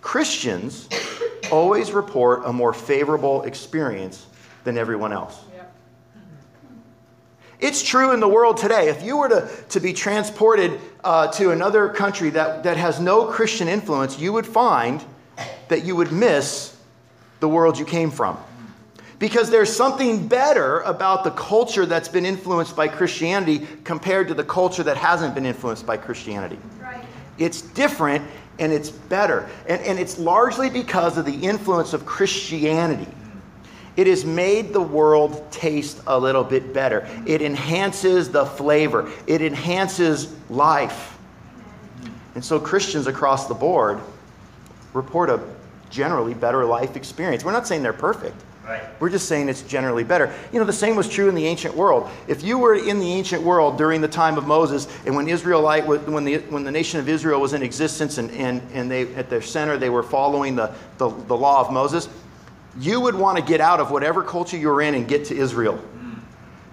Christians 0.00 0.88
always 1.50 1.92
report 1.92 2.42
a 2.44 2.52
more 2.52 2.72
favorable 2.72 3.42
experience 3.42 4.26
than 4.64 4.78
everyone 4.78 5.12
else. 5.12 5.40
It's 7.60 7.82
true 7.82 8.12
in 8.12 8.20
the 8.20 8.28
world 8.28 8.56
today. 8.56 8.88
If 8.88 9.02
you 9.02 9.16
were 9.16 9.28
to, 9.28 9.50
to 9.70 9.80
be 9.80 9.92
transported 9.92 10.78
uh, 11.02 11.32
to 11.32 11.50
another 11.50 11.88
country 11.88 12.30
that, 12.30 12.62
that 12.62 12.76
has 12.76 13.00
no 13.00 13.26
Christian 13.26 13.66
influence, 13.66 14.16
you 14.16 14.32
would 14.32 14.46
find 14.46 15.04
that 15.66 15.84
you 15.84 15.96
would 15.96 16.12
miss 16.12 16.76
the 17.40 17.48
world 17.48 17.78
you 17.78 17.84
came 17.84 18.12
from 18.12 18.38
because 19.18 19.50
there's 19.50 19.74
something 19.74 20.28
better 20.28 20.80
about 20.80 21.24
the 21.24 21.30
culture 21.32 21.86
that's 21.86 22.08
been 22.08 22.24
influenced 22.24 22.76
by 22.76 22.88
Christianity 22.88 23.66
compared 23.84 24.28
to 24.28 24.34
the 24.34 24.44
culture 24.44 24.82
that 24.84 24.96
hasn't 24.96 25.34
been 25.34 25.46
influenced 25.46 25.84
by 25.86 25.96
Christianity. 25.96 26.58
Right. 26.80 27.04
It's 27.38 27.62
different 27.62 28.24
and 28.58 28.72
it's 28.72 28.90
better. 28.90 29.48
And, 29.68 29.80
and 29.82 29.98
it's 29.98 30.18
largely 30.18 30.70
because 30.70 31.18
of 31.18 31.24
the 31.24 31.34
influence 31.34 31.92
of 31.92 32.06
Christianity. 32.06 33.10
It 33.96 34.06
has 34.06 34.24
made 34.24 34.72
the 34.72 34.80
world 34.80 35.50
taste 35.50 36.00
a 36.06 36.16
little 36.18 36.44
bit 36.44 36.72
better. 36.72 37.08
It 37.26 37.42
enhances 37.42 38.30
the 38.30 38.46
flavor, 38.46 39.10
it 39.26 39.42
enhances 39.42 40.32
life. 40.48 41.18
And 42.36 42.44
so 42.44 42.60
Christians 42.60 43.08
across 43.08 43.48
the 43.48 43.54
board 43.54 44.00
report 44.94 45.30
a 45.30 45.40
generally 45.90 46.34
better 46.34 46.64
life 46.64 46.94
experience. 46.94 47.44
We're 47.44 47.50
not 47.50 47.66
saying 47.66 47.82
they're 47.82 47.92
perfect. 47.92 48.40
Right. 48.68 48.82
We're 49.00 49.08
just 49.08 49.28
saying 49.28 49.48
it's 49.48 49.62
generally 49.62 50.04
better. 50.04 50.30
You 50.52 50.58
know, 50.58 50.66
the 50.66 50.74
same 50.74 50.94
was 50.94 51.08
true 51.08 51.30
in 51.30 51.34
the 51.34 51.46
ancient 51.46 51.74
world. 51.74 52.10
If 52.26 52.42
you 52.42 52.58
were 52.58 52.74
in 52.74 52.98
the 52.98 53.10
ancient 53.10 53.42
world 53.42 53.78
during 53.78 54.02
the 54.02 54.08
time 54.08 54.36
of 54.36 54.46
Moses 54.46 54.86
and 55.06 55.16
when 55.16 55.26
Israelite, 55.26 55.86
when 55.86 56.24
the, 56.24 56.36
when 56.50 56.64
the 56.64 56.70
nation 56.70 57.00
of 57.00 57.08
Israel 57.08 57.40
was 57.40 57.54
in 57.54 57.62
existence 57.62 58.18
and, 58.18 58.30
and, 58.32 58.60
and 58.74 58.90
they, 58.90 59.14
at 59.14 59.30
their 59.30 59.40
center 59.40 59.78
they 59.78 59.88
were 59.88 60.02
following 60.02 60.54
the, 60.54 60.74
the, 60.98 61.08
the 61.08 61.34
law 61.34 61.62
of 61.62 61.72
Moses, 61.72 62.10
you 62.78 63.00
would 63.00 63.14
want 63.14 63.38
to 63.38 63.42
get 63.42 63.62
out 63.62 63.80
of 63.80 63.90
whatever 63.90 64.22
culture 64.22 64.58
you 64.58 64.68
were 64.68 64.82
in 64.82 64.94
and 64.94 65.08
get 65.08 65.24
to 65.26 65.34
Israel. 65.34 65.76
Hmm. 65.76 66.20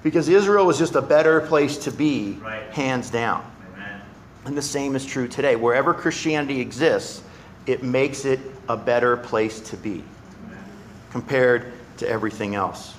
Because 0.04 0.28
Israel 0.28 0.66
was 0.66 0.78
just 0.78 0.96
a 0.96 1.02
better 1.02 1.40
place 1.40 1.78
to 1.78 1.92
be, 1.92 2.34
right. 2.42 2.70
hands 2.72 3.10
down. 3.10 3.50
Amen. 3.74 4.02
And 4.44 4.58
the 4.58 4.62
same 4.62 4.98
is 4.98 5.06
true 5.06 5.30
today. 5.30 5.56
Wherever 5.56 5.94
Christianity 5.94 6.60
exists, 6.60 7.24
it 7.68 7.84
makes 7.84 8.26
it 8.26 8.42
a 8.68 8.76
better 8.76 9.16
place 9.16 9.62
to 9.62 9.78
be 9.78 10.04
Amen. 10.44 10.64
compared 11.10 11.72
to 11.98 12.08
everything 12.08 12.56
else. 12.56 12.94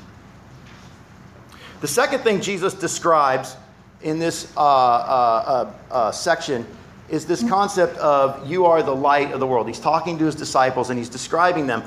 The 1.81 1.89
second 1.89 2.21
thing 2.21 2.41
Jesus 2.41 2.75
describes 2.75 3.57
in 4.03 4.19
this 4.19 4.53
uh, 4.57 4.61
uh, 4.61 5.73
uh, 5.91 5.95
uh, 5.95 6.13
section 6.13 6.67
is 7.09 7.27
this 7.27 7.47
concept 7.49 7.97
of 7.99 8.49
you 8.49 8.67
are 8.67 8.83
the 8.83 8.95
light 8.95 9.33
of 9.33 9.41
the 9.41 9.47
world. 9.47 9.69
He's 9.69 9.79
talking 9.79 10.19
to 10.19 10.25
his 10.25 10.35
disciples 10.35 10.91
and 10.91 10.99
he's 10.99 11.09
describing 11.09 11.67
them. 11.67 11.83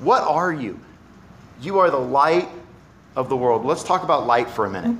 What 0.00 0.22
are 0.22 0.52
you? 0.52 0.78
You 1.60 1.78
are 1.78 1.90
the 1.90 1.98
light 1.98 2.48
of 3.16 3.28
the 3.28 3.36
world. 3.36 3.64
Let's 3.64 3.84
talk 3.84 4.02
about 4.02 4.26
light 4.26 4.50
for 4.50 4.66
a 4.66 4.70
minute. 4.70 4.96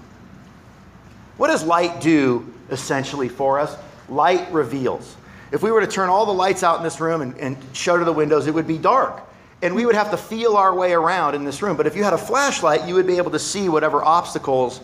What 1.36 1.48
does 1.48 1.64
light 1.64 2.00
do 2.00 2.52
essentially 2.70 3.28
for 3.28 3.58
us? 3.58 3.76
Light 4.08 4.50
reveals. 4.52 5.16
If 5.52 5.62
we 5.62 5.72
were 5.72 5.80
to 5.80 5.86
turn 5.86 6.08
all 6.08 6.26
the 6.26 6.32
lights 6.32 6.62
out 6.62 6.78
in 6.78 6.84
this 6.84 7.00
room 7.00 7.22
and, 7.22 7.36
and 7.38 7.56
shutter 7.72 8.04
the 8.04 8.12
windows, 8.12 8.46
it 8.46 8.54
would 8.54 8.66
be 8.66 8.78
dark 8.78 9.22
and 9.62 9.74
we 9.74 9.84
would 9.84 9.94
have 9.94 10.10
to 10.10 10.16
feel 10.16 10.56
our 10.56 10.74
way 10.74 10.92
around 10.92 11.34
in 11.34 11.44
this 11.44 11.62
room. 11.62 11.76
But 11.76 11.86
if 11.86 11.94
you 11.94 12.02
had 12.02 12.12
a 12.12 12.18
flashlight, 12.18 12.88
you 12.88 12.94
would 12.94 13.06
be 13.06 13.18
able 13.18 13.30
to 13.32 13.38
see 13.38 13.68
whatever 13.68 14.02
obstacles 14.02 14.80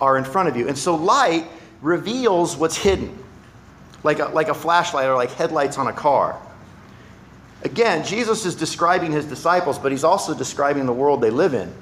are 0.00 0.18
in 0.18 0.24
front 0.24 0.48
of 0.48 0.56
you. 0.56 0.68
And 0.68 0.76
so 0.76 0.94
light 0.94 1.46
reveals 1.80 2.56
what's 2.56 2.76
hidden, 2.76 3.16
like 4.02 4.18
a, 4.18 4.26
like 4.26 4.48
a 4.48 4.54
flashlight 4.54 5.08
or 5.08 5.14
like 5.14 5.30
headlights 5.32 5.78
on 5.78 5.86
a 5.86 5.92
car. 5.92 6.40
Again, 7.62 8.04
Jesus 8.04 8.46
is 8.46 8.54
describing 8.54 9.10
his 9.10 9.24
disciples, 9.24 9.78
but 9.78 9.90
he's 9.90 10.04
also 10.04 10.34
describing 10.34 10.86
the 10.86 10.92
world 10.92 11.20
they 11.20 11.30
live 11.30 11.54
in. 11.54 11.72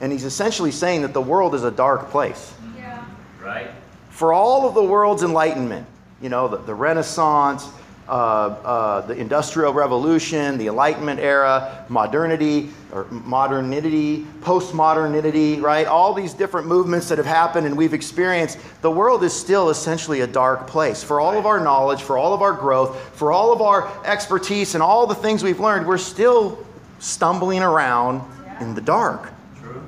And 0.00 0.12
he's 0.12 0.24
essentially 0.24 0.70
saying 0.70 1.02
that 1.02 1.12
the 1.12 1.20
world 1.20 1.54
is 1.54 1.64
a 1.64 1.70
dark 1.70 2.10
place. 2.10 2.54
Yeah. 2.76 3.04
Right. 3.42 3.70
For 4.10 4.32
all 4.32 4.66
of 4.66 4.74
the 4.74 4.82
world's 4.82 5.22
enlightenment, 5.22 5.86
you 6.22 6.28
know, 6.28 6.48
the, 6.48 6.58
the 6.58 6.74
Renaissance, 6.74 7.68
uh, 8.08 8.10
uh, 8.10 9.00
the 9.02 9.14
Industrial 9.14 9.72
Revolution, 9.72 10.56
the 10.56 10.68
Enlightenment 10.68 11.20
era, 11.20 11.84
modernity 11.88 12.70
or 12.90 13.04
modernity, 13.10 14.26
postmodernity, 14.40 15.60
right? 15.60 15.86
All 15.86 16.14
these 16.14 16.32
different 16.32 16.66
movements 16.66 17.08
that 17.10 17.18
have 17.18 17.26
happened 17.26 17.66
and 17.66 17.76
we've 17.76 17.92
experienced, 17.92 18.58
the 18.80 18.90
world 18.90 19.22
is 19.24 19.32
still 19.34 19.68
essentially 19.68 20.22
a 20.22 20.26
dark 20.26 20.66
place. 20.66 21.02
For 21.02 21.20
all 21.20 21.36
of 21.36 21.44
our 21.44 21.60
knowledge, 21.60 22.00
for 22.00 22.16
all 22.16 22.32
of 22.32 22.40
our 22.40 22.54
growth, 22.54 22.98
for 23.14 23.30
all 23.30 23.52
of 23.52 23.60
our 23.60 23.92
expertise 24.06 24.74
and 24.74 24.82
all 24.82 25.06
the 25.06 25.14
things 25.14 25.42
we've 25.42 25.60
learned, 25.60 25.86
we're 25.86 25.98
still 25.98 26.64
stumbling 27.00 27.62
around 27.62 28.22
in 28.60 28.74
the 28.74 28.80
dark. 28.80 29.30
True. 29.60 29.82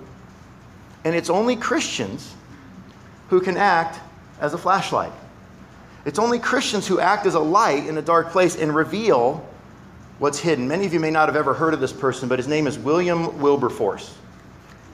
And 1.04 1.16
it's 1.16 1.30
only 1.30 1.56
Christians 1.56 2.34
who 3.30 3.40
can 3.40 3.56
act 3.56 3.98
as 4.40 4.52
a 4.52 4.58
flashlight. 4.58 5.12
It's 6.04 6.18
only 6.18 6.38
Christians 6.38 6.86
who 6.86 6.98
act 6.98 7.26
as 7.26 7.34
a 7.34 7.40
light 7.40 7.86
in 7.86 7.98
a 7.98 8.02
dark 8.02 8.30
place 8.30 8.56
and 8.56 8.74
reveal 8.74 9.46
what's 10.18 10.38
hidden. 10.38 10.68
Many 10.68 10.86
of 10.86 10.94
you 10.94 11.00
may 11.00 11.10
not 11.10 11.28
have 11.28 11.36
ever 11.36 11.54
heard 11.54 11.74
of 11.74 11.80
this 11.80 11.92
person, 11.92 12.28
but 12.28 12.38
his 12.38 12.48
name 12.48 12.66
is 12.66 12.78
William 12.78 13.40
Wilberforce. 13.40 14.14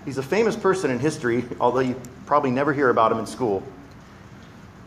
He's 0.04 0.18
a 0.18 0.22
famous 0.22 0.56
person 0.56 0.90
in 0.90 0.98
history, 0.98 1.44
although 1.60 1.80
you 1.80 2.00
probably 2.26 2.50
never 2.50 2.72
hear 2.72 2.90
about 2.90 3.12
him 3.12 3.18
in 3.18 3.26
school. 3.26 3.62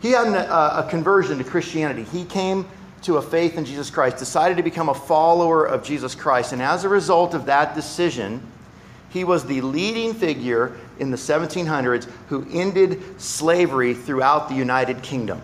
He 0.00 0.12
had 0.12 0.26
an, 0.26 0.34
uh, 0.34 0.84
a 0.86 0.90
conversion 0.90 1.36
to 1.38 1.44
Christianity. 1.44 2.04
He 2.04 2.24
came 2.24 2.66
to 3.02 3.16
a 3.16 3.22
faith 3.22 3.56
in 3.56 3.64
Jesus 3.64 3.90
Christ, 3.90 4.16
decided 4.16 4.56
to 4.56 4.62
become 4.62 4.88
a 4.88 4.94
follower 4.94 5.66
of 5.66 5.82
Jesus 5.82 6.14
Christ, 6.14 6.52
and 6.52 6.60
as 6.60 6.84
a 6.84 6.88
result 6.88 7.34
of 7.34 7.46
that 7.46 7.74
decision, 7.74 8.42
he 9.10 9.24
was 9.24 9.44
the 9.44 9.60
leading 9.60 10.14
figure 10.14 10.76
in 10.98 11.10
the 11.10 11.16
1700s 11.16 12.08
who 12.28 12.46
ended 12.52 13.20
slavery 13.20 13.94
throughout 13.94 14.48
the 14.48 14.54
United 14.54 15.02
Kingdom. 15.02 15.42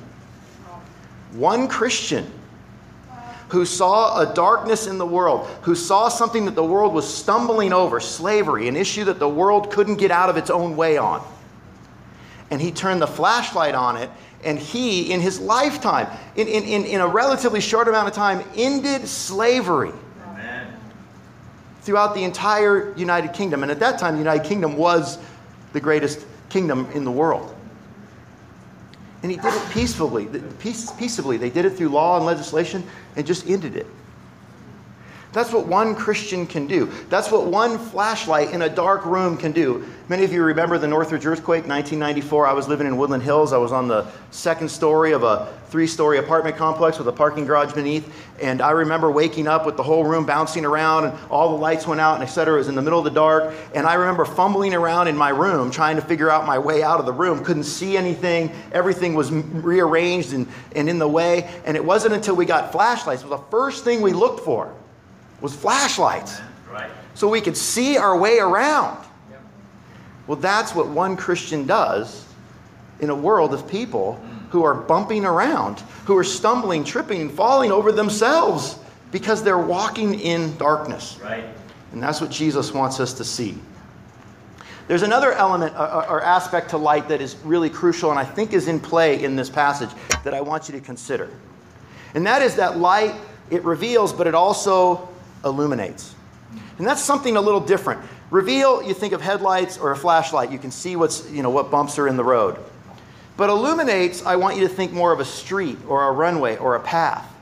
One 1.37 1.69
Christian 1.69 2.31
who 3.49 3.65
saw 3.65 4.21
a 4.21 4.35
darkness 4.35 4.87
in 4.87 4.99
the 4.99 5.07
world, 5.07 5.47
who 5.63 5.75
saw 5.75 6.09
something 6.09 6.47
that 6.47 6.55
the 6.55 6.65
world 6.65 6.93
was 6.93 7.13
stumbling 7.13 7.73
over, 7.73 8.01
slavery, 8.01 8.67
an 8.69 8.77
issue 8.77 9.05
that 9.05 9.19
the 9.19 9.29
world 9.29 9.71
couldn't 9.71 9.97
get 9.97 10.11
out 10.11 10.29
of 10.29 10.37
its 10.37 10.51
own 10.51 10.77
way 10.77 10.97
on. 10.97 11.25
And 12.51 12.61
he 12.61 12.73
turned 12.73 13.01
the 13.01 13.07
flashlight 13.07 13.75
on 13.75 13.97
it, 13.97 14.11
and 14.45 14.59
he, 14.59 15.13
in 15.13 15.21
his 15.21 15.41
lifetime, 15.41 16.09
in, 16.35 16.49
in, 16.49 16.85
in, 16.85 17.01
a 17.01 17.07
relatively 17.07 17.61
short 17.61 17.89
amount 17.89 18.09
of 18.09 18.15
time, 18.15 18.45
ended 18.57 19.07
slavery 19.09 19.93
Amen. 20.29 20.73
throughout 21.83 22.15
the 22.15 22.25
entire 22.25 22.95
United 22.97 23.33
Kingdom. 23.33 23.63
And 23.63 23.71
at 23.71 23.81
that 23.81 23.99
time, 23.99 24.15
the 24.15 24.21
United 24.21 24.45
Kingdom 24.45 24.77
was 24.77 25.19
the 25.73 25.81
greatest 25.81 26.25
kingdom 26.49 26.89
in 26.95 27.05
the 27.05 27.11
world. 27.11 27.56
And 29.27 29.33
he 29.33 29.39
did 29.39 29.53
it 29.53 29.71
peacefully, 29.71 30.29
peace, 30.61 30.93
peaceably. 30.93 31.37
They 31.37 31.51
did 31.51 31.65
it 31.65 31.71
through 31.71 31.89
law 31.89 32.17
and 32.17 32.25
legislation 32.25 32.85
and 33.17 33.27
just 33.27 33.49
ended 33.49 33.75
it. 33.75 33.89
That's 35.37 35.53
what 35.53 35.67
one 35.67 35.95
Christian 35.95 36.47
can 36.47 36.67
do. 36.67 36.87
That's 37.11 37.31
what 37.31 37.45
one 37.45 37.77
flashlight 37.77 38.53
in 38.53 38.63
a 38.63 38.71
dark 38.71 39.05
room 39.05 39.37
can 39.37 39.53
do. 39.53 39.87
Many 40.09 40.25
of 40.25 40.33
you 40.33 40.43
remember 40.43 40.79
the 40.79 40.89
Northridge 40.89 41.27
earthquake, 41.27 41.67
1994. 41.67 42.47
I 42.47 42.55
was 42.55 42.69
living 42.69 42.87
in 42.87 42.97
Woodland 42.97 43.23
Hills. 43.23 43.53
I 43.53 43.59
was 43.59 43.71
on 43.71 43.87
the 43.87 44.07
second 44.31 44.71
story 44.71 45.13
of 45.13 45.25
a 45.25 45.53
three 45.69 45.87
story 45.87 46.17
apartment 46.17 46.57
complex 46.57 46.97
with 46.97 47.07
a 47.09 47.13
parking 47.13 47.45
garage 47.45 47.75
beneath. 47.75 48.11
And 48.41 48.63
I 48.63 48.71
remember 48.71 49.11
waking 49.11 49.47
up 49.47 49.67
with 49.67 49.77
the 49.77 49.83
whole 49.83 50.05
room 50.05 50.25
bouncing 50.25 50.65
around 50.65 51.05
and 51.05 51.19
all 51.29 51.51
the 51.51 51.61
lights 51.61 51.87
went 51.87 52.01
out 52.01 52.15
and 52.15 52.25
et 52.25 52.29
cetera. 52.29 52.55
It 52.55 52.59
was 52.61 52.69
in 52.69 52.75
the 52.75 52.81
middle 52.81 53.01
of 53.01 53.05
the 53.05 53.11
dark. 53.11 53.53
And 53.75 53.87
I 53.87 53.93
remember 53.93 54.25
fumbling 54.25 54.73
around 54.73 55.09
in 55.09 55.19
my 55.19 55.29
room 55.29 55.71
trying 55.71 55.97
to 55.97 56.03
figure 56.03 56.31
out 56.31 56.47
my 56.47 56.59
way 56.59 56.83
out 56.83 56.99
of 56.99 57.05
the 57.05 57.13
room. 57.13 57.45
Couldn't 57.45 57.65
see 57.65 57.99
anything. 57.99 58.51
Everything 58.73 59.13
was 59.13 59.31
rearranged 59.31 60.33
and, 60.33 60.49
and 60.75 60.89
in 60.89 60.99
the 60.99 61.09
way. 61.09 61.61
And 61.67 61.77
it 61.77 61.85
wasn't 61.85 62.15
until 62.15 62.37
we 62.37 62.47
got 62.47 62.73
flashlights, 62.73 63.23
it 63.23 63.29
was 63.29 63.39
the 63.39 63.51
first 63.51 63.85
thing 63.85 64.01
we 64.01 64.15
looked 64.15 64.41
for 64.41 64.75
was 65.41 65.55
flashlights. 65.55 66.41
Right. 66.71 66.91
So 67.15 67.29
we 67.29 67.41
could 67.41 67.57
see 67.57 67.97
our 67.97 68.17
way 68.19 68.39
around. 68.39 69.05
Yep. 69.31 69.41
Well, 70.27 70.39
that's 70.39 70.75
what 70.75 70.89
one 70.89 71.17
Christian 71.17 71.67
does 71.67 72.27
in 73.01 73.11
a 73.11 73.15
world 73.15 73.53
of 73.53 73.69
people 73.69 74.21
who 74.51 74.65
are 74.65 74.75
bumping 74.75 75.25
around, 75.25 75.81
who 76.05 76.17
are 76.17 76.25
stumbling, 76.25 76.85
tripping, 76.85 77.21
and 77.21 77.31
falling 77.31 77.73
over 77.73 77.93
themselves 77.93 78.79
because 79.13 79.43
they're 79.43 79.59
walking 79.59 80.19
in 80.21 80.57
darkness. 80.57 81.19
Right. 81.23 81.45
And 81.93 82.03
that's 82.03 82.21
what 82.21 82.31
Jesus 82.31 82.73
wants 82.73 83.01
us 83.01 83.13
to 83.15 83.25
see. 83.25 83.57
There's 84.89 85.03
another 85.03 85.33
element 85.33 85.75
uh, 85.75 85.79
uh, 85.79 86.07
or 86.09 86.23
aspect 86.23 86.71
to 86.71 86.79
light 86.79 87.09
that 87.09 87.21
is 87.21 87.37
really 87.45 87.69
crucial 87.69 88.11
and 88.11 88.19
I 88.19 88.25
think 88.25 88.53
is 88.53 88.69
in 88.69 88.79
play 88.79 89.23
in 89.25 89.35
this 89.35 89.51
passage 89.51 89.91
that 90.23 90.33
I 90.33 90.41
want 90.41 90.69
you 90.69 90.79
to 90.79 90.81
consider. 90.81 91.31
And 92.15 92.25
that 92.27 92.41
is 92.41 92.55
that 92.57 92.79
light, 92.79 93.15
it 93.51 93.65
reveals, 93.65 94.13
but 94.13 94.27
it 94.27 94.35
also 94.35 95.09
illuminates. 95.47 96.15
And 96.79 96.87
that's 96.87 97.03
something 97.03 97.37
a 97.37 97.41
little 97.41 97.61
different. 97.61 98.03
Reveal, 98.31 98.83
you 98.83 98.93
think 98.93 99.13
of 99.13 99.23
headlights 99.23 99.79
or 99.79 99.93
a 99.93 99.97
flashlight, 99.97 100.51
you 100.51 100.59
can 100.59 100.71
see 100.71 100.97
what's, 100.97 101.31
you 101.31 101.43
know, 101.43 101.51
what 101.51 101.71
bumps 101.71 101.99
are 101.99 102.09
in 102.09 102.17
the 102.17 102.25
road. 102.25 102.59
But 103.37 103.51
illuminates, 103.51 104.25
I 104.25 104.37
want 104.37 104.57
you 104.57 104.69
to 104.69 104.75
think 104.75 104.93
more 104.93 105.13
of 105.13 105.21
a 105.21 105.25
street 105.25 105.79
or 105.89 106.09
a 106.09 106.13
runway 106.13 106.57
or 106.57 106.75
a 106.75 106.81
path. 106.81 107.33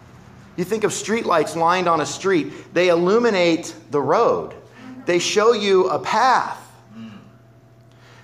You 0.56 0.64
think 0.64 0.84
of 0.84 0.92
streetlights 0.92 1.56
lined 1.56 1.88
on 1.88 2.00
a 2.00 2.06
street, 2.06 2.74
they 2.74 2.88
illuminate 2.88 3.74
the 3.90 4.00
road. 4.00 4.54
They 5.06 5.18
show 5.18 5.52
you 5.52 5.88
a 5.88 5.98
path. 5.98 6.60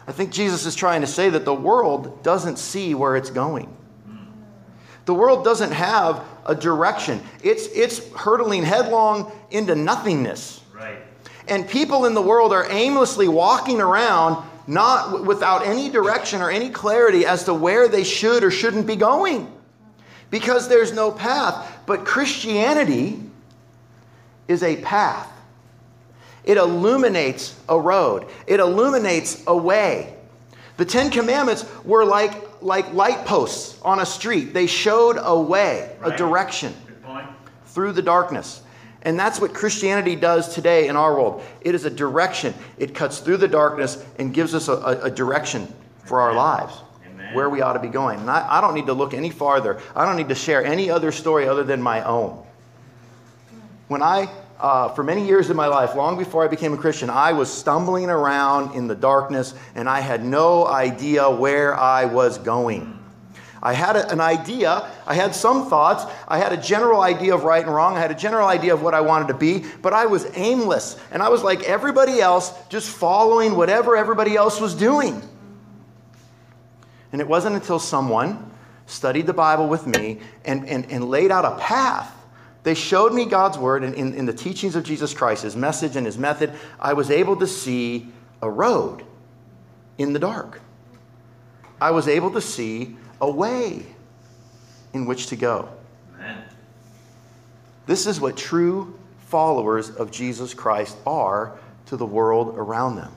I 0.07 0.13
think 0.13 0.33
Jesus 0.33 0.67
is 0.67 0.75
trying 0.75 1.03
to 1.03 1.07
say 1.07 1.31
that 1.31 1.45
the 1.45 1.55
world 1.55 2.23
doesn't 2.23 2.59
see 2.59 2.95
where 2.95 3.17
it's 3.17 3.31
going. 3.31 3.75
The 5.07 5.15
world 5.15 5.45
doesn't 5.45 5.73
have 5.73 6.25
a 6.47 6.55
direction. 6.55 7.21
It's, 7.43 7.67
it's 7.69 8.13
hurtling 8.13 8.63
headlong 8.63 9.33
into 9.51 9.75
nothingness. 9.75 10.63
Right. 10.75 10.99
And 11.49 11.69
people 11.69 12.07
in 12.07 12.15
the 12.15 12.23
world 12.23 12.53
are 12.53 12.71
aimlessly 12.71 13.29
walking 13.29 13.81
around 13.81 14.47
not 14.67 15.25
without 15.25 15.67
any 15.67 15.91
direction 15.91 16.41
or 16.41 16.51
any 16.51 16.71
clarity 16.71 17.27
as 17.27 17.45
to 17.45 17.55
where 17.55 17.89
they 17.89 18.05
should 18.05 18.45
or 18.45 18.51
shouldn't 18.51 18.87
be 18.87 18.97
going 18.97 19.53
because 20.31 20.69
there's 20.69 20.93
no 20.93 21.11
path. 21.11 21.81
But 21.87 22.05
Christianity 22.05 23.21
is 24.47 24.63
a 24.63 24.77
path. 24.77 25.29
It 26.45 26.57
illuminates 26.57 27.59
a 27.69 27.79
road. 27.79 28.27
It 28.47 28.61
illuminates 28.61 29.43
a 29.47 29.57
way. 29.57 30.15
The 30.77 30.85
Ten 30.85 31.11
Commandments 31.11 31.65
were 31.85 32.05
like 32.05 32.33
like 32.63 32.93
light 32.93 33.25
posts 33.25 33.81
on 33.83 34.01
a 34.01 34.07
street. 34.07 34.53
They 34.53 34.67
showed 34.67 35.17
a 35.21 35.39
way, 35.39 35.97
right. 36.01 36.13
a 36.13 36.17
direction 36.17 36.75
through 37.67 37.93
the 37.93 38.03
darkness. 38.03 38.63
And 39.03 39.19
that's 39.19 39.41
what 39.41 39.55
Christianity 39.55 40.15
does 40.15 40.55
today 40.55 40.89
in 40.89 40.97
our 40.97 41.15
world. 41.15 41.43
It 41.63 41.75
is 41.75 41.85
a 41.85 41.91
direction. 41.91 42.53
It 42.79 42.95
cuts 42.95 43.21
through 43.21 43.39
the 43.39 43.49
darkness 43.49 44.05
and 44.19 44.35
gives 44.35 44.55
us 44.55 44.69
a, 44.69 44.75
a, 44.75 45.01
a 45.05 45.11
direction 45.11 45.73
for 46.05 46.21
our 46.21 46.35
lives, 46.35 46.75
Amen. 47.07 47.35
where 47.35 47.49
we 47.49 47.63
ought 47.63 47.73
to 47.75 47.79
be 47.79 47.89
going. 47.89 48.21
And 48.21 48.31
I, 48.31 48.59
I 48.59 48.61
don't 48.61 48.75
need 48.75 48.87
to 48.87 48.93
look 48.93 49.15
any 49.15 49.31
farther. 49.31 49.81
I 49.97 50.05
don't 50.05 50.17
need 50.17 50.29
to 50.29 50.35
share 50.35 50.65
any 50.65 50.91
other 50.91 51.13
story 51.13 51.49
other 51.49 51.65
than 51.65 51.81
my 51.81 52.03
own. 52.03 52.45
When 53.89 54.03
I 54.03 54.29
uh, 54.61 54.89
for 54.91 55.03
many 55.03 55.27
years 55.27 55.51
in 55.51 55.57
my 55.57 55.67
life, 55.67 55.95
long 55.95 56.19
before 56.19 56.45
I 56.45 56.49
became 56.49 56.73
a 56.73 56.77
Christian, 56.77 57.11
I 57.11 57.33
was 57.33 57.53
stumbling 57.53 58.11
around 58.11 58.75
in 58.75 58.87
the 58.87 58.95
darkness 58.95 59.55
and 59.75 59.89
I 59.89 60.01
had 60.01 60.25
no 60.25 60.67
idea 60.67 61.31
where 61.31 61.75
I 61.75 62.05
was 62.05 62.39
going. 62.39 62.99
I 63.63 63.75
had 63.75 63.97
a, 63.97 64.11
an 64.11 64.21
idea, 64.21 64.91
I 65.07 65.15
had 65.15 65.35
some 65.35 65.69
thoughts, 65.69 66.05
I 66.27 66.39
had 66.39 66.53
a 66.53 66.57
general 66.57 67.03
idea 67.03 67.35
of 67.35 67.45
right 67.45 67.65
and 67.65 67.75
wrong, 67.75 67.97
I 67.97 68.01
had 68.01 68.11
a 68.11 68.15
general 68.15 68.49
idea 68.49 68.73
of 68.73 68.83
what 68.83 68.95
I 68.95 69.01
wanted 69.01 69.29
to 69.29 69.35
be, 69.35 69.65
but 69.83 69.93
I 69.93 70.07
was 70.07 70.27
aimless. 70.35 70.99
And 71.11 71.23
I 71.23 71.29
was 71.29 71.43
like 71.43 71.63
everybody 71.65 72.21
else, 72.21 72.53
just 72.69 72.89
following 72.89 73.57
whatever 73.57 73.97
everybody 73.97 74.37
else 74.37 74.61
was 74.61 74.75
doing. 74.75 75.23
And 77.13 77.21
it 77.21 77.29
wasn't 77.29 77.57
until 77.57 77.79
someone 77.79 78.51
studied 78.87 79.27
the 79.27 79.35
Bible 79.35 79.69
with 79.69 79.87
me 79.87 80.21
and, 80.45 80.69
and, 80.69 80.91
and 80.91 81.09
laid 81.09 81.31
out 81.31 81.45
a 81.45 81.59
path 81.59 82.15
they 82.63 82.75
showed 82.75 83.15
me 83.15 83.25
God's 83.25 83.57
word, 83.57 83.85
and 83.85 83.95
in, 83.95 84.15
in 84.15 84.27
the 84.27 84.33
teachings 84.33 84.77
of 84.77 84.85
Jesus 84.85 85.15
Christ, 85.15 85.43
his 85.45 85.57
message 85.57 85.97
and 85.97 86.05
his 86.05 86.19
method, 86.19 86.53
I 86.79 86.93
was 86.93 87.11
able 87.11 87.37
to 87.37 87.47
see 87.47 88.09
a 88.43 88.51
road 88.51 89.05
in 89.99 90.13
the 90.13 90.19
dark. 90.19 90.61
I 91.81 91.91
was 91.91 92.07
able 92.09 92.31
to 92.33 92.41
see 92.41 92.97
a 93.21 93.31
way 93.31 93.85
in 94.93 95.07
which 95.07 95.29
to 95.29 95.37
go. 95.37 95.69
Amen. 96.17 96.45
This 97.87 98.07
is 98.07 98.21
what 98.21 98.37
true 98.37 98.99
followers 99.27 99.91
of 99.91 100.11
Jesus 100.11 100.53
Christ 100.53 100.97
are 101.07 101.59
to 101.87 101.97
the 101.97 102.07
world 102.07 102.57
around 102.59 102.97
them. 102.97 103.13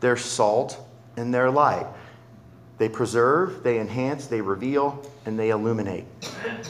They're 0.00 0.16
salt 0.16 0.78
and 1.16 1.32
they're 1.32 1.50
light. 1.50 1.86
They 2.78 2.88
preserve, 2.88 3.62
they 3.62 3.78
enhance, 3.78 4.26
they 4.26 4.40
reveal, 4.40 5.06
and 5.24 5.38
they 5.38 5.50
illuminate. 5.50 6.04
Amen. 6.44 6.62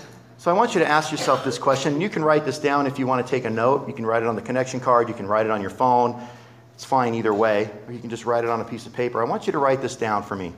So 0.43 0.51
I 0.51 0.55
want 0.55 0.75
you 0.75 0.81
to 0.81 0.89
ask 0.89 1.13
yourself 1.13 1.45
this 1.45 1.57
question. 1.57 2.01
You 2.01 2.09
can 2.09 2.25
write 2.25 2.45
this 2.45 2.59
down 2.59 2.89
if 2.89 2.99
you 2.99 3.07
want 3.07 3.25
to 3.25 3.31
take 3.31 3.45
a 3.45 3.51
note. 3.51 3.87
You 3.87 3.95
can 3.95 4.05
write 4.05 4.25
it 4.25 4.27
on 4.29 4.35
the 4.35 4.43
connection 4.43 4.81
card, 4.81 5.07
you 5.07 5.15
can 5.15 5.29
write 5.29 5.47
it 5.47 5.53
on 5.53 5.61
your 5.61 5.71
phone. 5.71 6.21
It's 6.75 6.85
fine 6.85 7.15
either 7.15 7.33
way, 7.33 7.71
or 7.87 7.93
you 7.93 8.01
can 8.01 8.11
just 8.11 8.25
write 8.25 8.43
it 8.43 8.51
on 8.51 8.61
a 8.61 8.65
piece 8.65 8.85
of 8.85 8.93
paper. 8.93 9.23
I 9.23 9.25
want 9.25 9.47
you 9.47 9.53
to 9.53 9.61
write 9.61 9.81
this 9.81 9.95
down 9.95 10.25
for 10.25 10.35
me. 10.35 10.53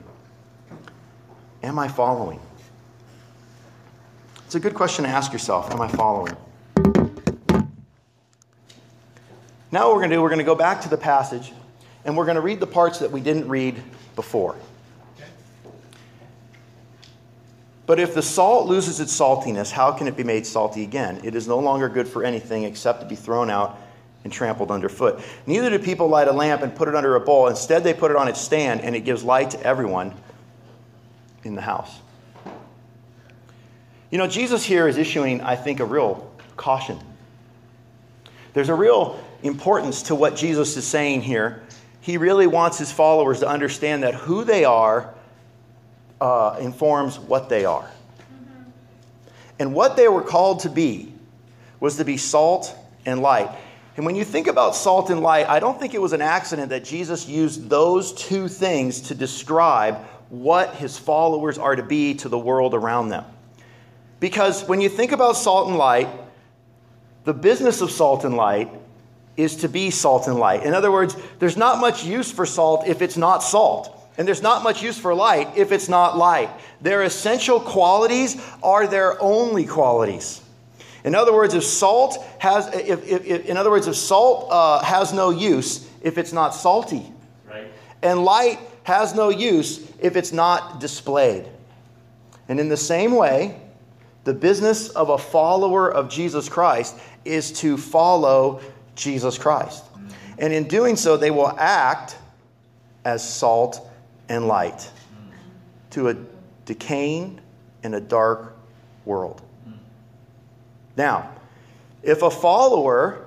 Am 1.61 1.77
I 1.77 1.87
following? 1.87 2.39
It's 4.47 4.55
a 4.55 4.59
good 4.59 4.73
question 4.73 5.05
to 5.05 5.11
ask 5.11 5.31
yourself. 5.31 5.69
Am 5.69 5.79
I 5.79 5.87
following? 5.87 6.35
Now, 9.71 9.85
what 9.85 9.89
we're 9.89 9.99
going 9.99 10.09
to 10.09 10.15
do, 10.15 10.21
we're 10.23 10.29
going 10.29 10.39
to 10.39 10.45
go 10.45 10.55
back 10.55 10.81
to 10.81 10.89
the 10.89 10.97
passage 10.97 11.53
and 12.05 12.17
we're 12.17 12.25
going 12.25 12.37
to 12.37 12.41
read 12.41 12.59
the 12.59 12.65
parts 12.65 12.97
that 12.97 13.11
we 13.11 13.21
didn't 13.21 13.47
read 13.47 13.83
before. 14.15 14.55
But 17.85 17.99
if 17.99 18.15
the 18.15 18.21
salt 18.21 18.67
loses 18.67 18.99
its 18.99 19.17
saltiness, 19.17 19.71
how 19.71 19.91
can 19.91 20.07
it 20.07 20.17
be 20.17 20.23
made 20.23 20.45
salty 20.45 20.83
again? 20.83 21.21
It 21.23 21.35
is 21.35 21.47
no 21.47 21.59
longer 21.59 21.87
good 21.87 22.07
for 22.07 22.23
anything 22.23 22.63
except 22.63 23.01
to 23.01 23.05
be 23.05 23.15
thrown 23.15 23.49
out 23.49 23.79
and 24.23 24.33
trampled 24.33 24.71
underfoot. 24.71 25.21
Neither 25.45 25.69
do 25.69 25.79
people 25.79 26.07
light 26.07 26.27
a 26.27 26.31
lamp 26.31 26.63
and 26.63 26.75
put 26.75 26.87
it 26.87 26.95
under 26.95 27.15
a 27.15 27.19
bowl. 27.19 27.47
Instead, 27.47 27.83
they 27.83 27.93
put 27.93 28.09
it 28.09 28.17
on 28.17 28.27
its 28.27 28.41
stand, 28.41 28.81
and 28.81 28.95
it 28.95 29.01
gives 29.01 29.23
light 29.23 29.51
to 29.51 29.61
everyone 29.61 30.13
in 31.43 31.53
the 31.53 31.61
house. 31.61 31.99
You 34.09 34.17
know, 34.17 34.27
Jesus 34.27 34.63
here 34.63 34.87
is 34.87 34.97
issuing, 34.97 35.41
I 35.41 35.55
think, 35.55 35.79
a 35.79 35.85
real 35.85 36.31
caution. 36.57 36.99
There's 38.53 38.69
a 38.69 38.75
real 38.75 39.23
importance 39.43 40.03
to 40.03 40.15
what 40.15 40.35
Jesus 40.35 40.75
is 40.75 40.87
saying 40.87 41.21
here. 41.21 41.61
He 42.01 42.17
really 42.17 42.47
wants 42.47 42.79
his 42.79 42.91
followers 42.91 43.41
to 43.41 43.47
understand 43.47 44.03
that 44.03 44.15
who 44.15 44.43
they 44.43 44.65
are 44.65 45.13
uh, 46.21 46.57
informs 46.59 47.19
what 47.19 47.49
they 47.49 47.65
are. 47.65 47.89
And 49.59 49.73
what 49.73 49.95
they 49.95 50.07
were 50.07 50.21
called 50.21 50.61
to 50.61 50.69
be 50.69 51.13
was 51.79 51.97
to 51.97 52.05
be 52.05 52.17
salt 52.17 52.75
and 53.05 53.21
light. 53.21 53.49
And 53.97 54.05
when 54.05 54.15
you 54.15 54.25
think 54.25 54.47
about 54.47 54.75
salt 54.75 55.09
and 55.09 55.21
light, 55.21 55.47
I 55.47 55.59
don't 55.59 55.79
think 55.79 55.93
it 55.93 56.01
was 56.01 56.13
an 56.13 56.21
accident 56.21 56.69
that 56.69 56.83
Jesus 56.83 57.27
used 57.27 57.69
those 57.69 58.11
two 58.13 58.47
things 58.47 59.01
to 59.01 59.15
describe 59.15 59.97
what 60.29 60.75
his 60.75 60.97
followers 60.97 61.57
are 61.57 61.75
to 61.75 61.83
be 61.83 62.15
to 62.15 62.29
the 62.29 62.37
world 62.37 62.73
around 62.73 63.09
them. 63.09 63.23
Because 64.19 64.67
when 64.67 64.81
you 64.81 64.89
think 64.89 65.11
about 65.11 65.37
salt 65.37 65.69
and 65.69 65.77
light, 65.77 66.09
the 67.23 67.33
business 67.33 67.81
of 67.81 67.91
salt 67.91 68.25
and 68.25 68.35
light 68.35 68.69
is 69.37 69.57
to 69.57 69.69
be 69.69 69.91
salt 69.91 70.27
and 70.27 70.37
light. 70.37 70.63
In 70.63 70.73
other 70.73 70.91
words, 70.91 71.15
there's 71.39 71.57
not 71.57 71.79
much 71.79 72.03
use 72.03 72.31
for 72.31 72.45
salt 72.45 72.87
if 72.87 73.01
it's 73.01 73.17
not 73.17 73.43
salt. 73.43 73.91
And 74.17 74.27
there's 74.27 74.41
not 74.41 74.63
much 74.63 74.81
use 74.81 74.97
for 74.97 75.13
light 75.13 75.49
if 75.57 75.71
it's 75.71 75.89
not 75.89 76.17
light. 76.17 76.49
Their 76.81 77.03
essential 77.03 77.59
qualities 77.59 78.41
are 78.63 78.87
their 78.87 79.21
only 79.21 79.65
qualities. 79.65 80.41
In 81.03 81.13
other 81.13 81.33
words, 81.33 81.53
if 81.53 81.63
salt 81.63 82.17
has, 82.39 82.73
if, 82.73 83.05
if, 83.07 83.25
if 83.25 83.45
in 83.45 83.57
other 83.57 83.69
words, 83.69 83.87
if 83.87 83.95
salt 83.95 84.47
uh, 84.49 84.83
has 84.83 85.13
no 85.13 85.29
use 85.29 85.87
if 86.01 86.17
it's 86.17 86.33
not 86.33 86.55
salty, 86.55 87.11
Right. 87.47 87.67
and 88.01 88.23
light 88.23 88.59
has 88.83 89.13
no 89.13 89.29
use 89.29 89.91
if 89.99 90.15
it's 90.15 90.31
not 90.31 90.79
displayed. 90.79 91.45
And 92.47 92.59
in 92.59 92.69
the 92.69 92.77
same 92.77 93.15
way, 93.15 93.59
the 94.23 94.33
business 94.33 94.89
of 94.89 95.09
a 95.09 95.17
follower 95.17 95.91
of 95.91 96.09
Jesus 96.09 96.49
Christ 96.49 96.95
is 97.23 97.51
to 97.59 97.77
follow 97.77 98.61
Jesus 98.95 99.37
Christ. 99.37 99.83
And 100.37 100.51
in 100.53 100.67
doing 100.67 100.95
so, 100.95 101.17
they 101.17 101.31
will 101.31 101.53
act 101.57 102.17
as 103.03 103.27
salt 103.27 103.87
and 104.29 104.47
light 104.47 104.89
to 105.91 106.09
a 106.09 106.15
decaying 106.65 107.39
and 107.83 107.95
a 107.95 108.01
dark 108.01 108.55
world. 109.05 109.41
Now, 110.97 111.31
if 112.03 112.21
a 112.21 112.29
follower 112.29 113.25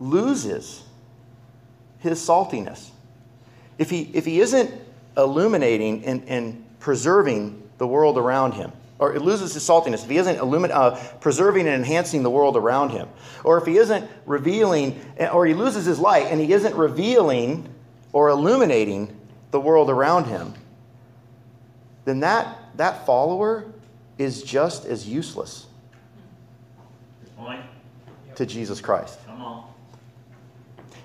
loses 0.00 0.82
his 1.98 2.18
saltiness, 2.18 2.90
if 3.78 3.90
he, 3.90 4.10
if 4.12 4.24
he 4.24 4.40
isn't 4.40 4.70
illuminating 5.16 6.04
and, 6.04 6.24
and 6.28 6.64
preserving 6.80 7.62
the 7.78 7.86
world 7.86 8.18
around 8.18 8.52
him, 8.52 8.72
or 8.98 9.14
it 9.14 9.22
loses 9.22 9.54
his 9.54 9.62
saltiness, 9.62 10.04
if 10.04 10.10
he 10.10 10.18
isn't 10.18 10.36
illumin- 10.36 10.70
uh, 10.70 10.96
preserving 11.18 11.66
and 11.66 11.74
enhancing 11.74 12.22
the 12.22 12.30
world 12.30 12.56
around 12.56 12.90
him, 12.90 13.08
or 13.44 13.58
if 13.58 13.66
he 13.66 13.76
isn't 13.76 14.08
revealing, 14.26 15.00
or 15.32 15.46
he 15.46 15.54
loses 15.54 15.84
his 15.84 15.98
light 15.98 16.26
and 16.26 16.40
he 16.40 16.52
isn't 16.52 16.74
revealing 16.74 17.68
or 18.12 18.28
illuminating 18.28 19.18
the 19.50 19.60
world 19.60 19.90
around 19.90 20.24
him, 20.24 20.54
then 22.04 22.20
that, 22.20 22.58
that 22.76 23.06
follower 23.06 23.64
is 24.18 24.42
just 24.42 24.84
as 24.84 25.08
useless 25.08 25.66
to 28.34 28.46
Jesus 28.46 28.80
Christ. 28.80 29.18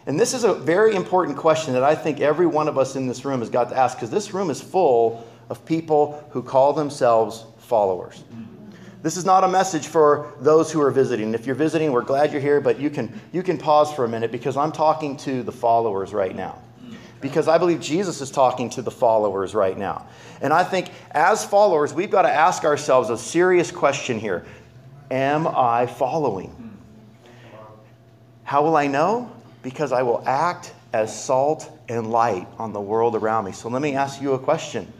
And 0.06 0.18
this 0.18 0.34
is 0.34 0.46
a 0.46 0.54
very 0.54 0.96
important 0.96 1.38
question 1.38 1.74
that 1.74 1.84
I 1.84 1.94
think 1.94 2.22
every 2.22 2.46
one 2.46 2.70
of 2.70 2.78
us 2.78 2.96
in 2.96 3.08
this 3.08 3.26
room 3.26 3.42
has 3.42 3.50
got 3.50 3.70
to 3.70 3.78
ask 3.78 3.98
because 3.98 4.10
this 4.10 4.34
room 4.34 4.50
is 4.50 4.62
full 4.62 5.28
of 5.50 5.66
people 5.66 6.26
who 6.32 6.42
call 6.42 6.72
themselves 6.72 7.46
followers. 7.58 8.24
This 9.04 9.18
is 9.18 9.26
not 9.26 9.44
a 9.44 9.48
message 9.48 9.88
for 9.88 10.34
those 10.40 10.72
who 10.72 10.82
are 10.82 10.92
visiting. 10.92 11.34
If 11.34 11.46
you're 11.46 11.56
visiting, 11.56 11.92
we're 11.92 12.02
glad 12.02 12.32
you're 12.32 12.42
here, 12.42 12.62
but 12.62 12.80
you 12.80 12.90
can, 12.90 13.20
you 13.32 13.44
can 13.44 13.58
pause 13.58 13.92
for 13.94 14.06
a 14.06 14.08
minute 14.08 14.32
because 14.32 14.58
I'm 14.58 14.72
talking 14.72 15.18
to 15.18 15.44
the 15.44 15.52
followers 15.52 16.14
right 16.14 16.36
now. 16.36 16.62
Because 17.20 17.48
I 17.48 17.58
believe 17.58 17.80
Jesus 17.80 18.22
is 18.22 18.30
talking 18.30 18.70
to 18.72 18.82
the 18.82 18.92
followers 18.92 19.56
right 19.56 19.78
now. 19.78 20.08
And 20.42 20.54
I 20.54 20.64
think 20.64 20.92
as 21.12 21.44
followers, 21.44 21.94
we've 21.94 22.12
got 22.12 22.24
to 22.24 22.32
ask 22.32 22.64
ourselves 22.64 23.10
a 23.10 23.18
serious 23.18 23.72
question 23.72 24.20
here 24.20 24.46
Am 25.10 25.48
I 25.48 25.88
following? 25.88 26.78
How 28.44 28.64
will 28.64 28.78
I 28.78 28.88
know? 28.88 29.32
Because 29.64 29.92
I 29.92 30.04
will 30.04 30.24
act 30.26 30.74
as 30.94 31.18
salt 31.24 31.70
and 31.90 32.12
light 32.12 32.48
on 32.58 32.74
the 32.74 32.82
world 32.82 33.16
around 33.16 33.46
me. 33.46 33.52
So 33.52 33.70
let 33.70 33.82
me 33.82 33.96
ask 33.96 34.22
you 34.22 34.34
a 34.34 34.40
question 34.40 34.92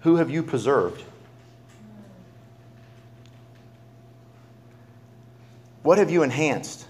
Who 0.00 0.16
have 0.16 0.30
you 0.30 0.42
preserved? 0.42 1.02
What 5.82 5.98
have 5.98 6.10
you 6.10 6.22
enhanced? 6.22 6.85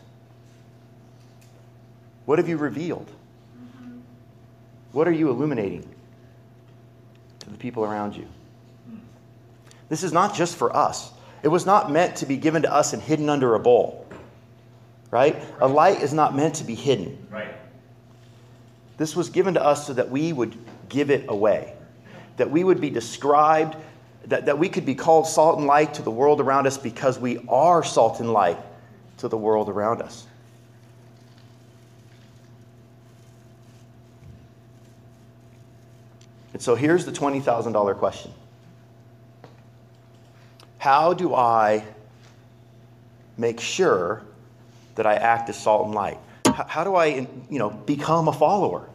What 2.27 2.39
have 2.39 2.49
you 2.49 2.59
revealed? 2.59 3.11
What 4.93 5.09
are 5.09 5.13
you 5.13 5.31
illuminating 5.31 5.89
to 7.41 7.51
the 7.51 7.57
people 7.57 7.85
around 7.85 8.17
you? 8.17 8.27
This 9.89 10.03
is 10.03 10.13
not 10.13 10.35
just 10.35 10.57
for 10.57 10.75
us. 10.77 11.13
It 11.43 11.49
was 11.49 11.65
not 11.65 11.91
meant 11.91 12.17
to 12.17 12.27
be 12.27 12.37
given 12.37 12.63
to 12.63 12.73
us 12.73 12.93
and 12.93 13.01
hidden 13.01 13.29
under 13.29 13.55
a 13.55 13.61
bowl. 13.61 14.07
Right? 15.11 15.37
A 15.61 15.69
light 15.69 16.03
is 16.03 16.13
not 16.13 16.35
meant 16.35 16.57
to 16.57 16.65
be 16.65 16.75
hidden. 16.75 17.27
Right. 17.31 17.55
This 18.97 19.15
was 19.15 19.31
given 19.31 19.55
to 19.55 19.65
us 19.65 19.87
so 19.87 19.93
that 19.93 20.11
we 20.11 20.33
would 20.33 20.57
give 20.89 21.11
it 21.11 21.27
away, 21.29 21.75
that 22.37 22.51
we 22.51 22.65
would 22.65 22.81
be 22.81 22.91
described, 22.91 23.77
that, 24.27 24.47
that 24.47 24.59
we 24.59 24.69
could 24.69 24.85
be 24.85 24.95
called 24.95 25.27
salt 25.27 25.59
and 25.59 25.67
light 25.67 25.95
to 25.95 26.03
the 26.03 26.11
world 26.11 26.41
around 26.41 26.67
us 26.67 26.79
because 26.79 27.19
we 27.19 27.39
are 27.49 27.85
salt 27.85 28.19
and 28.19 28.33
light 28.33 28.59
to 29.19 29.29
the 29.29 29.37
world 29.37 29.69
around 29.69 30.03
us. 30.03 30.27
And 36.57 36.63
so 36.63 36.75
here's 36.75 37.05
the 37.05 37.13
$20,000 37.13 37.99
question 37.99 38.33
How 40.79 41.13
do 41.13 41.35
I 41.35 41.85
make 43.37 43.61
sure 43.61 44.23
that 44.95 45.05
I 45.05 45.17
act 45.17 45.51
as 45.51 45.59
salt 45.59 45.85
and 45.85 45.95
light? 45.95 46.17
How 46.47 46.83
do 46.83 46.95
I, 46.95 47.29
you 47.51 47.59
know, 47.59 47.69
become 47.69 48.29
a 48.29 48.33
follower 48.33 48.89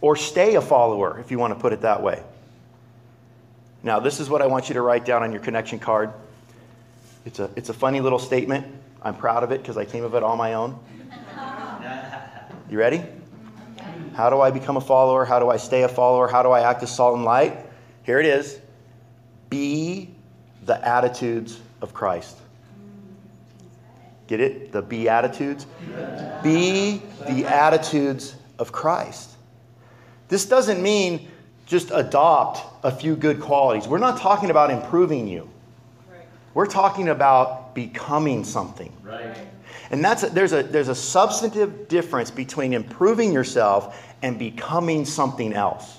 or 0.00 0.14
stay 0.14 0.54
a 0.54 0.60
follower, 0.60 1.18
if 1.18 1.32
you 1.32 1.40
want 1.40 1.52
to 1.54 1.58
put 1.58 1.72
it 1.72 1.80
that 1.80 2.04
way? 2.04 2.22
Now, 3.82 3.98
this 3.98 4.20
is 4.20 4.30
what 4.30 4.40
I 4.40 4.46
want 4.46 4.68
you 4.68 4.74
to 4.74 4.82
write 4.82 5.04
down 5.04 5.24
on 5.24 5.32
your 5.32 5.40
connection 5.40 5.80
card. 5.80 6.12
It's 7.26 7.40
a, 7.40 7.50
it's 7.56 7.68
a 7.68 7.74
funny 7.74 8.00
little 8.00 8.20
statement. 8.20 8.64
I'm 9.02 9.16
proud 9.16 9.42
of 9.42 9.50
it 9.50 9.60
because 9.60 9.76
I 9.76 9.84
came 9.84 10.04
of 10.04 10.14
it 10.14 10.22
on 10.22 10.38
my 10.38 10.54
own. 10.54 10.78
You 12.70 12.78
ready? 12.78 13.02
How 14.18 14.30
do 14.30 14.40
I 14.40 14.50
become 14.50 14.76
a 14.76 14.80
follower? 14.80 15.24
How 15.24 15.38
do 15.38 15.48
I 15.48 15.58
stay 15.58 15.84
a 15.84 15.88
follower? 15.88 16.26
How 16.26 16.42
do 16.42 16.50
I 16.50 16.68
act 16.68 16.82
as 16.82 16.92
salt 16.92 17.14
and 17.14 17.24
light? 17.24 17.56
Here 18.02 18.18
it 18.18 18.26
is 18.26 18.58
Be 19.48 20.10
the 20.66 20.84
attitudes 20.84 21.60
of 21.80 21.94
Christ. 21.94 22.36
Get 24.26 24.40
it? 24.40 24.72
The 24.72 24.82
Beatitudes? 24.82 25.68
Be 26.42 27.00
the 27.28 27.46
attitudes 27.46 28.34
of 28.58 28.72
Christ. 28.72 29.30
This 30.26 30.46
doesn't 30.46 30.82
mean 30.82 31.28
just 31.66 31.92
adopt 31.94 32.60
a 32.84 32.90
few 32.90 33.14
good 33.14 33.40
qualities. 33.40 33.86
We're 33.86 33.98
not 33.98 34.18
talking 34.18 34.50
about 34.50 34.72
improving 34.72 35.28
you. 35.28 35.48
We're 36.54 36.66
talking 36.66 37.08
about 37.08 37.67
becoming 37.86 38.42
something. 38.42 38.92
Right. 39.04 39.36
And 39.92 40.04
that's 40.04 40.24
a, 40.24 40.30
there's 40.30 40.52
a 40.52 40.64
there's 40.64 40.88
a 40.88 40.94
substantive 40.94 41.86
difference 41.86 42.28
between 42.28 42.72
improving 42.72 43.32
yourself 43.32 44.04
and 44.22 44.36
becoming 44.36 45.04
something 45.04 45.52
else. 45.52 45.98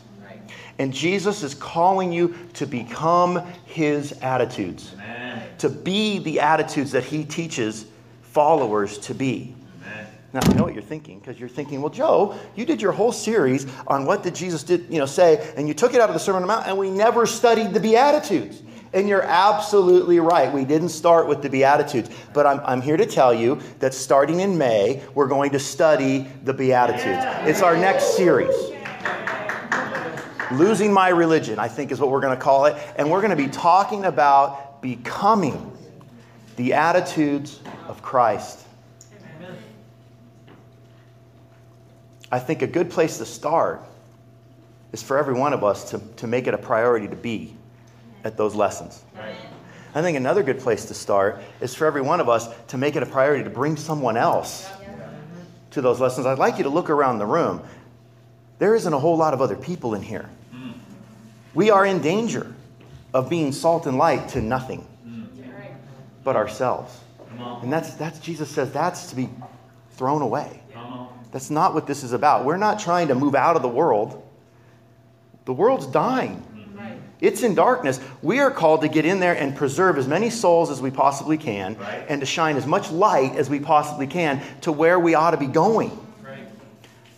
And 0.78 0.94
Jesus 0.94 1.44
is 1.44 1.54
calling 1.56 2.12
you 2.12 2.36
to 2.54 2.66
become 2.66 3.46
his 3.66 4.14
attitudes, 4.22 4.94
Amen. 4.94 5.44
to 5.58 5.70
be 5.70 6.20
the 6.20 6.40
attitudes 6.40 6.92
that 6.92 7.04
he 7.04 7.26
teaches 7.26 7.86
followers 8.22 8.98
to 9.00 9.14
be. 9.14 9.54
Amen. 9.86 10.08
Now 10.32 10.40
I 10.44 10.54
know 10.54 10.64
what 10.64 10.74
you're 10.74 10.82
thinking 10.82 11.20
because 11.20 11.38
you're 11.38 11.50
thinking, 11.50 11.82
well, 11.82 11.90
Joe, 11.92 12.40
you 12.56 12.66
did 12.66 12.82
your 12.82 12.94
whole 12.94 13.12
series 13.12 13.68
on 13.88 14.06
what 14.06 14.24
did 14.24 14.34
Jesus 14.34 14.64
did, 14.64 14.86
you 14.90 15.00
know, 15.00 15.06
say, 15.06 15.54
and 15.58 15.68
you 15.68 15.74
took 15.74 15.94
it 15.94 16.00
out 16.00 16.10
of 16.10 16.14
the 16.14 16.20
Sermon 16.20 16.44
on 16.44 16.48
the 16.48 16.54
Mount, 16.54 16.68
and 16.68 16.78
we 16.78 16.90
never 16.90 17.26
studied 17.26 17.74
the 17.74 17.80
Beatitudes. 17.82 18.62
And 18.92 19.08
you're 19.08 19.22
absolutely 19.22 20.20
right. 20.20 20.52
We 20.52 20.66
didn't 20.66 20.90
start 20.90 21.28
with 21.28 21.42
the 21.42 21.50
Beatitudes. 21.50 22.10
But 22.34 22.48
I'm, 22.48 22.60
I'm 22.64 22.82
here 22.82 22.98
to 22.98 23.06
tell 23.06 23.34
you 23.34 23.60
that 23.80 23.94
starting 23.94 24.40
in 24.40 24.58
May, 24.58 25.04
we're 25.14 25.28
going 25.28 25.52
to 25.52 25.60
study 25.60 26.28
the 26.44 26.54
Beatitudes. 26.54 27.24
It's 27.48 27.62
our 27.62 27.78
next 27.78 28.16
series. 28.16 28.56
Losing 30.52 30.92
My 30.92 31.10
Religion, 31.10 31.60
I 31.60 31.68
think, 31.68 31.92
is 31.92 32.00
what 32.00 32.10
we're 32.10 32.22
going 32.22 32.36
to 32.36 32.42
call 32.42 32.66
it. 32.66 32.76
And 32.96 33.12
we're 33.12 33.22
going 33.22 33.30
to 33.30 33.36
be 33.36 33.50
talking 33.50 34.06
about 34.06 34.82
becoming 34.82 35.72
the 36.56 36.74
attitudes 36.74 37.60
of 37.88 38.02
Christ. 38.02 38.66
I 42.32 42.40
think 42.40 42.62
a 42.64 42.68
good 42.68 42.90
place 42.90 43.18
to 43.20 43.26
start 43.26 43.84
is 44.92 45.04
for 45.04 45.18
every 45.18 45.34
one 45.34 45.54
of 45.54 45.64
us 45.64 45.92
to, 45.92 46.00
to 46.18 46.28
make 46.28 46.48
it 46.48 46.54
a 46.54 46.58
priority 46.58 47.08
to 47.08 47.16
be 47.16 47.56
at 48.24 48.38
those 48.38 48.56
lessons. 48.56 49.04
I 49.96 50.02
think 50.02 50.18
another 50.18 50.44
good 50.44 50.60
place 50.60 50.86
to 50.86 50.94
start 50.94 51.42
is 51.62 51.74
for 51.74 51.86
every 51.86 52.02
one 52.02 52.20
of 52.20 52.30
us 52.30 52.48
to 52.68 52.78
make 52.78 52.96
it 52.96 53.04
a 53.04 53.08
priority 53.08 53.44
to 53.44 53.50
bring 53.50 53.76
someone 53.76 54.18
else 54.18 54.68
to 55.72 55.82
those 55.82 56.00
lessons. 56.00 56.26
I'd 56.28 56.38
like 56.40 56.58
you 56.58 56.64
to 56.64 56.70
look 56.70 56.90
around 56.90 57.18
the 57.20 57.26
room. 57.26 57.62
There 58.60 58.76
isn't 58.76 58.94
a 58.94 59.00
whole 59.00 59.18
lot 59.18 59.34
of 59.34 59.42
other 59.42 59.56
people 59.56 59.96
in 59.96 60.02
here. 60.02 60.30
We 61.54 61.72
are 61.72 61.86
in 61.86 62.02
danger 62.02 62.54
of 63.14 63.30
being 63.30 63.52
salt 63.52 63.88
and 63.88 63.98
light 63.98 64.30
to 64.30 64.42
nothing 64.42 64.86
but 66.24 66.36
ourselves. 66.36 67.00
And 67.64 67.72
that's, 67.74 67.94
that's 67.96 68.20
Jesus 68.20 68.50
says 68.50 68.72
that's 68.72 69.10
to 69.10 69.16
be 69.16 69.30
thrown 69.92 70.22
away. 70.22 70.62
That's 71.32 71.50
not 71.50 71.74
what 71.74 71.88
this 71.88 72.04
is 72.04 72.12
about. 72.14 72.46
We're 72.46 72.58
not 72.58 72.80
trying 72.80 73.08
to 73.08 73.16
move 73.16 73.34
out 73.36 73.56
of 73.56 73.62
the 73.62 73.68
world. 73.70 74.24
The 75.46 75.54
world's 75.54 75.88
dying. 75.88 76.44
It's 77.22 77.44
in 77.44 77.54
darkness. 77.54 78.00
We 78.22 78.40
are 78.40 78.52
called 78.52 78.82
to 78.82 78.88
get 78.88 79.06
in 79.06 79.20
there 79.20 79.34
and 79.34 79.56
preserve 79.56 79.98
as 79.98 80.08
many 80.08 80.30
souls 80.30 80.72
as 80.72 80.82
we 80.82 80.90
possibly 80.90 81.38
can 81.38 81.78
Right. 81.78 82.06
and 82.08 82.22
to 82.22 82.26
shine 82.26 82.56
as 82.56 82.66
much 82.66 82.92
light 82.92 83.36
as 83.36 83.50
we 83.50 83.60
possibly 83.60 84.08
can 84.08 84.42
to 84.62 84.72
where 84.72 84.98
we 84.98 85.16
ought 85.16 85.32
to 85.32 85.38
be 85.38 85.48
going. 85.48 85.92
Right. 86.24 86.48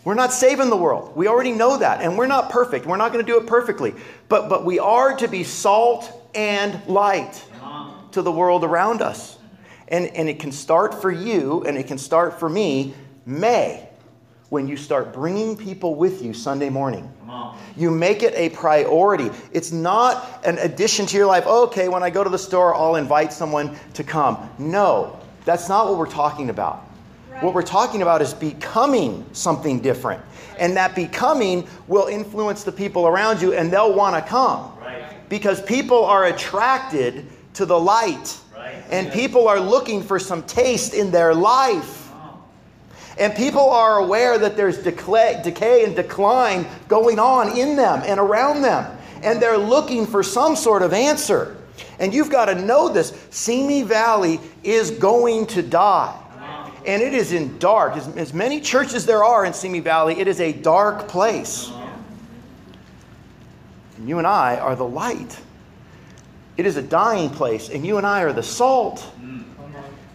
We're 0.04 0.14
not 0.14 0.32
saving 0.32 0.70
the 0.70 0.76
world. 0.76 1.16
We 1.16 1.28
already 1.28 1.52
know 1.52 1.76
that. 1.76 2.02
And 2.02 2.18
we're 2.18 2.26
not 2.26 2.50
perfect. 2.50 2.84
We're 2.86 2.96
not 2.96 3.12
going 3.12 3.24
to 3.24 3.32
do 3.32 3.38
it 3.38 3.46
perfectly. 3.46 3.94
But, 4.28 4.48
but 4.48 4.64
we 4.64 4.80
are 4.80 5.16
to 5.16 5.28
be 5.28 5.44
salt 5.44 6.28
and 6.34 6.80
light 6.88 7.44
uh-huh. 7.60 7.92
to 8.12 8.22
the 8.22 8.32
world 8.32 8.64
around 8.64 9.02
us. 9.02 9.38
And, 9.86 10.06
and 10.06 10.28
it 10.28 10.40
can 10.40 10.50
start 10.50 11.00
for 11.00 11.12
you 11.12 11.62
and 11.64 11.76
it 11.76 11.86
can 11.86 11.98
start 11.98 12.40
for 12.40 12.48
me 12.48 12.94
May 13.24 13.88
when 14.52 14.68
you 14.68 14.76
start 14.76 15.14
bringing 15.14 15.56
people 15.56 15.94
with 15.94 16.20
you 16.22 16.34
Sunday 16.34 16.68
morning. 16.68 17.10
You 17.74 17.90
make 17.90 18.22
it 18.22 18.34
a 18.36 18.50
priority. 18.50 19.30
It's 19.50 19.72
not 19.72 20.42
an 20.44 20.58
addition 20.58 21.06
to 21.06 21.16
your 21.16 21.24
life. 21.24 21.44
Oh, 21.46 21.64
okay, 21.64 21.88
when 21.88 22.02
I 22.02 22.10
go 22.10 22.22
to 22.22 22.28
the 22.28 22.38
store, 22.38 22.74
I'll 22.74 22.96
invite 22.96 23.32
someone 23.32 23.74
to 23.94 24.04
come. 24.04 24.50
No, 24.58 25.18
that's 25.46 25.70
not 25.70 25.86
what 25.86 25.96
we're 25.96 26.04
talking 26.04 26.50
about. 26.50 26.80
What 27.40 27.54
we're 27.54 27.62
talking 27.62 28.02
about 28.02 28.20
is 28.20 28.34
becoming 28.34 29.24
something 29.32 29.80
different. 29.80 30.22
And 30.58 30.76
that 30.76 30.94
becoming 30.94 31.66
will 31.88 32.08
influence 32.08 32.62
the 32.62 32.72
people 32.72 33.06
around 33.06 33.40
you 33.40 33.54
and 33.54 33.72
they'll 33.72 33.94
want 33.94 34.22
to 34.22 34.30
come 34.30 34.70
Right. 34.78 35.02
because 35.30 35.62
people 35.62 36.04
are 36.04 36.26
attracted 36.26 37.26
to 37.54 37.64
the 37.64 37.80
light. 37.80 38.36
Right. 38.54 38.84
And 38.90 39.10
people 39.10 39.48
are 39.48 39.58
looking 39.58 40.02
for 40.02 40.18
some 40.18 40.42
taste 40.42 40.92
in 40.92 41.10
their 41.10 41.34
life. 41.34 42.01
And 43.18 43.34
people 43.34 43.70
are 43.70 43.98
aware 43.98 44.38
that 44.38 44.56
there's 44.56 44.78
decay, 44.78 45.84
and 45.84 45.94
decline 45.94 46.66
going 46.88 47.18
on 47.18 47.56
in 47.58 47.76
them 47.76 48.02
and 48.04 48.18
around 48.18 48.62
them. 48.62 48.98
And 49.22 49.40
they're 49.40 49.58
looking 49.58 50.06
for 50.06 50.22
some 50.22 50.56
sort 50.56 50.82
of 50.82 50.92
answer. 50.92 51.56
And 51.98 52.12
you've 52.12 52.30
got 52.30 52.46
to 52.46 52.54
know 52.54 52.88
this 52.88 53.12
Simi 53.30 53.82
Valley 53.82 54.40
is 54.64 54.90
going 54.90 55.46
to 55.48 55.62
die. 55.62 56.18
And 56.84 57.00
it 57.00 57.14
is 57.14 57.32
in 57.32 57.58
dark. 57.58 57.96
As, 57.96 58.08
as 58.16 58.34
many 58.34 58.60
churches 58.60 59.06
there 59.06 59.22
are 59.22 59.44
in 59.44 59.52
Simi 59.52 59.80
Valley, 59.80 60.18
it 60.18 60.26
is 60.26 60.40
a 60.40 60.52
dark 60.52 61.06
place. 61.06 61.70
And 63.96 64.08
you 64.08 64.18
and 64.18 64.26
I 64.26 64.56
are 64.56 64.74
the 64.74 64.84
light. 64.84 65.38
It 66.56 66.66
is 66.66 66.76
a 66.76 66.82
dying 66.82 67.30
place, 67.30 67.68
and 67.70 67.86
you 67.86 67.98
and 67.98 68.06
I 68.06 68.22
are 68.22 68.32
the 68.32 68.42
salt. 68.42 69.06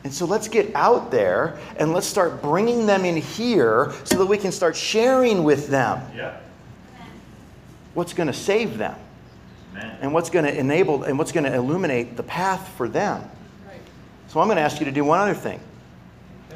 And 0.07 0.13
so 0.13 0.23
let's 0.23 0.47
get 0.47 0.73
out 0.73 1.11
there 1.11 1.59
and 1.75 1.91
let's 1.91 2.07
start 2.07 2.41
bringing 2.41 2.85
them 2.85 3.03
in 3.03 3.17
here 3.17 3.91
so 4.05 4.17
that 4.19 4.25
we 4.25 4.37
can 4.37 4.53
start 4.53 4.73
sharing 4.73 5.43
with 5.43 5.67
them 5.67 6.01
Yeah. 6.15 6.37
what's 7.93 8.13
going 8.13 8.27
to 8.27 8.33
save 8.33 8.77
them 8.77 8.95
Amen. 9.75 9.97
and 9.99 10.13
what's 10.13 10.29
going 10.29 10.45
to 10.45 10.57
enable 10.57 11.03
and 11.03 11.17
what's 11.17 11.33
going 11.33 11.43
to 11.43 11.53
illuminate 11.53 12.15
the 12.15 12.23
path 12.23 12.69
for 12.77 12.87
them. 12.87 13.21
Right. 13.67 13.81
So 14.29 14.39
I'm 14.39 14.47
going 14.47 14.55
to 14.55 14.61
ask 14.61 14.79
you 14.79 14.85
to 14.85 14.93
do 14.93 15.03
one 15.03 15.19
other 15.19 15.33
thing. 15.33 15.59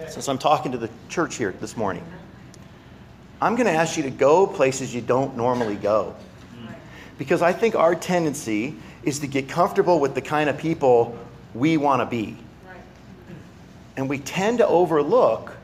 Since 0.07 0.29
I'm 0.29 0.37
talking 0.37 0.71
to 0.71 0.77
the 0.77 0.89
church 1.09 1.35
here 1.35 1.53
this 1.59 1.75
morning, 1.75 2.05
I'm 3.41 3.57
going 3.57 3.67
to 3.67 3.73
ask 3.73 3.97
you 3.97 4.03
to 4.03 4.09
go 4.09 4.47
places 4.47 4.95
you 4.95 5.01
don't 5.01 5.35
normally 5.35 5.75
go. 5.75 6.15
Mm. 6.55 6.73
Because 7.17 7.41
I 7.41 7.51
think 7.51 7.75
our 7.75 7.95
tendency 7.95 8.77
is 9.03 9.19
to 9.19 9.27
get 9.27 9.49
comfortable 9.49 9.99
with 9.99 10.15
the 10.15 10.21
kind 10.21 10.49
of 10.49 10.57
people 10.57 11.19
we 11.53 11.75
want 11.75 12.01
to 12.01 12.05
be. 12.05 12.37
And 13.97 14.09
we 14.09 14.19
tend 14.19 14.59
to 14.59 14.67
overlook 14.67 15.55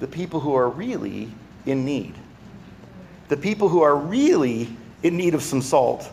the 0.00 0.06
people 0.06 0.40
who 0.40 0.54
are 0.54 0.68
really 0.68 1.28
in 1.66 1.84
need. 1.84 2.14
The 3.28 3.36
people 3.36 3.68
who 3.68 3.82
are 3.82 3.96
really 3.96 4.68
in 5.02 5.16
need 5.16 5.34
of 5.34 5.42
some 5.42 5.62
salt. 5.62 6.10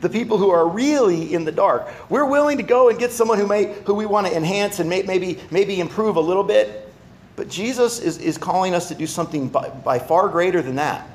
The 0.00 0.08
people 0.08 0.36
who 0.36 0.50
are 0.50 0.68
really 0.68 1.32
in 1.32 1.44
the 1.44 1.52
dark. 1.52 1.88
We're 2.10 2.26
willing 2.26 2.56
to 2.56 2.62
go 2.64 2.88
and 2.88 2.98
get 2.98 3.12
someone 3.12 3.38
who 3.38 3.46
may 3.46 3.72
who 3.84 3.94
we 3.94 4.04
want 4.04 4.26
to 4.26 4.36
enhance 4.36 4.80
and 4.80 4.90
may, 4.90 5.02
maybe 5.02 5.38
maybe 5.50 5.80
improve 5.80 6.16
a 6.16 6.20
little 6.20 6.42
bit. 6.42 6.92
But 7.36 7.48
Jesus 7.48 8.00
is, 8.00 8.18
is 8.18 8.36
calling 8.36 8.74
us 8.74 8.88
to 8.88 8.94
do 8.94 9.06
something 9.06 9.48
by, 9.48 9.68
by 9.68 9.98
far 9.98 10.28
greater 10.28 10.60
than 10.60 10.74
that. 10.76 11.08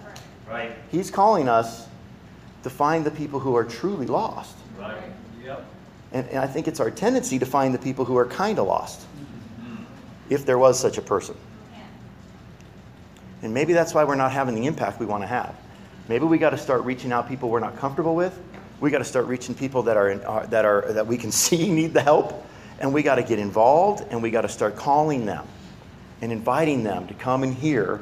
Right. 0.49 0.71
He's 0.89 1.11
calling 1.11 1.47
us 1.47 1.87
to 2.63 2.69
find 2.69 3.05
the 3.05 3.11
people 3.11 3.39
who 3.39 3.55
are 3.55 3.63
truly 3.63 4.07
lost. 4.07 4.55
Right. 4.79 4.97
Yep. 5.43 5.65
And, 6.13 6.27
and 6.29 6.39
I 6.39 6.47
think 6.47 6.67
it's 6.67 6.79
our 6.79 6.89
tendency 6.89 7.37
to 7.39 7.45
find 7.45 7.73
the 7.73 7.79
people 7.79 8.05
who 8.05 8.17
are 8.17 8.25
kind 8.25 8.57
of 8.57 8.67
lost, 8.67 9.05
if 10.29 10.45
there 10.45 10.57
was 10.57 10.79
such 10.79 10.97
a 10.97 11.01
person. 11.01 11.35
And 13.41 13.53
maybe 13.53 13.73
that's 13.73 13.93
why 13.93 14.03
we're 14.03 14.15
not 14.15 14.31
having 14.31 14.55
the 14.55 14.65
impact 14.65 14.99
we 14.99 15.05
want 15.05 15.23
to 15.23 15.27
have. 15.27 15.55
Maybe 16.07 16.25
we 16.25 16.37
got 16.37 16.51
to 16.51 16.57
start 16.57 16.83
reaching 16.83 17.11
out 17.11 17.27
people 17.27 17.49
we're 17.49 17.59
not 17.59 17.77
comfortable 17.77 18.15
with. 18.15 18.37
We 18.79 18.89
got 18.91 18.99
to 18.99 19.05
start 19.05 19.27
reaching 19.27 19.53
people 19.55 19.83
that 19.83 19.97
are, 19.97 20.09
in, 20.09 20.21
are 20.23 20.45
that 20.47 20.65
are 20.65 20.93
that 20.93 21.05
we 21.05 21.17
can 21.17 21.31
see 21.43 21.69
need 21.71 21.93
the 21.93 22.01
help, 22.01 22.45
and 22.79 22.93
we 22.93 23.03
got 23.03 23.15
to 23.15 23.23
get 23.23 23.39
involved 23.39 24.05
and 24.09 24.21
we 24.21 24.31
got 24.31 24.41
to 24.41 24.49
start 24.49 24.75
calling 24.75 25.25
them 25.25 25.45
and 26.21 26.31
inviting 26.31 26.83
them 26.83 27.07
to 27.07 27.13
come 27.13 27.43
and 27.43 27.53
hear 27.53 28.01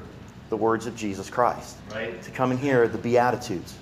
the 0.49 0.57
words 0.57 0.85
of 0.85 0.95
Jesus 0.95 1.29
Christ 1.29 1.77
Right. 1.91 2.21
to 2.21 2.31
come 2.31 2.51
and 2.51 2.59
hear 2.59 2.87
the 2.87 2.97
Beatitudes. 2.97 3.75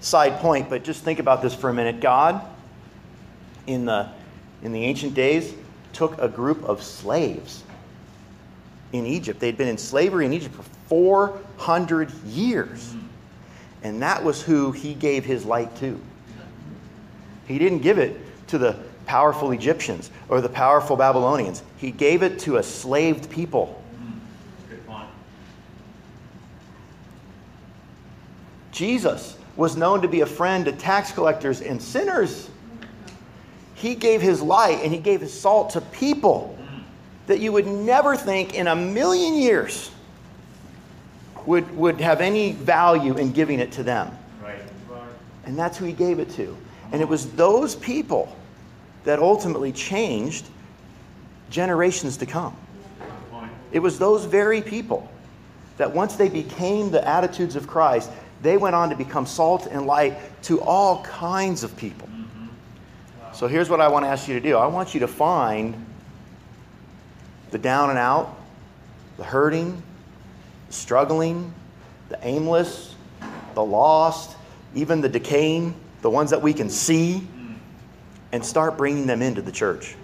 Side 0.00 0.38
point, 0.38 0.70
but 0.70 0.82
just 0.84 1.02
think 1.02 1.18
about 1.18 1.42
this 1.42 1.54
for 1.54 1.68
a 1.68 1.74
minute. 1.74 2.00
God, 2.00 2.42
in 3.66 3.84
the, 3.84 4.08
in 4.62 4.72
the 4.72 4.82
ancient 4.82 5.12
days, 5.12 5.52
took 5.92 6.20
a 6.20 6.28
group 6.28 6.62
of 6.64 6.82
slaves 6.82 7.62
in 8.92 9.06
Egypt. 9.06 9.40
They'd 9.40 9.56
been 9.56 9.68
in 9.68 9.78
slavery 9.78 10.26
in 10.26 10.32
Egypt 10.32 10.54
for 10.54 10.64
400 10.88 12.12
years. 12.26 12.94
And 13.82 14.02
that 14.02 14.22
was 14.22 14.42
who 14.42 14.72
he 14.72 14.94
gave 14.94 15.24
his 15.24 15.44
light 15.44 15.74
to. 15.76 16.00
He 17.46 17.58
didn't 17.58 17.80
give 17.80 17.98
it 17.98 18.20
to 18.48 18.58
the 18.58 18.76
powerful 19.06 19.50
Egyptians 19.50 20.10
or 20.28 20.40
the 20.40 20.48
powerful 20.48 20.94
Babylonians, 20.96 21.64
he 21.78 21.90
gave 21.90 22.22
it 22.22 22.38
to 22.40 22.58
a 22.58 22.62
slaved 22.62 23.28
people. 23.28 23.82
Jesus 28.70 29.36
was 29.56 29.76
known 29.76 30.00
to 30.02 30.08
be 30.08 30.20
a 30.20 30.26
friend 30.26 30.64
to 30.64 30.72
tax 30.72 31.10
collectors 31.10 31.60
and 31.60 31.82
sinners. 31.82 32.48
He 33.80 33.94
gave 33.94 34.20
his 34.20 34.42
light 34.42 34.80
and 34.82 34.92
he 34.92 34.98
gave 34.98 35.22
his 35.22 35.32
salt 35.32 35.70
to 35.70 35.80
people 35.80 36.58
that 37.26 37.40
you 37.40 37.50
would 37.50 37.66
never 37.66 38.14
think 38.14 38.54
in 38.54 38.66
a 38.66 38.76
million 38.76 39.34
years 39.34 39.90
would, 41.46 41.74
would 41.74 41.98
have 41.98 42.20
any 42.20 42.52
value 42.52 43.16
in 43.16 43.32
giving 43.32 43.58
it 43.58 43.72
to 43.72 43.82
them. 43.82 44.14
Right. 44.42 44.60
And 45.46 45.58
that's 45.58 45.78
who 45.78 45.86
he 45.86 45.94
gave 45.94 46.18
it 46.18 46.28
to. 46.32 46.54
And 46.92 47.00
it 47.00 47.08
was 47.08 47.30
those 47.32 47.74
people 47.74 48.36
that 49.04 49.18
ultimately 49.18 49.72
changed 49.72 50.44
generations 51.48 52.18
to 52.18 52.26
come. 52.26 52.54
It 53.72 53.78
was 53.78 53.98
those 53.98 54.26
very 54.26 54.60
people 54.60 55.10
that 55.78 55.90
once 55.90 56.16
they 56.16 56.28
became 56.28 56.90
the 56.90 57.06
attitudes 57.08 57.56
of 57.56 57.66
Christ, 57.66 58.10
they 58.42 58.58
went 58.58 58.74
on 58.74 58.90
to 58.90 58.96
become 58.96 59.24
salt 59.24 59.68
and 59.70 59.86
light 59.86 60.18
to 60.42 60.60
all 60.60 61.02
kinds 61.02 61.64
of 61.64 61.74
people. 61.78 62.09
So 63.32 63.46
here's 63.46 63.68
what 63.70 63.80
I 63.80 63.88
want 63.88 64.04
to 64.04 64.08
ask 64.08 64.28
you 64.28 64.34
to 64.34 64.40
do 64.40 64.56
I 64.56 64.66
want 64.66 64.94
you 64.94 65.00
to 65.00 65.08
find 65.08 65.86
the 67.50 67.58
down 67.58 67.90
and 67.90 67.98
out, 67.98 68.36
the 69.16 69.24
hurting, 69.24 69.82
the 70.68 70.72
struggling, 70.72 71.52
the 72.08 72.18
aimless, 72.22 72.94
the 73.54 73.64
lost, 73.64 74.36
even 74.74 75.00
the 75.00 75.08
decaying, 75.08 75.74
the 76.02 76.10
ones 76.10 76.30
that 76.30 76.40
we 76.40 76.52
can 76.52 76.70
see, 76.70 77.26
and 78.32 78.44
start 78.44 78.76
bringing 78.76 79.06
them 79.06 79.22
into 79.22 79.42
the 79.42 79.52
church. 79.52 79.96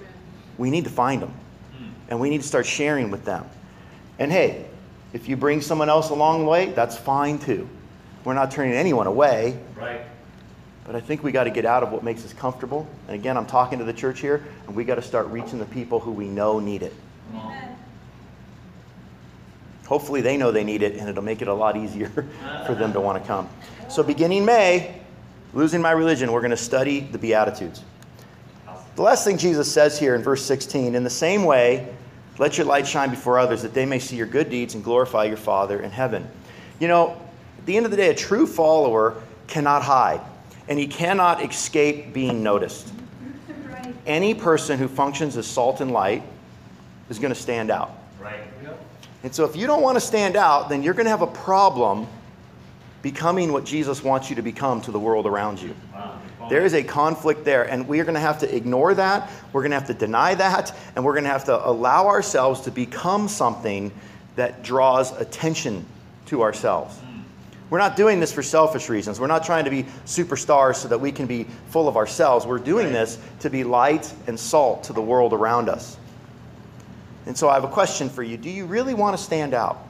We 0.59 0.71
need 0.71 0.85
to 0.85 0.91
find 0.91 1.23
them 1.23 1.35
and 2.09 2.21
we 2.21 2.31
need 2.31 2.41
to 2.41 2.47
start 2.47 2.67
sharing 2.67 3.11
with 3.11 3.25
them. 3.25 3.45
And 4.19 4.31
hey, 4.31 4.67
if 5.13 5.29
you 5.29 5.37
bring 5.37 5.61
someone 5.61 5.89
else 5.89 6.11
along 6.11 6.41
the 6.41 6.49
way, 6.49 6.67
that's 6.71 6.97
fine 6.97 7.39
too. 7.39 7.69
We're 8.25 8.35
not 8.35 8.51
turning 8.51 8.75
anyone 8.75 9.07
away, 9.07 9.59
Right. 9.77 10.01
But 10.87 10.95
I 10.95 11.01
think 11.01 11.23
we 11.23 11.33
got 11.33 11.45
to 11.45 11.51
get 11.51 11.67
out 11.67 11.83
of 11.83 11.91
what 11.91 12.03
makes 12.03 12.25
us 12.25 12.33
comfortable. 12.33 12.87
And 13.09 13.15
again, 13.15 13.37
I'm 13.37 13.47
talking 13.47 13.79
to 13.81 13.85
the 13.85 13.93
church 13.93 14.21
here, 14.21 14.45
and 14.67 14.75
we 14.75 14.85
got 14.85 14.95
to 14.95 15.03
start 15.03 15.27
reaching 15.27 15.59
the 15.59 15.67
people 15.67 16.01
who 16.01 16.13
we 16.13 16.29
know 16.29 16.61
need 16.61 16.83
it. 16.83 16.95
Come 17.33 17.41
on. 17.41 17.77
Hopefully, 19.87 20.21
they 20.21 20.37
know 20.37 20.51
they 20.51 20.65
need 20.65 20.83
it, 20.83 20.97
and 20.97 21.09
it'll 21.09 21.23
make 21.23 21.43
it 21.43 21.49
a 21.49 21.55
lot 21.55 21.77
easier 21.77 22.09
for 22.67 22.75
them 22.75 22.93
to 22.93 23.01
want 23.01 23.21
to 23.21 23.27
come. 23.27 23.49
So, 23.89 24.03
beginning 24.03 24.45
May, 24.45 25.01
Losing 25.57 25.81
my 25.81 25.93
religion, 25.93 26.33
we're 26.33 26.43
going 26.43 26.51
to 26.51 26.57
study 26.57 27.01
the 27.01 27.17
Beatitudes. 27.17 27.83
The 28.95 29.01
last 29.01 29.25
thing 29.25 29.39
Jesus 29.39 29.73
says 29.73 29.99
here 29.99 30.15
in 30.15 30.23
verse 30.23 30.45
16 30.45 30.95
in 30.95 31.03
the 31.03 31.09
same 31.09 31.45
way, 31.45 31.89
let 32.37 32.59
your 32.59 32.67
light 32.67 32.87
shine 32.87 33.09
before 33.09 33.39
others 33.39 33.63
that 33.63 33.73
they 33.73 33.87
may 33.87 33.99
see 33.99 34.17
your 34.17 34.27
good 34.27 34.51
deeds 34.51 34.75
and 34.75 34.85
glorify 34.85 35.25
your 35.25 35.39
Father 35.39 35.81
in 35.81 35.91
heaven. 35.91 36.29
You 36.79 36.89
know, 36.89 37.19
at 37.59 37.65
the 37.65 37.75
end 37.75 37.87
of 37.87 37.91
the 37.91 37.97
day, 37.97 38.11
a 38.11 38.15
true 38.15 38.47
follower 38.47 39.23
cannot 39.47 39.83
hide 39.83 40.21
and 40.69 40.79
he 40.79 40.87
cannot 40.87 41.45
escape 41.45 42.13
being 42.13 42.43
noticed. 42.43 42.93
Right. 43.69 43.95
Any 44.07 44.35
person 44.35 44.79
who 44.79 44.89
functions 44.89 45.37
as 45.37 45.47
salt 45.47 45.81
and 45.81 45.91
light 45.91 46.23
is 47.09 47.19
going 47.19 47.33
to 47.33 47.41
stand 47.41 47.71
out. 47.71 47.93
Right. 48.21 48.41
And 49.23 49.35
so 49.35 49.45
if 49.45 49.57
you 49.57 49.67
don't 49.67 49.83
want 49.83 49.97
to 49.97 50.01
stand 50.01 50.37
out, 50.37 50.69
then 50.69 50.83
you're 50.83 50.95
going 50.95 51.07
to 51.07 51.11
have 51.11 51.23
a 51.23 51.27
problem 51.27 52.07
becoming 53.03 53.53
what 53.53 53.65
Jesus 53.65 54.03
wants 54.03 54.31
you 54.31 54.37
to 54.37 54.43
become 54.43 54.81
to 54.83 54.91
the 54.91 55.01
world 55.01 55.27
around 55.27 55.61
you. 55.61 55.75
Wow. 55.93 56.21
There 56.49 56.65
is 56.65 56.75
a 56.75 56.83
conflict 56.83 57.45
there, 57.45 57.65
and 57.65 57.89
we 57.89 57.99
are 57.99 58.05
going 58.05 58.15
to 58.15 58.21
have 58.21 58.39
to 58.41 58.55
ignore 58.55 58.95
that. 58.95 59.31
We're 59.53 59.63
going 59.63 59.73
to 59.73 59.79
have 59.79 59.89
to 59.89 59.95
deny 59.95 60.35
that, 60.37 60.73
and 60.95 61.05
we're 61.05 61.13
going 61.13 61.25
to 61.25 61.31
have 61.31 61.45
to 61.47 61.69
allow 61.69 62.07
ourselves 62.07 62.61
to 62.63 62.71
become 62.71 63.27
something 63.27 63.91
that 64.37 64.63
draws 64.63 65.11
attention 65.19 65.85
to 66.27 66.43
ourselves. 66.43 66.97
We're 67.69 67.79
not 67.79 67.97
doing 67.97 68.21
this 68.21 68.33
for 68.33 68.43
selfish 68.43 68.89
reasons. 68.89 69.19
We're 69.19 69.27
not 69.27 69.45
trying 69.45 69.65
to 69.65 69.71
be 69.71 69.85
superstars 70.05 70.77
so 70.77 70.89
that 70.89 70.99
we 70.99 71.11
can 71.11 71.27
be 71.27 71.45
full 71.69 71.89
of 71.89 71.97
ourselves. 71.97 72.47
We're 72.47 72.59
doing 72.59 72.93
this 72.93 73.19
to 73.41 73.51
be 73.51 73.65
light 73.65 74.13
and 74.29 74.39
salt 74.39 74.85
to 74.85 74.93
the 74.93 75.03
world 75.03 75.33
around 75.33 75.69
us. 75.69 75.97
And 77.27 77.37
so 77.37 77.49
I 77.49 77.55
have 77.55 77.65
a 77.65 77.69
question 77.69 78.09
for 78.09 78.23
you. 78.23 78.37
Do 78.37 78.51
you 78.51 78.67
really 78.67 78.95
want 78.95 79.17
to 79.17 79.23
stand 79.23 79.53
out? 79.53 79.83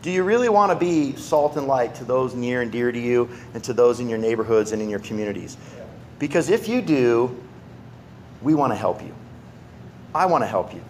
Do 0.00 0.10
you 0.10 0.22
really 0.22 0.50
want 0.50 0.70
to 0.70 0.76
be 0.76 1.16
salt 1.16 1.56
and 1.56 1.66
light 1.66 1.94
to 1.96 2.04
those 2.04 2.34
near 2.34 2.60
and 2.60 2.70
dear 2.70 2.92
to 2.92 2.98
you 2.98 3.28
and 3.54 3.64
to 3.64 3.72
those 3.72 4.00
in 4.00 4.08
your 4.08 4.18
neighborhoods 4.18 4.72
and 4.72 4.82
in 4.82 4.90
your 4.90 4.98
communities? 4.98 5.56
Because 6.18 6.50
if 6.50 6.68
you 6.68 6.82
do, 6.82 7.34
we 8.42 8.54
want 8.54 8.72
to 8.72 8.76
help 8.76 9.02
you. 9.02 9.14
I 10.14 10.26
want 10.26 10.44
to 10.44 10.46
help 10.46 10.74
you. 10.74 10.82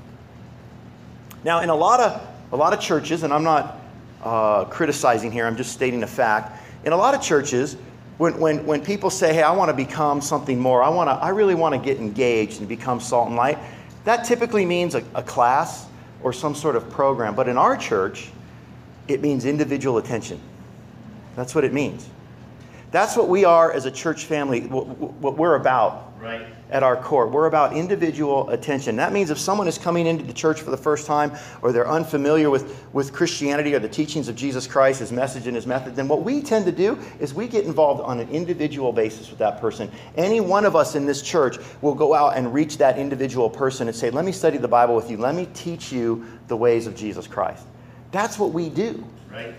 Now, 1.44 1.60
in 1.60 1.68
a 1.68 1.74
lot 1.74 2.00
of 2.00 2.33
a 2.54 2.56
lot 2.56 2.72
of 2.72 2.78
churches, 2.78 3.24
and 3.24 3.34
I'm 3.34 3.42
not 3.42 3.80
uh, 4.22 4.64
criticizing 4.66 5.32
here, 5.32 5.44
I'm 5.44 5.56
just 5.56 5.72
stating 5.72 6.04
a 6.04 6.06
fact. 6.06 6.62
In 6.84 6.92
a 6.92 6.96
lot 6.96 7.12
of 7.12 7.20
churches, 7.20 7.76
when, 8.16 8.38
when, 8.38 8.64
when 8.64 8.80
people 8.80 9.10
say, 9.10 9.34
hey, 9.34 9.42
I 9.42 9.50
want 9.50 9.70
to 9.70 9.76
become 9.76 10.20
something 10.20 10.56
more, 10.56 10.80
I, 10.80 10.88
want 10.88 11.10
to, 11.10 11.14
I 11.14 11.30
really 11.30 11.56
want 11.56 11.74
to 11.74 11.80
get 11.80 11.98
engaged 11.98 12.60
and 12.60 12.68
become 12.68 13.00
salt 13.00 13.26
and 13.26 13.36
light, 13.36 13.58
that 14.04 14.24
typically 14.24 14.64
means 14.64 14.94
a, 14.94 15.02
a 15.16 15.22
class 15.22 15.86
or 16.22 16.32
some 16.32 16.54
sort 16.54 16.76
of 16.76 16.88
program. 16.90 17.34
But 17.34 17.48
in 17.48 17.58
our 17.58 17.76
church, 17.76 18.30
it 19.08 19.20
means 19.20 19.46
individual 19.46 19.98
attention. 19.98 20.40
That's 21.34 21.56
what 21.56 21.64
it 21.64 21.72
means. 21.72 22.08
That's 22.94 23.16
what 23.16 23.28
we 23.28 23.44
are 23.44 23.72
as 23.72 23.86
a 23.86 23.90
church 23.90 24.26
family, 24.26 24.68
what, 24.68 25.36
we're 25.36 25.56
about 25.56 26.12
right. 26.20 26.46
at 26.70 26.84
our 26.84 26.96
core. 26.96 27.26
We're 27.26 27.46
about 27.46 27.72
individual 27.72 28.50
attention. 28.50 28.94
That 28.94 29.12
means 29.12 29.30
if 29.30 29.38
someone 29.40 29.66
is 29.66 29.78
coming 29.78 30.06
into 30.06 30.22
the 30.22 30.32
church 30.32 30.60
for 30.60 30.70
the 30.70 30.76
first 30.76 31.04
time 31.04 31.32
or 31.60 31.72
they're 31.72 31.90
unfamiliar 31.90 32.50
with, 32.50 32.86
with 32.92 33.12
Christianity 33.12 33.74
or 33.74 33.80
the 33.80 33.88
teachings 33.88 34.28
of 34.28 34.36
Jesus 34.36 34.68
Christ, 34.68 35.00
his 35.00 35.10
message 35.10 35.48
and 35.48 35.56
his 35.56 35.66
method, 35.66 35.96
then 35.96 36.06
what 36.06 36.22
we 36.22 36.40
tend 36.40 36.66
to 36.66 36.70
do 36.70 36.96
is 37.18 37.34
we 37.34 37.48
get 37.48 37.64
involved 37.64 38.00
on 38.00 38.20
an 38.20 38.28
individual 38.30 38.92
basis 38.92 39.28
with 39.28 39.40
that 39.40 39.60
person. 39.60 39.90
Any 40.16 40.38
one 40.38 40.64
of 40.64 40.76
us 40.76 40.94
in 40.94 41.04
this 41.04 41.20
church 41.20 41.56
will 41.80 41.96
go 41.96 42.14
out 42.14 42.36
and 42.36 42.54
reach 42.54 42.78
that 42.78 42.96
individual 42.96 43.50
person 43.50 43.88
and 43.88 43.96
say, 43.96 44.10
Let 44.10 44.24
me 44.24 44.30
study 44.30 44.56
the 44.56 44.68
Bible 44.68 44.94
with 44.94 45.10
you. 45.10 45.16
Let 45.16 45.34
me 45.34 45.48
teach 45.52 45.90
you 45.90 46.24
the 46.46 46.56
ways 46.56 46.86
of 46.86 46.94
Jesus 46.94 47.26
Christ. 47.26 47.66
That's 48.12 48.38
what 48.38 48.52
we 48.52 48.68
do. 48.68 49.04
Right. 49.32 49.52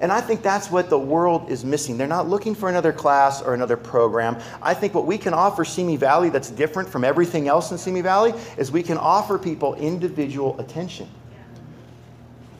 And 0.00 0.12
I 0.12 0.20
think 0.20 0.42
that's 0.42 0.70
what 0.70 0.90
the 0.90 0.98
world 0.98 1.50
is 1.50 1.64
missing. 1.64 1.96
They're 1.96 2.06
not 2.06 2.28
looking 2.28 2.54
for 2.54 2.68
another 2.68 2.92
class 2.92 3.40
or 3.40 3.54
another 3.54 3.76
program. 3.76 4.38
I 4.60 4.74
think 4.74 4.94
what 4.94 5.06
we 5.06 5.16
can 5.16 5.32
offer 5.32 5.64
Simi 5.64 5.96
Valley 5.96 6.28
that's 6.28 6.50
different 6.50 6.88
from 6.88 7.04
everything 7.04 7.48
else 7.48 7.70
in 7.70 7.78
Simi 7.78 8.02
Valley 8.02 8.34
is 8.58 8.70
we 8.70 8.82
can 8.82 8.98
offer 8.98 9.38
people 9.38 9.74
individual 9.74 10.58
attention. 10.60 11.08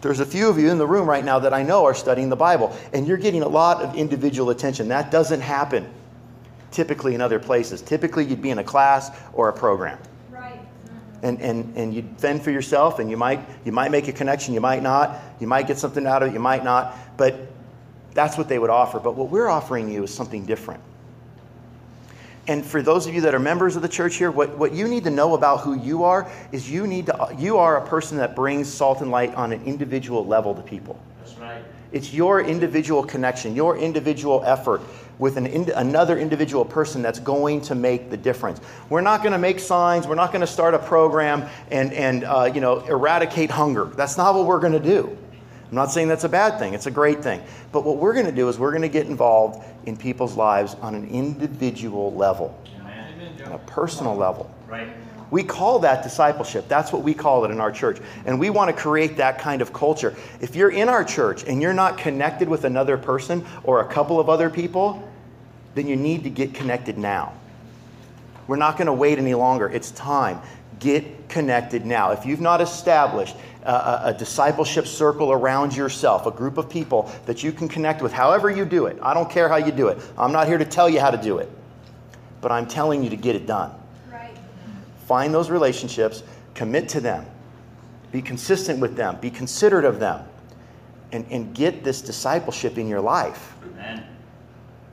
There's 0.01 0.21
a 0.21 0.27
few 0.27 0.49
of 0.49 0.59
you 0.59 0.71
in 0.71 0.79
the 0.79 0.87
room 0.87 1.09
right 1.09 1.25
now 1.25 1.39
that 1.39 1.53
I 1.53 1.63
know 1.63 1.85
are 1.85 1.95
studying 1.95 2.29
the 2.29 2.37
Bible, 2.37 2.77
and 2.93 3.07
you're 3.07 3.17
getting 3.17 3.43
a 3.43 3.49
lot 3.49 3.83
of 3.83 3.97
individual 3.97 4.51
attention. 4.51 4.89
That 4.89 5.11
doesn't 5.11 5.41
happen 5.41 5.89
typically 6.71 7.15
in 7.15 7.21
other 7.21 7.39
places. 7.39 7.83
Typically, 7.83 8.25
you'd 8.25 8.43
be 8.43 8.51
in 8.51 8.59
a 8.59 8.65
class 8.65 9.11
or 9.33 9.49
a 9.49 9.53
program 9.53 9.99
and, 11.23 11.41
and, 11.41 11.77
and 11.77 11.95
you 11.95 12.05
fend 12.19 12.43
for 12.43 12.51
yourself 12.51 12.99
and 12.99 13.11
you 13.11 13.17
might, 13.17 13.41
you 13.65 13.73
might 13.73 13.91
make 13.91 14.09
a 14.09 14.13
connection, 14.13 14.55
you 14.55 14.61
might 14.61 14.83
not. 14.83 15.19
You 15.41 15.47
might 15.47 15.67
get 15.67 15.79
something 15.79 16.07
out 16.07 16.23
of 16.23 16.31
it, 16.31 16.35
you 16.35 16.41
might 16.41 16.65
not. 16.65 16.97
But 17.17 17.37
that's 18.15 18.39
what 18.39 18.49
they 18.49 18.59
would 18.59 18.71
offer. 18.71 18.99
But 18.99 19.15
what 19.15 19.31
we're 19.31 19.49
offering 19.49 19.91
you 19.91 20.05
is 20.05 20.15
something 20.15 20.45
different. 20.47 20.83
And 22.49 22.65
for 22.65 22.81
those 22.81 23.07
of 23.07 23.15
you 23.15 23.23
that 23.23 23.35
are 23.35 23.41
members 23.41 23.75
of 23.77 23.83
the 23.83 23.89
church 23.89 24.17
here, 24.17 24.31
what, 24.31 24.57
what 24.57 24.73
you 24.73 24.87
need 24.87 25.05
to 25.05 25.11
know 25.11 25.35
about 25.35 25.61
who 25.61 25.75
you 25.75 26.05
are 26.05 26.31
is 26.53 26.71
you 26.71 26.87
need 26.87 27.07
to 27.07 27.35
you 27.37 27.59
are 27.59 27.77
a 27.79 27.87
person 27.87 28.19
that 28.19 28.37
brings 28.37 28.73
salt 28.73 29.01
and 29.01 29.11
light 29.11 29.35
on 29.35 29.53
an 29.53 29.65
individual 29.65 30.25
level 30.25 30.55
to 30.55 30.63
people. 30.63 30.99
That's 31.19 31.37
right. 31.39 31.63
It's 31.91 32.13
your 32.13 32.41
individual 32.41 33.05
connection, 33.05 33.57
your 33.57 33.77
individual 33.79 34.43
effort 34.45 34.81
with 35.19 35.37
an 35.37 35.47
in, 35.47 35.71
another 35.71 36.19
individual 36.19 36.65
person 36.65 37.03
that's 37.03 37.19
going 37.21 37.61
to 37.63 37.75
make 37.75 38.11
the 38.11 38.17
difference. 38.17 38.61
We're 38.91 39.01
not 39.01 39.23
going 39.23 39.33
to 39.33 39.39
make 39.39 39.59
signs. 39.59 40.07
We're 40.07 40.15
not 40.15 40.33
going 40.33 40.43
to 40.43 40.47
start 40.47 40.75
a 40.75 40.79
program 40.79 41.49
and, 41.71 41.93
and 41.93 42.25
uh, 42.25 42.51
you 42.53 42.61
know, 42.61 42.81
eradicate 42.81 43.51
hunger. 43.51 43.87
That's 43.87 44.17
not 44.17 44.35
what 44.35 44.47
we're 44.47 44.61
going 44.61 44.75
to 44.75 44.81
do. 44.81 45.17
I'm 45.69 45.75
not 45.75 45.91
saying 45.91 46.09
that's 46.09 46.25
a 46.25 46.29
bad 46.29 46.59
thing, 46.59 46.75
it's 46.75 46.87
a 46.87 46.93
great 46.93 47.23
thing. 47.23 47.43
But 47.73 47.85
what 47.85 47.97
we're 47.97 48.15
going 48.15 48.27
to 48.27 48.33
do 48.33 48.49
is 48.49 48.59
we're 48.59 48.71
going 48.71 48.83
to 48.83 48.89
get 48.89 49.07
involved 49.07 49.65
in 49.87 49.97
people's 49.97 50.37
lives 50.37 50.75
on 50.81 50.95
an 50.95 51.09
individual 51.09 52.15
level, 52.15 52.57
Amen. 52.81 53.43
on 53.45 53.53
a 53.53 53.59
personal 53.59 54.15
level. 54.15 54.55
Right. 54.69 54.89
We 55.31 55.43
call 55.43 55.81
that 55.81 56.03
discipleship. 56.03 56.69
That's 56.69 56.93
what 56.93 57.03
we 57.03 57.13
call 57.13 57.45
it 57.45 57.51
in 57.51 57.61
our 57.61 57.73
church. 57.73 57.99
And 58.25 58.39
we 58.39 58.51
want 58.51 58.75
to 58.75 58.81
create 58.81 59.17
that 59.17 59.39
kind 59.39 59.61
of 59.61 59.73
culture. 59.73 60.15
If 60.41 60.55
you're 60.55 60.71
in 60.71 60.89
our 60.89 61.05
church 61.05 61.45
and 61.45 61.61
you're 61.61 61.75
not 61.75 61.99
connected 61.99 62.49
with 62.49 62.65
another 62.65 62.97
person 62.97 63.45
or 63.65 63.81
a 63.81 63.87
couple 63.87 64.21
of 64.21 64.29
other 64.29 64.51
people, 64.51 65.07
then 65.75 65.89
you 65.89 65.97
need 65.97 66.25
to 66.25 66.31
get 66.31 66.55
connected 66.55 66.97
now. 66.97 67.33
We're 68.47 68.57
not 68.57 68.77
going 68.77 68.87
to 68.87 68.93
wait 68.93 69.19
any 69.19 69.35
longer. 69.35 69.69
It's 69.69 69.91
time. 69.91 70.41
Get 70.79 71.29
connected 71.29 71.85
now. 71.85 72.13
If 72.13 72.25
you've 72.25 72.41
not 72.41 72.61
established 72.61 73.35
a, 73.65 74.03
a, 74.05 74.17
discipleship 74.17 74.87
circle 74.87 75.33
around 75.33 75.75
yourself, 75.75 76.27
a 76.27 76.31
group 76.31 76.57
of 76.57 76.71
people 76.71 77.11
that 77.25 77.43
you 77.43 77.51
can 77.51 77.67
connect 77.69 78.03
with, 78.03 78.13
however 78.13 78.49
you 78.51 78.65
do 78.65 78.87
it, 78.87 78.99
I 79.03 79.15
don't 79.15 79.29
care 79.29 79.49
how 79.49 79.57
you 79.57 79.73
do 79.73 79.89
it. 79.89 79.99
I'm 80.17 80.33
not 80.33 80.47
here 80.47 80.59
to 80.59 80.65
tell 80.65 80.89
you 80.89 81.01
how 81.01 81.11
to 81.11 81.17
do 81.17 81.39
it, 81.39 81.51
but 82.41 82.53
I'm 82.53 82.67
telling 82.67 83.03
you 83.03 83.11
to 83.11 83.17
get 83.17 83.35
it 83.35 83.47
done. 83.47 83.73
Find 85.07 85.33
those 85.33 85.51
relationships, 85.51 86.23
commit 86.55 86.89
to 86.91 87.01
them, 87.01 87.25
be 88.11 88.21
consistent 88.21 88.81
with 88.81 88.97
them, 88.97 89.19
be 89.21 89.31
considerate 89.31 89.85
of 89.85 90.01
them, 90.01 90.27
and, 91.13 91.25
and 91.31 91.55
get 91.55 91.85
this 91.85 92.03
discipleship 92.03 92.77
in 92.77 92.89
your 92.89 93.01
life. 93.01 93.55
Amen. 93.65 94.05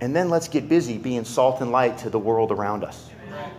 And 0.01 0.15
then 0.15 0.29
let's 0.29 0.47
get 0.47 0.69
busy 0.69 0.97
being 0.99 1.25
salt 1.25 1.61
and 1.61 1.71
light 1.71 1.97
to 1.99 2.11
the 2.11 2.19
world 2.19 2.51
around 2.51 2.83
us. 2.83 3.09
Amen. 3.27 3.51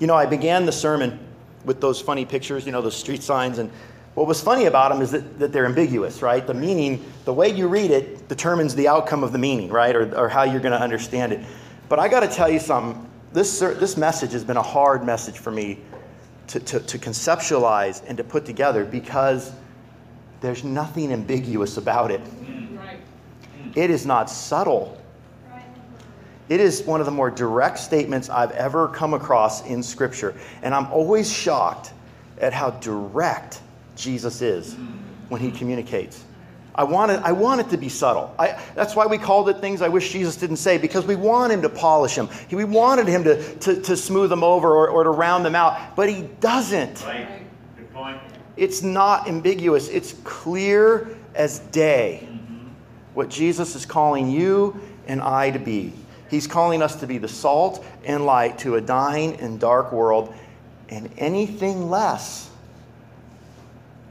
You 0.00 0.06
know, 0.08 0.16
I 0.16 0.26
began 0.26 0.66
the 0.66 0.72
sermon 0.72 1.18
with 1.64 1.80
those 1.80 2.00
funny 2.00 2.24
pictures, 2.24 2.66
you 2.66 2.72
know, 2.72 2.82
those 2.82 2.96
street 2.96 3.22
signs. 3.22 3.58
And 3.58 3.70
what 4.14 4.26
was 4.26 4.40
funny 4.40 4.64
about 4.64 4.90
them 4.90 5.00
is 5.00 5.12
that, 5.12 5.38
that 5.38 5.52
they're 5.52 5.66
ambiguous, 5.66 6.22
right? 6.22 6.44
The 6.44 6.54
meaning, 6.54 7.04
the 7.24 7.32
way 7.32 7.50
you 7.50 7.68
read 7.68 7.92
it 7.92 8.26
determines 8.26 8.74
the 8.74 8.88
outcome 8.88 9.22
of 9.22 9.30
the 9.30 9.38
meaning, 9.38 9.68
right? 9.68 9.94
Or, 9.94 10.12
or 10.16 10.28
how 10.28 10.42
you're 10.42 10.60
going 10.60 10.72
to 10.72 10.80
understand 10.80 11.32
it. 11.32 11.40
But 11.88 11.98
I 11.98 12.08
got 12.08 12.20
to 12.20 12.28
tell 12.28 12.50
you 12.50 12.58
something. 12.58 13.08
This, 13.32 13.60
this 13.60 13.96
message 13.96 14.32
has 14.32 14.44
been 14.44 14.56
a 14.56 14.62
hard 14.62 15.04
message 15.04 15.38
for 15.38 15.50
me 15.50 15.78
to, 16.48 16.60
to, 16.60 16.80
to 16.80 16.98
conceptualize 16.98 18.02
and 18.06 18.16
to 18.16 18.24
put 18.24 18.44
together 18.44 18.84
because 18.84 19.52
there's 20.40 20.64
nothing 20.64 21.12
ambiguous 21.12 21.76
about 21.76 22.10
it. 22.10 22.20
It 23.74 23.90
is 23.90 24.06
not 24.06 24.30
subtle. 24.30 25.00
It 26.48 26.60
is 26.60 26.82
one 26.82 27.00
of 27.00 27.06
the 27.06 27.12
more 27.12 27.30
direct 27.30 27.78
statements 27.78 28.30
I've 28.30 28.52
ever 28.52 28.88
come 28.88 29.12
across 29.12 29.66
in 29.66 29.82
Scripture. 29.82 30.34
And 30.62 30.74
I'm 30.74 30.90
always 30.90 31.30
shocked 31.30 31.92
at 32.40 32.52
how 32.52 32.70
direct 32.70 33.60
Jesus 33.96 34.40
is 34.40 34.76
when 35.28 35.40
he 35.40 35.50
communicates. 35.50 36.24
I 36.78 36.84
want 36.84 37.10
it, 37.10 37.20
I 37.24 37.32
want 37.32 37.60
it 37.60 37.70
to 37.70 37.76
be 37.76 37.88
subtle. 37.88 38.32
I, 38.38 38.56
that's 38.76 38.94
why 38.94 39.04
we 39.04 39.18
called 39.18 39.48
it 39.48 39.58
things 39.58 39.82
I 39.82 39.88
wish 39.88 40.12
Jesus 40.12 40.36
didn't 40.36 40.58
say, 40.58 40.78
because 40.78 41.04
we 41.04 41.16
want 41.16 41.52
him 41.52 41.60
to 41.62 41.68
polish 41.68 42.14
them. 42.14 42.28
We 42.52 42.62
wanted 42.62 43.08
him 43.08 43.24
to, 43.24 43.54
to, 43.56 43.82
to 43.82 43.96
smooth 43.96 44.30
them 44.30 44.44
over 44.44 44.68
or, 44.68 44.88
or 44.88 45.02
to 45.02 45.10
round 45.10 45.44
them 45.44 45.56
out, 45.56 45.96
but 45.96 46.08
he 46.08 46.22
doesn't. 46.38 47.04
Right. 47.04 47.42
Good 47.76 47.92
point. 47.92 48.20
It's 48.56 48.82
not 48.82 49.26
ambiguous, 49.26 49.88
it's 49.88 50.12
clear 50.22 51.16
as 51.34 51.58
day 51.58 52.28
mm-hmm. 52.30 52.68
what 53.14 53.28
Jesus 53.28 53.74
is 53.74 53.84
calling 53.84 54.30
you 54.30 54.80
and 55.08 55.20
I 55.20 55.50
to 55.50 55.58
be. 55.58 55.92
He's 56.30 56.46
calling 56.46 56.80
us 56.80 56.94
to 57.00 57.08
be 57.08 57.18
the 57.18 57.26
salt 57.26 57.84
and 58.04 58.24
light 58.24 58.56
to 58.58 58.76
a 58.76 58.80
dying 58.80 59.40
and 59.40 59.58
dark 59.58 59.90
world, 59.90 60.32
and 60.90 61.10
anything 61.18 61.90
less 61.90 62.50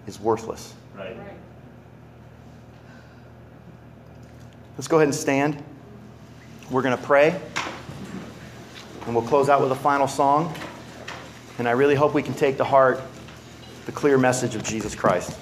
is 0.06 0.20
worthless. 0.20 0.74
Right. 0.98 1.16
Let's 4.78 4.88
go 4.88 4.98
ahead 4.98 5.08
and 5.08 5.16
stand. 5.16 5.64
We're 6.70 6.84
going 6.84 6.96
to 6.96 7.04
pray. 7.04 7.42
And 9.08 9.16
we'll 9.16 9.26
close 9.26 9.50
out 9.50 9.60
with 9.60 9.72
a 9.72 9.76
final 9.76 10.08
song. 10.08 10.56
And 11.58 11.68
I 11.68 11.72
really 11.72 11.96
hope 11.96 12.14
we 12.14 12.22
can 12.22 12.36
take 12.36 12.58
to 12.58 12.64
heart 12.64 13.02
the 13.88 13.92
clear 13.92 14.20
message 14.20 14.54
of 14.54 14.62
Jesus 14.62 14.94
Christ. 14.94 15.36